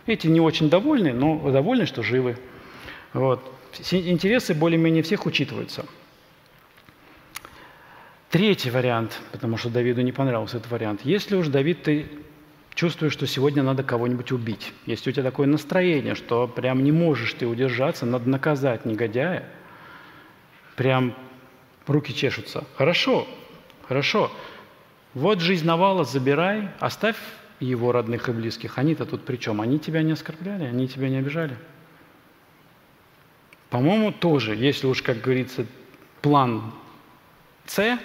эти 0.06 0.26
не 0.26 0.40
очень 0.40 0.68
довольны, 0.68 1.12
но 1.12 1.50
довольны, 1.50 1.86
что 1.86 2.02
живы. 2.02 2.36
Вот. 3.12 3.40
Интересы 3.92 4.52
более-менее 4.52 5.02
всех 5.02 5.26
учитываются. 5.26 5.86
Третий 8.30 8.70
вариант, 8.70 9.18
потому 9.32 9.56
что 9.56 9.70
Давиду 9.70 10.02
не 10.02 10.12
понравился 10.12 10.58
этот 10.58 10.70
вариант. 10.70 11.00
Если 11.04 11.34
уж, 11.34 11.48
Давид, 11.48 11.82
ты 11.82 12.06
чувствуешь, 12.74 13.14
что 13.14 13.26
сегодня 13.26 13.62
надо 13.62 13.82
кого-нибудь 13.82 14.32
убить, 14.32 14.72
если 14.84 15.10
у 15.10 15.12
тебя 15.12 15.24
такое 15.24 15.46
настроение, 15.46 16.14
что 16.14 16.46
прям 16.46 16.84
не 16.84 16.92
можешь 16.92 17.32
ты 17.32 17.46
удержаться, 17.46 18.04
надо 18.04 18.28
наказать 18.28 18.84
негодяя, 18.84 19.48
прям 20.76 21.14
руки 21.86 22.14
чешутся. 22.14 22.64
Хорошо, 22.76 23.26
хорошо. 23.88 24.30
Вот 25.14 25.40
жизнь 25.40 25.66
Навала 25.66 26.04
забирай, 26.04 26.68
оставь 26.80 27.16
его 27.60 27.92
родных 27.92 28.28
и 28.28 28.32
близких. 28.32 28.78
Они-то 28.78 29.06
тут 29.06 29.24
при 29.24 29.36
чем? 29.36 29.60
Они 29.60 29.78
тебя 29.78 30.02
не 30.02 30.12
оскорбляли, 30.12 30.64
они 30.64 30.86
тебя 30.86 31.08
не 31.08 31.16
обижали. 31.16 31.56
По-моему, 33.70 34.12
тоже, 34.12 34.54
если 34.54 34.86
уж, 34.86 35.02
как 35.02 35.20
говорится, 35.20 35.66
план 36.22 36.72
С, 37.66 37.98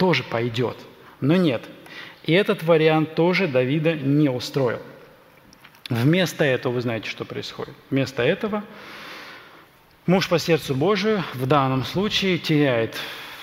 тоже 0.00 0.22
пойдет. 0.24 0.78
Но 1.20 1.36
нет. 1.36 1.62
И 2.24 2.32
этот 2.32 2.62
вариант 2.62 3.14
тоже 3.14 3.46
Давида 3.46 3.92
не 3.92 4.30
устроил. 4.30 4.80
Вместо 5.90 6.42
этого, 6.42 6.72
вы 6.72 6.80
знаете, 6.80 7.10
что 7.10 7.26
происходит. 7.26 7.74
Вместо 7.90 8.22
этого 8.22 8.64
муж 10.06 10.26
по 10.30 10.38
сердцу 10.38 10.74
Божию 10.74 11.22
в 11.34 11.46
данном 11.46 11.84
случае 11.84 12.38
теряет 12.38 12.96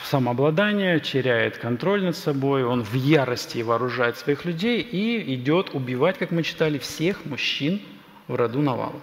самообладание, 0.03 0.99
теряет 0.99 1.57
контроль 1.59 2.03
над 2.03 2.17
собой, 2.17 2.63
он 2.63 2.83
в 2.83 2.95
ярости 2.95 3.59
вооружает 3.59 4.17
своих 4.17 4.43
людей 4.43 4.81
и 4.81 5.35
идет 5.35 5.75
убивать, 5.75 6.17
как 6.17 6.31
мы 6.31 6.41
читали, 6.41 6.79
всех 6.79 7.23
мужчин 7.25 7.81
в 8.27 8.33
роду 8.33 8.61
Навала. 8.61 8.99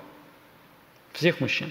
Всех 1.13 1.39
мужчин. 1.39 1.71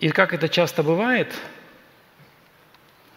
И 0.00 0.08
как 0.08 0.34
это 0.34 0.48
часто 0.48 0.82
бывает, 0.82 1.32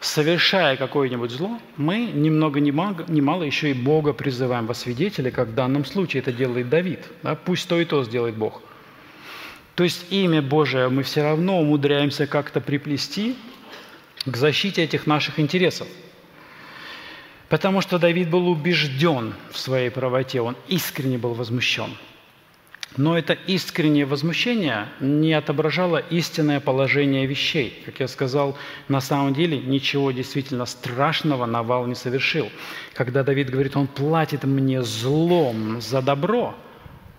совершая 0.03 0.77
какое-нибудь 0.77 1.31
зло, 1.31 1.59
мы 1.77 2.05
ни 2.05 2.29
много 2.29 2.59
ни 2.59 2.71
мало, 2.71 3.03
ни 3.07 3.21
мало 3.21 3.43
еще 3.43 3.71
и 3.71 3.73
Бога 3.73 4.13
призываем 4.13 4.67
во 4.67 4.73
свидетели, 4.73 5.29
как 5.31 5.47
в 5.47 5.55
данном 5.55 5.85
случае 5.85 6.21
это 6.21 6.31
делает 6.31 6.69
Давид. 6.69 6.99
Да? 7.23 7.35
Пусть 7.35 7.67
то 7.67 7.79
и 7.79 7.85
то 7.85 8.03
сделает 8.03 8.35
Бог– 8.35 8.61
то 9.75 9.83
есть 9.83 10.11
имя 10.11 10.41
Божие 10.41 10.89
мы 10.89 11.03
все 11.03 11.23
равно 11.23 11.59
умудряемся 11.59 12.27
как-то 12.27 12.61
приплести 12.61 13.35
к 14.25 14.37
защите 14.37 14.83
этих 14.83 15.07
наших 15.07 15.39
интересов. 15.39 15.87
Потому 17.49 17.81
что 17.81 17.99
Давид 17.99 18.29
был 18.29 18.47
убежден 18.47 19.33
в 19.51 19.57
своей 19.57 19.89
правоте, 19.89 20.41
он 20.41 20.55
искренне 20.67 21.17
был 21.17 21.33
возмущен. 21.33 21.97
Но 22.95 23.17
это 23.17 23.33
искреннее 23.33 24.05
возмущение 24.05 24.87
не 24.99 25.33
отображало 25.33 25.97
истинное 25.97 26.59
положение 26.59 27.25
вещей. 27.25 27.81
Как 27.85 27.99
я 27.99 28.07
сказал, 28.07 28.55
на 28.87 29.01
самом 29.01 29.33
деле 29.33 29.57
ничего 29.57 30.11
действительно 30.11 30.65
страшного 30.65 31.45
Навал 31.45 31.87
не 31.87 31.95
совершил. 31.95 32.49
Когда 32.93 33.23
Давид 33.23 33.49
говорит, 33.49 33.75
он 33.75 33.87
платит 33.87 34.43
мне 34.43 34.83
злом 34.83 35.81
за 35.81 36.01
добро– 36.01 36.55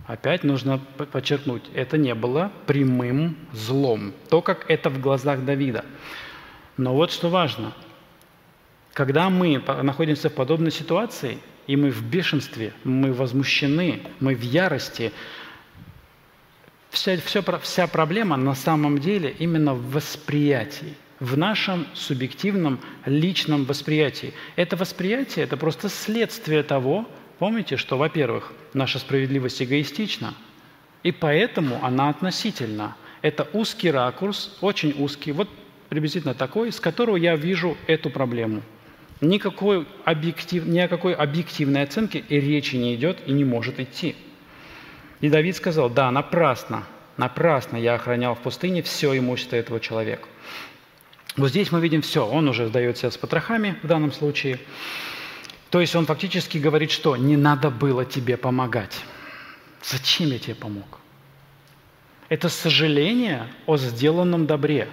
Опять 0.06 0.44
нужно 0.44 0.78
подчеркнуть, 0.78 1.62
это 1.72 1.96
не 1.96 2.14
было 2.14 2.52
прямым 2.66 3.36
злом, 3.52 4.12
то, 4.28 4.42
как 4.42 4.70
это 4.70 4.90
в 4.90 5.00
глазах 5.00 5.44
Давида. 5.44 5.84
Но 6.76 6.94
вот 6.94 7.10
что 7.10 7.30
важно. 7.30 7.72
Когда 8.92 9.30
мы 9.30 9.62
находимся 9.82 10.28
в 10.28 10.34
подобной 10.34 10.72
ситуации, 10.72 11.38
и 11.66 11.76
мы 11.76 11.90
в 11.90 12.04
бешенстве, 12.04 12.74
мы 12.84 13.14
возмущены, 13.14 14.02
мы 14.20 14.34
в 14.34 14.42
ярости, 14.42 15.10
вся, 16.95 17.16
все, 17.18 17.42
вся 17.62 17.86
проблема 17.86 18.36
на 18.36 18.55
самом 18.55 18.99
деле 18.99 19.34
именно 19.38 19.74
в 19.74 19.92
восприятии, 19.92 20.95
в 21.20 21.36
нашем 21.36 21.86
субъективном 21.95 22.80
личном 23.05 23.64
восприятии. 23.64 24.32
Это 24.57 24.76
восприятие– 24.76 25.45
это 25.47 25.57
просто 25.57 25.88
следствие 25.88 26.62
того, 26.62 27.07
Помните, 27.38 27.76
что, 27.76 27.99
во-первых, 27.99 28.53
наша 28.74 28.99
справедливость 28.99 29.61
эгоистична, 29.61 30.34
и 31.03 31.11
поэтому 31.11 31.78
она 31.82 32.09
относительна. 32.09 32.97
Это 33.22 33.49
узкий 33.53 33.90
ракурс, 33.90 34.57
очень 34.61 34.95
узкий, 34.99 35.32
вот 35.32 35.49
приблизительно 35.88 36.34
такой, 36.34 36.70
с 36.70 36.78
которого 36.78 37.16
я 37.16 37.34
вижу 37.36 37.76
эту 37.86 38.11
проблему. 38.11 38.62
Никакой 39.20 39.86
объектив, 40.05 40.64
ни 40.66 40.78
о 40.78 40.88
какой 40.88 41.14
объективной 41.14 41.82
оценке 41.82 42.24
и 42.28 42.40
речи 42.40 42.76
не 42.76 42.95
идет 42.95 43.18
и 43.26 43.32
не 43.32 43.45
может 43.45 43.80
идти. 43.80 44.14
И 45.20 45.28
Давид 45.28 45.56
сказал, 45.56 45.88
да, 45.90 46.10
напрасно, 46.10 46.84
напрасно 47.16 47.76
я 47.76 47.94
охранял 47.94 48.34
в 48.34 48.40
пустыне 48.40 48.82
все 48.82 49.16
имущество 49.16 49.56
этого 49.56 49.80
человека. 49.80 50.28
Вот 51.36 51.48
здесь 51.48 51.72
мы 51.72 51.80
видим 51.80 52.02
все, 52.02 52.26
он 52.26 52.48
уже 52.48 52.68
сдает 52.68 52.98
себя 52.98 53.10
с 53.10 53.16
потрохами 53.16 53.76
в 53.82 53.86
данном 53.86 54.12
случае. 54.12 54.58
То 55.70 55.80
есть 55.80 55.96
он 55.96 56.06
фактически 56.06 56.58
говорит, 56.58 56.92
что 56.92 57.16
не 57.16 57.36
надо 57.36 57.70
было 57.70 58.04
тебе 58.04 58.36
помогать. 58.36 59.00
Зачем 59.82 60.30
я 60.30 60.38
тебе 60.38 60.54
помог? 60.54 61.00
Это 62.28 62.48
сожаление 62.48 63.48
о 63.66 63.76
сделанном 63.76 64.46
добре. 64.46 64.88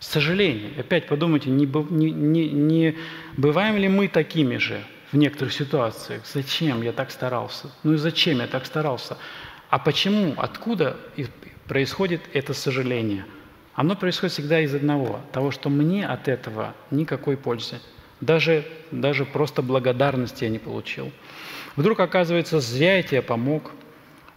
Сожаление. 0.00 0.80
Опять 0.80 1.06
подумайте, 1.06 1.48
не, 1.50 1.66
не, 1.66 2.10
не, 2.10 2.50
не 2.50 2.96
бываем 3.36 3.76
ли 3.76 3.88
мы 3.88 4.08
такими 4.08 4.56
же 4.56 4.84
в 5.12 5.16
некоторых 5.16 5.52
ситуациях? 5.52 6.22
Зачем 6.26 6.82
я 6.82 6.92
так 6.92 7.10
старался? 7.10 7.70
Ну 7.82 7.92
и 7.94 7.96
зачем 7.96 8.40
я 8.40 8.46
так 8.46 8.66
старался? 8.66 9.16
А 9.70 9.78
почему, 9.78 10.34
откуда 10.36 10.96
происходит 11.68 12.22
это 12.32 12.54
сожаление? 12.54 13.24
Оно 13.74 13.94
происходит 13.94 14.32
всегда 14.32 14.60
из 14.60 14.74
одного, 14.74 15.20
того, 15.32 15.50
что 15.50 15.70
мне 15.70 16.06
от 16.06 16.28
этого 16.28 16.74
никакой 16.90 17.36
пользы 17.36 17.80
даже, 18.22 18.64
даже 18.90 19.26
просто 19.26 19.60
благодарности 19.60 20.44
я 20.44 20.50
не 20.50 20.58
получил. 20.58 21.12
Вдруг 21.76 22.00
оказывается, 22.00 22.60
зря 22.60 22.96
я 22.96 23.02
тебе 23.02 23.20
помог, 23.20 23.72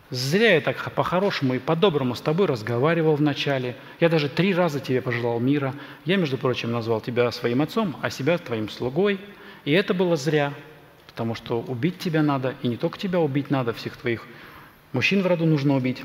зря 0.09 0.55
я 0.55 0.61
так 0.61 0.91
по-хорошему 0.91 1.53
и 1.53 1.59
по-доброму 1.59 2.15
с 2.15 2.21
тобой 2.21 2.47
разговаривал 2.47 3.15
вначале. 3.15 3.75
Я 3.99 4.09
даже 4.09 4.27
три 4.27 4.53
раза 4.53 4.79
тебе 4.79 5.01
пожелал 5.01 5.39
мира. 5.39 5.73
Я, 6.03 6.17
между 6.17 6.37
прочим, 6.37 6.71
назвал 6.71 6.99
тебя 6.99 7.31
своим 7.31 7.61
отцом, 7.61 7.95
а 8.01 8.09
себя 8.09 8.37
твоим 8.39 8.69
слугой. 8.69 9.19
И 9.65 9.71
это 9.71 9.93
было 9.93 10.15
зря, 10.15 10.53
потому 11.07 11.35
что 11.35 11.61
убить 11.61 11.97
тебя 11.97 12.21
надо, 12.21 12.55
и 12.61 12.67
не 12.67 12.77
только 12.77 12.97
тебя 12.97 13.19
убить 13.19 13.49
надо, 13.49 13.73
всех 13.73 13.97
твоих 13.97 14.25
мужчин 14.93 15.21
в 15.21 15.27
роду 15.27 15.45
нужно 15.45 15.75
убить 15.75 16.01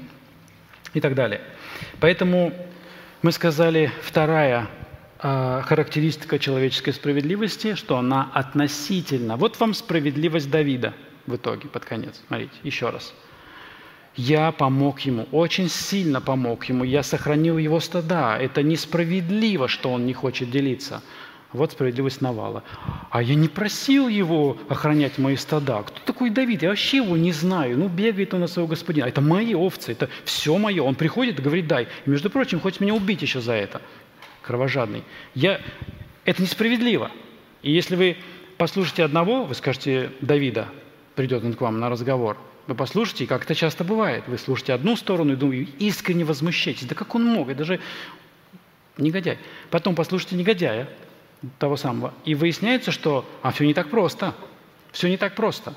и 0.95 1.01
так 1.01 1.15
далее. 1.15 1.41
Поэтому 2.01 2.53
мы 3.23 3.33
сказали, 3.33 3.93
вторая 4.03 4.69
а, 5.19 5.61
характеристика 5.63 6.39
человеческой 6.39 6.93
справедливости, 6.93 7.75
что 7.75 7.99
она 7.99 8.31
относительно. 8.33 9.37
Вот 9.37 9.61
вам 9.61 9.75
справедливость 9.75 10.51
Давида 10.51 10.95
в 11.27 11.37
итоге, 11.37 11.69
под 11.69 11.85
конец. 11.85 12.21
Смотрите, 12.27 12.53
еще 12.63 12.89
раз. 12.89 13.13
Я 14.17 14.51
помог 14.51 15.01
ему, 15.01 15.29
очень 15.31 15.69
сильно 15.69 16.21
помог 16.21 16.65
ему, 16.65 16.85
я 16.85 17.03
сохранил 17.03 17.59
его 17.59 17.79
стада. 17.81 18.37
Это 18.39 18.63
несправедливо, 18.63 19.69
что 19.69 19.93
он 19.93 20.07
не 20.07 20.15
хочет 20.15 20.51
делиться. 20.51 21.03
Вот 21.53 21.73
справедливость 21.73 22.21
Навала. 22.21 22.63
А 23.11 23.23
я 23.23 23.35
не 23.35 23.49
просил 23.49 24.07
его 24.07 24.57
охранять 24.69 25.19
мои 25.19 25.35
стада. 25.37 25.83
Кто 25.83 25.99
такой 26.05 26.31
Давид? 26.31 26.63
Я 26.63 26.69
вообще 26.69 26.99
его 26.99 27.17
не 27.17 27.33
знаю. 27.33 27.77
Ну, 27.77 27.89
бегает 27.89 28.33
он 28.35 28.41
на 28.41 28.47
своего 28.47 28.69
господина. 28.69 29.07
Это 29.07 29.21
мои 29.21 29.55
овцы, 29.55 29.93
это 29.93 30.09
все 30.25 30.57
мое. 30.57 30.83
Он 30.83 30.95
приходит 30.95 31.41
и 31.41 31.43
говорит, 31.43 31.67
дай. 31.67 31.89
И, 32.07 32.11
между 32.11 32.31
прочим, 32.31 32.61
хочет 32.61 32.81
меня 32.81 32.95
убить 32.95 33.23
еще 33.23 33.41
за 33.41 33.55
это 33.55 33.81
кровожадный. 34.43 35.05
Я... 35.35 35.61
Это 36.25 36.43
несправедливо. 36.43 37.11
И 37.63 37.73
если 37.73 37.97
вы 37.97 38.17
послушаете 38.57 39.05
одного, 39.05 39.45
вы 39.45 39.55
скажете, 39.55 40.13
Давида, 40.21 40.69
придет 41.15 41.45
он 41.45 41.55
к 41.55 41.61
вам 41.61 41.81
на 41.81 41.89
разговор, 41.89 42.37
вы 42.67 42.75
послушайте, 42.75 43.27
как 43.27 43.45
это 43.45 43.55
часто 43.55 43.85
бывает. 43.85 44.25
Вы 44.29 44.39
слушаете 44.39 44.75
одну 44.75 44.97
сторону 44.97 45.33
и 45.33 45.37
думаете, 45.37 45.73
искренне 45.79 46.25
возмущаетесь. 46.25 46.87
Да 46.87 46.95
как 46.95 47.15
он 47.15 47.25
мог? 47.25 47.49
Это 47.49 47.65
же 47.65 47.81
негодяй. 48.97 49.39
Потом 49.71 49.95
послушайте 49.95 50.37
негодяя, 50.37 50.89
того 51.59 51.77
самого, 51.77 52.13
и 52.25 52.35
выясняется, 52.35 52.93
что 52.93 53.25
а 53.43 53.51
все 53.53 53.65
не 53.65 53.75
так 53.75 53.91
просто. 53.91 54.35
Все 54.93 55.09
не 55.09 55.17
так 55.17 55.35
просто. 55.35 55.75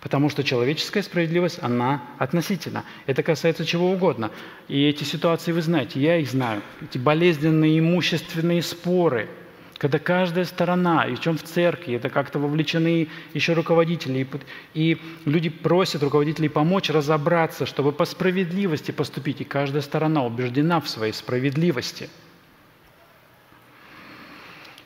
Потому 0.00 0.28
что 0.28 0.44
человеческая 0.44 1.02
справедливость, 1.02 1.60
она 1.62 2.02
относительна. 2.18 2.84
Это 3.06 3.22
касается 3.22 3.64
чего 3.64 3.90
угодно. 3.90 4.30
И 4.68 4.86
эти 4.86 5.02
ситуации 5.02 5.50
вы 5.52 5.62
знаете, 5.62 5.98
я 5.98 6.18
их 6.18 6.28
знаю. 6.28 6.62
Эти 6.82 6.98
болезненные 6.98 7.78
имущественные 7.78 8.62
споры, 8.62 9.30
когда 9.78 9.98
каждая 9.98 10.44
сторона, 10.44 11.06
и 11.06 11.16
чем 11.16 11.38
в 11.38 11.42
церкви, 11.42 11.94
это 11.94 12.10
как-то 12.10 12.38
вовлечены 12.38 13.08
еще 13.32 13.54
руководители, 13.54 14.28
и 14.74 15.00
люди 15.24 15.48
просят 15.48 16.02
руководителей 16.02 16.50
помочь 16.50 16.90
разобраться, 16.90 17.64
чтобы 17.64 17.92
по 17.92 18.04
справедливости 18.04 18.90
поступить, 18.90 19.40
и 19.40 19.44
каждая 19.44 19.82
сторона 19.82 20.24
убеждена 20.24 20.80
в 20.80 20.88
своей 20.88 21.14
справедливости. 21.14 22.10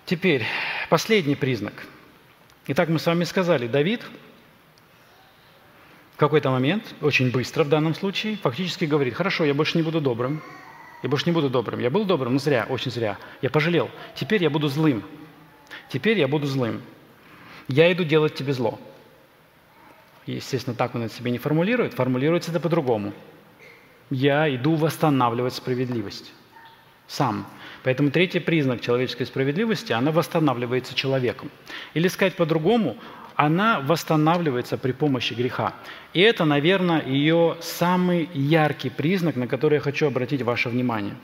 Теперь 0.09 0.46
последний 0.88 1.36
признак. 1.36 1.86
Итак, 2.66 2.88
мы 2.88 2.98
с 2.98 3.04
вами 3.04 3.24
сказали, 3.24 3.68
Давид– 3.68 4.02
в 6.14 6.16
какой-то 6.16 6.50
момент, 6.50 6.96
очень 7.00 7.30
быстро 7.30 7.62
в 7.62 7.68
данном 7.68 7.94
случае, 7.94 8.38
фактически 8.38 8.86
говорит, 8.86 9.14
хорошо, 9.14 9.44
я 9.44 9.54
больше 9.54 9.76
не 9.76 9.84
буду 9.84 10.00
добрым, 10.00 10.42
я 11.04 11.09
больше 11.09 11.26
не 11.26 11.32
буду 11.32 11.48
добрым. 11.48 11.78
Я 11.78 11.90
был 11.90 12.04
добрым, 12.04 12.32
но 12.32 12.38
зря, 12.40 12.66
очень 12.68 12.90
зря. 12.90 13.18
Я 13.40 13.50
пожалел. 13.50 13.88
Теперь 14.16 14.42
я 14.42 14.50
буду 14.50 14.66
злым. 14.66 15.04
Теперь 15.90 16.18
я 16.18 16.26
буду 16.26 16.46
злым. 16.46 16.82
Я 17.68 17.92
иду 17.92 18.02
делать 18.02 18.34
тебе 18.34 18.52
зло. 18.52 18.80
Естественно, 20.26 20.74
так 20.74 20.96
он 20.96 21.02
это 21.02 21.14
себе 21.14 21.30
не 21.30 21.38
формулирует. 21.38 21.94
Формулируется 21.94 22.50
это 22.50 22.59
по-другому. 22.59 23.12
Я 24.11 24.52
иду 24.52 24.74
восстанавливать 24.74 25.54
справедливость. 25.54 26.32
Сам. 27.06 27.46
Поэтому 27.84 28.10
третий 28.10 28.40
признак 28.40 28.80
человеческой 28.80 29.26
справедливости, 29.26 29.92
она 29.92 30.10
восстанавливается 30.10 30.94
человеком. 30.94 31.50
Или 31.94 32.08
сказать 32.08 32.34
по-другому, 32.34 32.96
она 33.36 33.80
восстанавливается 33.80 34.76
при 34.78 34.92
помощи 34.92 35.32
греха. 35.32 35.74
И 36.12 36.20
это, 36.20 36.44
наверное, 36.44 37.04
ее 37.06 37.56
самый 37.60 38.28
яркий 38.34 38.90
признак, 38.90 39.36
на 39.36 39.46
который 39.46 39.74
я 39.74 39.80
хочу 39.80 40.06
обратить 40.06 40.42
ваше 40.42 40.68
внимание. 40.68 41.14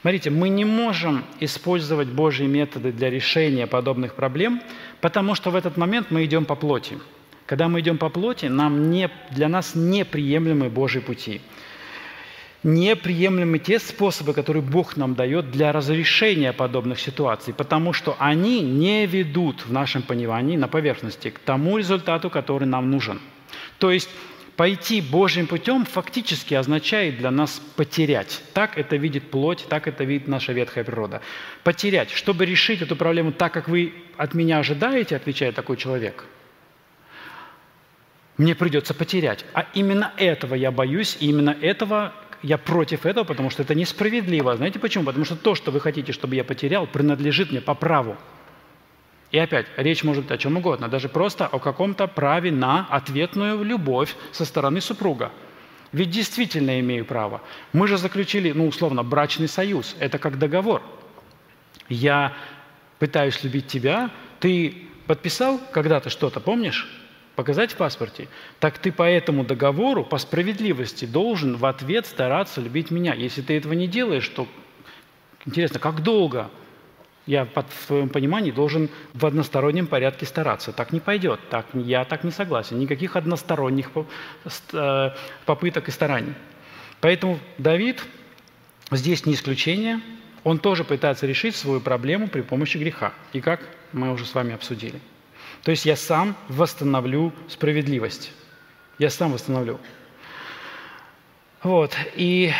Смотрите, 0.00 0.30
мы 0.30 0.48
не 0.48 0.64
можем 0.64 1.24
использовать 1.40 2.08
Божьи 2.08 2.46
методы 2.46 2.92
для 2.92 3.10
решения 3.10 3.66
подобных 3.66 4.14
проблем, 4.14 4.62
потому 5.00 5.34
что 5.34 5.50
в 5.50 5.56
этот 5.56 5.76
момент 5.76 6.10
мы 6.10 6.24
идем 6.24 6.44
по 6.44 6.54
плоти. 6.54 6.98
Когда 7.44 7.68
мы 7.68 7.80
идем 7.80 7.98
по 7.98 8.08
плоти, 8.08 8.46
нам 8.46 8.90
не, 8.90 9.10
для 9.30 9.48
нас 9.48 9.74
неприемлемы 9.74 10.68
Божьи 10.70 11.00
пути 11.00 11.40
неприемлемы 12.62 13.58
те 13.58 13.78
способы, 13.78 14.32
которые 14.32 14.62
Бог 14.62 14.96
нам 14.96 15.14
дает 15.14 15.50
для 15.50 15.72
разрешения 15.72 16.52
подобных 16.52 17.00
ситуаций, 17.00 17.54
потому 17.54 17.92
что 17.92 18.16
они 18.18 18.60
не 18.60 19.06
ведут 19.06 19.66
в 19.66 19.72
нашем 19.72 20.02
понимании 20.02 20.56
на 20.56 20.68
поверхности 20.68 21.30
к 21.30 21.38
тому 21.38 21.78
результату, 21.78 22.30
который 22.30 22.66
нам 22.66 22.90
нужен. 22.90 23.20
То 23.78 23.90
есть 23.90 24.08
пойти 24.56 25.00
Божьим 25.00 25.46
путем 25.46 25.84
фактически 25.84 26.54
означает 26.54 27.18
для 27.18 27.30
нас 27.30 27.60
потерять. 27.76 28.42
Так 28.54 28.78
это 28.78 28.96
видит 28.96 29.30
плоть, 29.30 29.66
так 29.68 29.86
это 29.86 30.04
видит 30.04 30.28
наша 30.28 30.52
ветхая 30.52 30.82
природа. 30.82 31.20
Потерять. 31.62 32.10
Чтобы 32.10 32.46
решить 32.46 32.82
эту 32.82 32.96
проблему 32.96 33.32
так, 33.32 33.52
как 33.52 33.68
вы 33.68 33.92
от 34.16 34.34
меня 34.34 34.58
ожидаете, 34.58 35.16
отвечает 35.16 35.54
такой 35.54 35.76
человек, 35.76 36.24
мне 38.38 38.54
придется 38.54 38.92
потерять. 38.92 39.44
А 39.54 39.66
именно 39.74 40.12
этого 40.16 40.54
я 40.54 40.70
боюсь, 40.70 41.16
и 41.20 41.28
именно 41.28 41.56
этого 41.60 42.12
я 42.42 42.58
против 42.58 43.06
этого, 43.06 43.24
потому 43.24 43.50
что 43.50 43.62
это 43.62 43.74
несправедливо. 43.74 44.56
Знаете 44.56 44.78
почему? 44.78 45.04
Потому 45.04 45.24
что 45.24 45.36
то, 45.36 45.54
что 45.54 45.70
вы 45.70 45.80
хотите, 45.80 46.12
чтобы 46.12 46.34
я 46.34 46.44
потерял, 46.44 46.86
принадлежит 46.86 47.50
мне 47.50 47.60
по 47.60 47.74
праву. 47.74 48.16
И 49.32 49.38
опять, 49.38 49.66
речь 49.76 50.04
может 50.04 50.24
быть 50.24 50.32
о 50.32 50.38
чем 50.38 50.56
угодно, 50.56 50.88
даже 50.88 51.08
просто 51.08 51.46
о 51.46 51.58
каком-то 51.58 52.06
праве 52.06 52.52
на 52.52 52.86
ответную 52.90 53.62
любовь 53.64 54.14
со 54.32 54.44
стороны 54.44 54.80
супруга. 54.80 55.32
Ведь 55.92 56.10
действительно 56.10 56.78
имею 56.80 57.04
право. 57.04 57.42
Мы 57.72 57.88
же 57.88 57.96
заключили, 57.96 58.52
ну, 58.52 58.66
условно, 58.66 59.02
брачный 59.02 59.48
союз. 59.48 59.96
Это 59.98 60.18
как 60.18 60.38
договор. 60.38 60.82
Я 61.88 62.32
пытаюсь 62.98 63.42
любить 63.44 63.66
тебя, 63.66 64.10
ты 64.40 64.88
подписал 65.06 65.60
когда-то 65.72 66.10
что-то, 66.10 66.40
помнишь? 66.40 66.88
Показать 67.36 67.72
в 67.72 67.76
паспорте, 67.76 68.28
так 68.58 68.78
ты 68.78 68.90
по 68.90 69.02
этому 69.04 69.44
договору, 69.44 70.04
по 70.04 70.18
справедливости, 70.18 71.04
должен 71.04 71.56
в 71.56 71.66
ответ 71.66 72.06
стараться 72.06 72.60
любить 72.60 72.90
меня. 72.90 73.14
Если 73.14 73.42
ты 73.42 73.56
этого 73.56 73.74
не 73.74 73.86
делаешь, 73.86 74.26
то 74.28 74.48
интересно, 75.44 75.78
как 75.78 76.02
долго 76.02 76.50
я, 77.26 77.44
под, 77.44 77.66
в 77.68 77.86
твоем 77.86 78.08
понимании, 78.08 78.50
должен 78.50 78.88
в 79.12 79.26
одностороннем 79.26 79.86
порядке 79.86 80.26
стараться. 80.26 80.72
Так 80.72 80.92
не 80.92 81.00
пойдет, 81.00 81.40
так, 81.50 81.66
я 81.74 82.04
так 82.04 82.24
не 82.24 82.30
согласен. 82.30 82.78
Никаких 82.78 83.16
односторонних 83.16 83.90
э, 84.72 85.10
попыток 85.44 85.88
и 85.88 85.90
стараний. 85.90 86.34
Поэтому 87.00 87.38
Давид 87.58 88.02
здесь 88.90 89.26
не 89.26 89.34
исключение. 89.34 90.00
Он 90.44 90.58
тоже 90.58 90.84
пытается 90.84 91.26
решить 91.26 91.56
свою 91.56 91.80
проблему 91.80 92.28
при 92.28 92.40
помощи 92.40 92.78
греха. 92.78 93.12
И 93.32 93.40
как 93.40 93.60
мы 93.92 94.12
уже 94.12 94.24
с 94.24 94.34
вами 94.34 94.54
обсудили. 94.54 95.00
То 95.66 95.72
есть 95.72 95.84
я 95.84 95.96
сам 95.96 96.36
восстановлю 96.48 97.32
справедливость. 97.48 98.30
Я 99.00 99.10
сам 99.10 99.32
восстановлю. 99.32 99.80
Вот. 101.64 101.92
И 102.14 102.52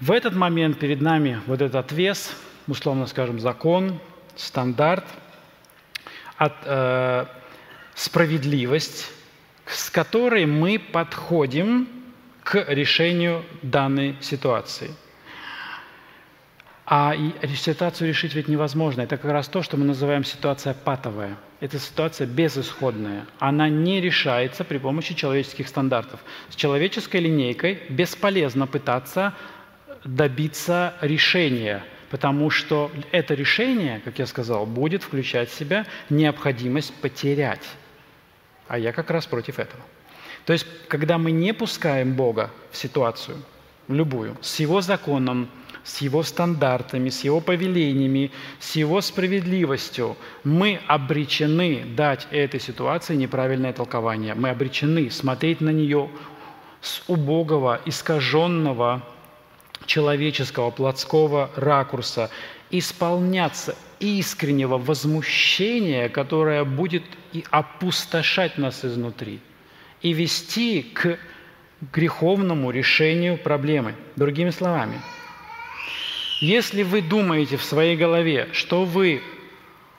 в 0.00 0.10
этот 0.10 0.34
момент 0.34 0.78
перед 0.78 1.02
нами 1.02 1.42
вот 1.46 1.60
этот 1.60 1.92
вес, 1.92 2.34
условно 2.66 3.06
скажем, 3.06 3.38
закон, 3.38 4.00
стандарт, 4.34 5.04
от, 6.38 6.54
э, 6.64 7.26
справедливость, 7.94 9.12
с 9.66 9.90
которой 9.90 10.46
мы 10.46 10.78
подходим 10.78 11.86
к 12.42 12.64
решению 12.66 13.44
данной 13.60 14.16
ситуации– 14.22 14.90
а 16.94 17.16
ситуацию 17.56 18.08
решить 18.08 18.34
ведь 18.34 18.48
невозможно. 18.48 19.00
Это 19.00 19.16
как 19.16 19.32
раз 19.32 19.48
то, 19.48 19.62
что 19.62 19.78
мы 19.78 19.86
называем 19.86 20.24
ситуация 20.24 20.74
патовая. 20.74 21.38
Это 21.60 21.78
ситуация 21.78 22.26
безысходная. 22.26 23.24
Она 23.38 23.70
не 23.70 24.02
решается 24.02 24.62
при 24.62 24.76
помощи 24.76 25.14
человеческих 25.14 25.68
стандартов. 25.68 26.20
С 26.50 26.54
человеческой 26.54 27.22
линейкой 27.22 27.80
бесполезно 27.88 28.66
пытаться 28.66 29.32
добиться 30.04 30.92
решения, 31.00 31.82
потому 32.10 32.50
что 32.50 32.90
это 33.10 33.32
решение, 33.32 34.02
как 34.04 34.18
я 34.18 34.26
сказал, 34.26 34.66
будет 34.66 35.02
включать 35.02 35.48
в 35.48 35.54
себя 35.54 35.86
необходимость 36.10 36.92
потерять. 37.00 37.66
А 38.68 38.78
я 38.78 38.92
как 38.92 39.10
раз 39.10 39.24
против 39.24 39.58
этого. 39.58 39.82
То 40.44 40.52
есть, 40.52 40.66
когда 40.88 41.16
мы 41.16 41.30
не 41.30 41.54
пускаем 41.54 42.12
Бога 42.12 42.50
в 42.70 42.76
ситуацию, 42.76 43.38
любую, 43.88 44.36
с 44.42 44.60
Его 44.60 44.82
законом, 44.82 45.48
с 45.84 46.00
Его 46.00 46.22
стандартами, 46.22 47.08
с 47.08 47.24
Его 47.24 47.40
повелениями, 47.40 48.30
с 48.60 48.76
Его 48.76 49.00
справедливостью, 49.00 50.16
мы 50.44 50.80
обречены 50.86 51.84
дать 51.96 52.28
этой 52.30 52.60
ситуации 52.60 53.16
неправильное 53.16 53.72
толкование. 53.72 54.34
Мы 54.34 54.50
обречены 54.50 55.10
смотреть 55.10 55.60
на 55.60 55.70
нее 55.70 56.08
с 56.80 57.02
убогого, 57.08 57.80
искаженного 57.84 59.02
человеческого, 59.86 60.70
плотского 60.70 61.50
ракурса, 61.56 62.30
исполняться 62.70 63.74
искреннего 63.98 64.78
возмущения, 64.78 66.08
которое 66.08 66.64
будет 66.64 67.02
и 67.32 67.44
опустошать 67.50 68.58
нас 68.58 68.84
изнутри, 68.84 69.40
и 70.00 70.12
вести 70.12 70.82
к 70.82 71.18
греховному 71.92 72.70
решению 72.70 73.36
проблемы. 73.36 73.94
Другими 74.16 74.50
словами– 74.50 75.00
если 76.42 76.82
вы 76.82 77.02
думаете 77.02 77.56
в 77.56 77.62
своей 77.62 77.96
голове, 77.96 78.48
что 78.52 78.84
вы 78.84 79.22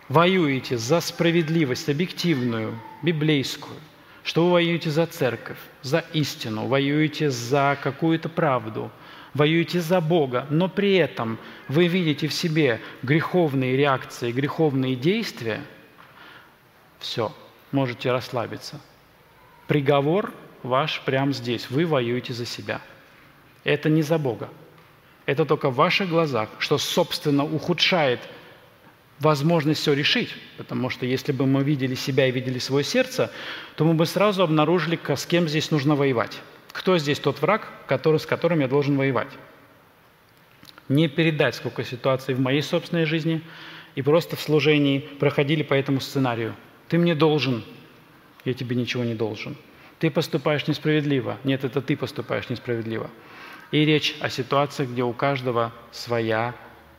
воюете 0.09 0.77
за 0.77 0.99
справедливость 0.99 1.87
объективную, 1.87 2.77
библейскую, 3.01 3.77
что 4.25 4.45
вы 4.45 4.51
воюете 4.51 4.89
за 4.89 5.05
церковь, 5.05 5.57
за 5.81 6.03
истину, 6.11 6.67
воюете 6.67 7.29
за 7.29 7.77
какую-то 7.81 8.27
правду, 8.27 8.91
воюете 9.33 9.79
за 9.79 10.01
Бога, 10.01 10.45
но 10.49 10.67
при 10.67 10.95
этом 10.95 11.39
вы 11.69 11.87
видите 11.87 12.27
в 12.27 12.33
себе 12.33 12.81
греховные 13.03 13.77
реакции, 13.77 14.33
греховные 14.33 14.97
действия, 14.97 15.61
все, 16.99 17.33
можете 17.71 18.11
расслабиться. 18.11 18.81
Приговор 19.67 20.33
ваш 20.61 21.01
прямо 21.05 21.31
здесь. 21.31 21.69
Вы 21.69 21.85
воюете 21.85 22.33
за 22.33 22.45
себя. 22.45 22.81
Это 23.63 23.87
не 23.87 24.01
за 24.01 24.17
Бога. 24.17 24.49
Это 25.25 25.45
только 25.45 25.69
в 25.69 25.75
ваших 25.75 26.09
глазах, 26.09 26.49
что, 26.59 26.77
собственно, 26.77 27.45
ухудшает 27.45 28.19
возможность 29.19 29.81
все 29.81 29.93
решить. 29.93 30.35
Потому 30.57 30.89
что 30.89 31.05
если 31.05 31.31
бы 31.31 31.45
мы 31.45 31.63
видели 31.63 31.95
себя 31.95 32.27
и 32.27 32.31
видели 32.31 32.59
свое 32.59 32.83
сердце, 32.83 33.31
то 33.75 33.85
мы 33.85 33.93
бы 33.93 34.05
сразу 34.05 34.43
обнаружили, 34.43 34.99
с 35.15 35.25
кем 35.25 35.47
здесь 35.47 35.71
нужно 35.71 35.95
воевать. 35.95 36.41
Кто 36.71 36.97
здесь 36.97 37.19
тот 37.19 37.41
враг, 37.41 37.69
который, 37.87 38.19
с 38.19 38.25
которым 38.25 38.59
я 38.59 38.67
должен 38.67 38.97
воевать. 38.97 39.29
Не 40.89 41.07
передать, 41.07 41.55
сколько 41.55 41.83
ситуаций 41.83 42.35
в 42.35 42.39
моей 42.39 42.61
собственной 42.61 43.05
жизни 43.05 43.41
и 43.95 44.01
просто 44.01 44.35
в 44.35 44.41
служении 44.41 44.99
проходили 44.99 45.63
по 45.63 45.73
этому 45.73 46.01
сценарию. 46.01 46.55
Ты 46.89 46.97
мне 46.97 47.15
должен, 47.15 47.63
я 48.43 48.53
тебе 48.53 48.75
ничего 48.75 49.03
не 49.03 49.13
должен. 49.13 49.55
Ты 49.99 50.11
поступаешь 50.11 50.67
несправедливо. 50.67 51.37
Нет, 51.45 51.63
это 51.63 51.81
ты 51.81 51.95
поступаешь 51.95 52.49
несправедливо. 52.49 53.09
И 53.73 53.85
речь 53.85 54.15
о 54.19 54.29
ситуациях, 54.29 54.89
где 54.89 55.01
у 55.01 55.13
каждого 55.13 55.71
своя 55.91 56.53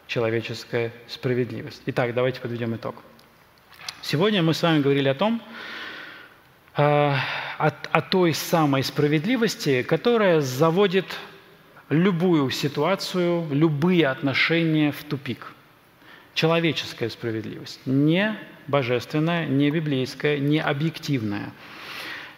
человеческая 0.08 0.92
справедливость. 1.06 1.80
Итак, 1.86 2.12
давайте 2.14 2.40
подведем 2.40 2.74
итог. 2.74 2.96
Сегодня 4.02 4.42
мы 4.42 4.54
с 4.54 4.62
вами 4.64 4.82
говорили 4.82 5.06
о 5.06 5.14
том, 5.14 5.40
э, 6.76 6.82
о, 6.82 7.16
о 7.68 8.00
той 8.02 8.34
самой 8.34 8.82
справедливости, 8.82 9.84
которая 9.84 10.40
заводит 10.40 11.06
любую 11.90 12.50
ситуацию, 12.50 13.46
любые 13.52 14.08
отношения 14.08 14.90
в 14.90 15.04
тупик. 15.04 15.52
Человеческая 16.34 17.08
справедливость, 17.08 17.82
не 17.86 18.36
божественная, 18.66 19.46
не 19.46 19.70
библейская, 19.70 20.40
не 20.40 20.58
объективная. 20.58 21.52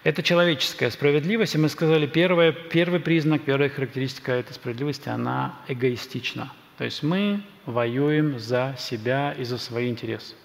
Это 0.07 0.23
человеческая 0.23 0.93
справедливость, 0.93 1.57
и 1.57 1.59
мы 1.59 1.69
сказали, 1.69 2.07
первое, 2.07 2.53
первый 2.53 3.01
признак, 3.01 3.43
первая 3.43 3.69
характеристика 3.69 4.31
этой 4.31 4.53
справедливости, 4.53 5.09
она 5.09 5.57
эгоистична. 5.67 6.53
То 6.79 6.85
есть 6.85 7.03
мы 7.03 7.43
воюем 7.65 8.39
за 8.39 8.77
себя 8.79 9.33
и 9.33 9.43
за 9.43 9.59
свои 9.59 9.91
интересы. 9.91 10.37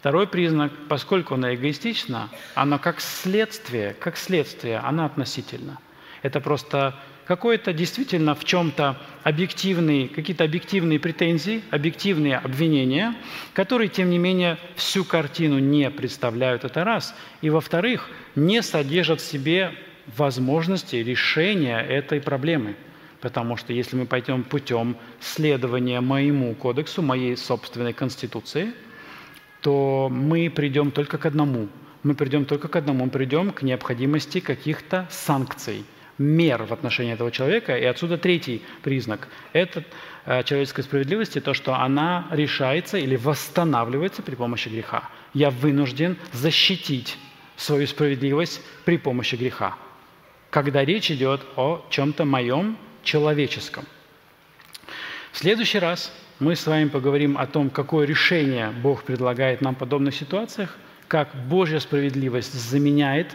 Второй 0.00 0.26
признак, 0.26 0.72
поскольку 0.88 1.34
она 1.34 1.54
эгоистична, 1.54 2.28
она 2.56 2.78
как 2.78 3.00
следствие, 3.00 3.94
как 3.94 4.16
следствие, 4.16 4.78
она 4.78 5.06
относительна. 5.06 5.78
Это 6.22 6.40
просто 6.40 6.96
какое-то 7.28 7.74
действительно 7.74 8.34
в 8.34 8.42
чем-то 8.44 8.96
объективные, 9.22 10.08
какие-то 10.08 10.44
объективные 10.44 10.98
претензии, 10.98 11.62
объективные 11.70 12.38
обвинения, 12.38 13.14
которые, 13.52 13.88
тем 13.88 14.08
не 14.08 14.16
менее, 14.16 14.56
всю 14.76 15.04
картину 15.04 15.58
не 15.58 15.90
представляют, 15.90 16.64
это 16.64 16.84
раз. 16.84 17.14
И, 17.42 17.50
во-вторых, 17.50 18.08
не 18.34 18.62
содержат 18.62 19.20
в 19.20 19.26
себе 19.30 19.72
возможности 20.16 20.96
решения 20.96 21.78
этой 21.78 22.18
проблемы. 22.22 22.76
Потому 23.20 23.58
что 23.58 23.74
если 23.74 23.96
мы 23.96 24.06
пойдем 24.06 24.42
путем 24.42 24.96
следования 25.20 26.00
моему 26.00 26.54
кодексу, 26.54 27.02
моей 27.02 27.36
собственной 27.36 27.92
конституции, 27.92 28.72
то 29.60 30.08
мы 30.10 30.48
придем 30.48 30.92
только 30.92 31.18
к 31.18 31.26
одному. 31.26 31.68
Мы 32.04 32.14
придем 32.14 32.46
только 32.46 32.68
к 32.68 32.76
одному. 32.76 33.04
Мы 33.04 33.10
придем 33.10 33.50
к 33.50 33.60
необходимости 33.60 34.40
каких-то 34.40 35.06
санкций– 35.10 35.84
мер 36.18 36.64
в 36.64 36.72
отношении 36.72 37.12
этого 37.12 37.30
человека. 37.30 37.76
И 37.76 37.84
отсюда 37.84 38.18
третий 38.18 38.62
признак– 38.82 39.28
это 39.52 39.84
э, 40.26 40.42
человеческой 40.42 40.82
справедливости, 40.82 41.40
то, 41.40 41.54
что 41.54 41.74
она 41.74 42.26
решается 42.30 42.98
или 42.98 43.16
восстанавливается 43.16 44.22
при 44.22 44.34
помощи 44.34 44.68
греха. 44.68 45.08
Я 45.34 45.50
вынужден 45.50 46.16
защитить 46.32 47.16
свою 47.56 47.86
справедливость 47.86 48.60
при 48.84 48.98
помощи 48.98 49.36
греха, 49.36 49.76
когда 50.50 50.84
речь 50.84 51.10
идет 51.10 51.40
о 51.56 51.84
чем-то 51.90 52.24
моем 52.24 52.76
человеческом. 53.02 53.84
В 55.32 55.38
следующий 55.38 55.78
раз 55.78 56.12
мы 56.40 56.56
с 56.56 56.66
вами 56.66 56.88
поговорим 56.88 57.36
о 57.36 57.46
том, 57.46 57.70
какое 57.70 58.06
решение 58.06 58.70
Бог 58.70 59.04
предлагает 59.04 59.60
нам 59.60 59.74
в 59.74 59.78
подобных 59.78 60.14
ситуациях, 60.14 60.76
как 61.08 61.34
Божья 61.48 61.80
справедливость 61.80 62.52
заменяет 62.52 63.34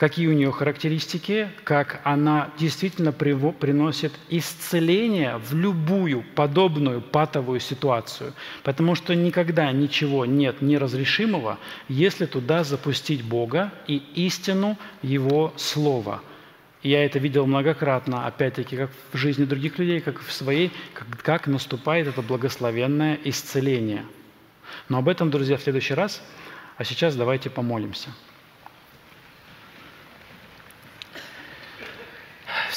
какие 0.00 0.28
у 0.28 0.32
нее 0.32 0.50
характеристики, 0.50 1.50
как 1.62 2.00
она 2.04 2.48
действительно 2.58 3.12
приносит 3.12 4.14
исцеление 4.30 5.36
в 5.36 5.54
любую 5.54 6.24
подобную 6.34 7.02
патовую 7.02 7.60
ситуацию. 7.60 8.32
Потому 8.62 8.94
что 8.94 9.14
никогда 9.14 9.70
ничего 9.72 10.24
нет 10.24 10.62
неразрешимого, 10.62 11.58
если 11.88 12.24
туда 12.24 12.64
запустить 12.64 13.22
Бога 13.22 13.74
и 13.86 14.02
истину 14.14 14.78
Его 15.02 15.52
Слова. 15.56 16.22
Я 16.82 17.04
это 17.04 17.18
видел 17.18 17.44
многократно, 17.44 18.26
опять-таки, 18.26 18.78
как 18.78 18.90
в 19.12 19.18
жизни 19.18 19.44
других 19.44 19.78
людей, 19.78 20.00
как 20.00 20.22
в 20.22 20.32
своей, 20.32 20.72
как, 20.94 21.08
как 21.22 21.46
наступает 21.46 22.08
это 22.08 22.22
благословенное 22.22 23.18
исцеление. 23.24 24.06
Но 24.88 24.96
об 24.96 25.10
этом, 25.10 25.30
друзья, 25.30 25.58
в 25.58 25.62
следующий 25.62 25.92
раз. 25.92 26.22
А 26.78 26.84
сейчас 26.84 27.14
давайте 27.16 27.50
помолимся. 27.50 28.08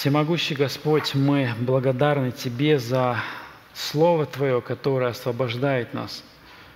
Всемогущий 0.04 0.54
Господь, 0.54 1.16
мы 1.16 1.54
благодарны 1.62 2.32
Тебе 2.34 2.78
за 2.78 3.24
Слово 3.74 4.26
Твое, 4.26 4.60
которое 4.60 5.12
освобождает 5.12 5.94
нас. 5.94 6.26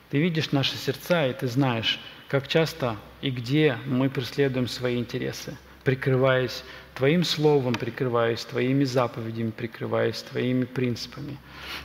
Ты 0.09 0.19
видишь 0.19 0.53
наши 0.53 0.77
сердца, 0.77 1.27
и 1.27 1.33
Ты 1.33 1.47
знаешь, 1.47 1.99
как 2.29 2.47
часто 2.47 2.95
и 3.19 3.29
где 3.29 3.79
мы 3.85 4.09
преследуем 4.09 4.69
свои 4.69 4.97
интересы, 4.97 5.57
прикрываясь 5.83 6.63
Твоим 6.95 7.25
Словом, 7.25 7.73
прикрываясь 7.73 8.45
Твоими 8.45 8.85
заповедями, 8.85 9.51
прикрываясь 9.51 10.21
Твоими 10.21 10.63
принципами. 10.63 11.37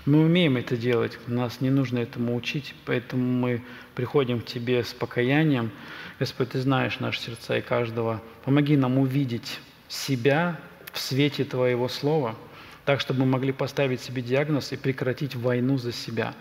Мы 0.06 0.20
умеем 0.20 0.56
это 0.56 0.76
делать, 0.76 1.18
нас 1.26 1.60
не 1.60 1.70
нужно 1.70 1.98
этому 1.98 2.36
учить, 2.36 2.72
поэтому 2.84 3.24
мы 3.24 3.64
приходим 3.96 4.42
к 4.42 4.44
Тебе 4.46 4.84
с 4.84 4.94
покаянием. 4.94 5.72
Господь, 6.20 6.50
Ты 6.50 6.60
знаешь 6.60 7.00
наши 7.00 7.18
сердца 7.20 7.58
и 7.58 7.62
каждого. 7.62 8.22
Помоги 8.44 8.76
нам 8.76 8.96
увидеть 8.96 9.58
себя 9.88 10.60
в 10.92 10.98
свете 10.98 11.44
Твоего 11.44 11.88
Слова, 11.88 12.36
так, 12.84 13.00
чтобы 13.00 13.20
мы 13.20 13.26
могли 13.26 13.52
поставить 13.52 14.00
себе 14.00 14.22
диагноз 14.22 14.72
и 14.72 14.76
прекратить 14.76 15.34
войну 15.34 15.78
за 15.78 15.92
себя. 15.92 16.34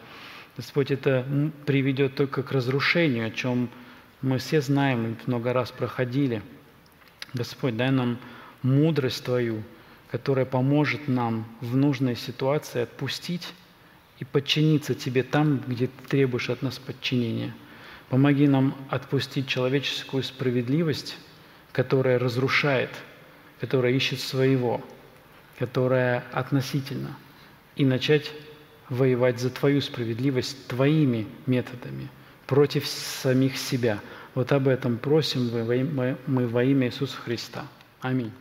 Господь, 0.57 0.91
это 0.91 1.25
приведет 1.65 2.15
только 2.15 2.43
к 2.43 2.51
разрушению, 2.51 3.27
о 3.27 3.31
чем 3.31 3.69
мы 4.21 4.37
все 4.37 4.61
знаем 4.61 5.13
и 5.13 5.29
много 5.29 5.53
раз 5.53 5.71
проходили. 5.71 6.41
Господь, 7.33 7.77
дай 7.77 7.91
нам 7.91 8.19
мудрость 8.61 9.23
Твою, 9.23 9.63
которая 10.09 10.45
поможет 10.45 11.07
нам 11.07 11.45
в 11.61 11.75
нужной 11.75 12.15
ситуации 12.15 12.81
отпустить 12.81 13.53
и 14.19 14.25
подчиниться 14.25 14.93
Тебе 14.93 15.23
там, 15.23 15.63
где 15.65 15.87
Ты 15.87 16.09
требуешь 16.09 16.49
от 16.49 16.61
нас 16.61 16.77
подчинения. 16.77 17.55
Помоги 18.09 18.47
нам 18.47 18.75
отпустить 18.89 19.47
человеческую 19.47 20.23
справедливость, 20.23 21.17
которая 21.71 22.19
разрушает– 22.19 22.89
которая 23.61 23.93
ищет 23.93 24.19
своего, 24.19 24.81
которая 25.59 26.23
относительно, 26.33 27.15
и 27.75 27.85
начать 27.85 28.31
воевать 28.89 29.39
за 29.39 29.51
твою 29.51 29.79
справедливость 29.81 30.67
твоими 30.67 31.27
методами, 31.45 32.09
против 32.47 32.87
самих 32.87 33.55
себя. 33.57 33.99
Вот 34.33 34.51
об 34.51 34.67
этом 34.67 34.97
просим 34.97 35.49
мы 36.25 36.47
во 36.47 36.63
имя 36.63 36.87
Иисуса 36.87 37.15
Христа. 37.17 37.67
Аминь. 38.01 38.31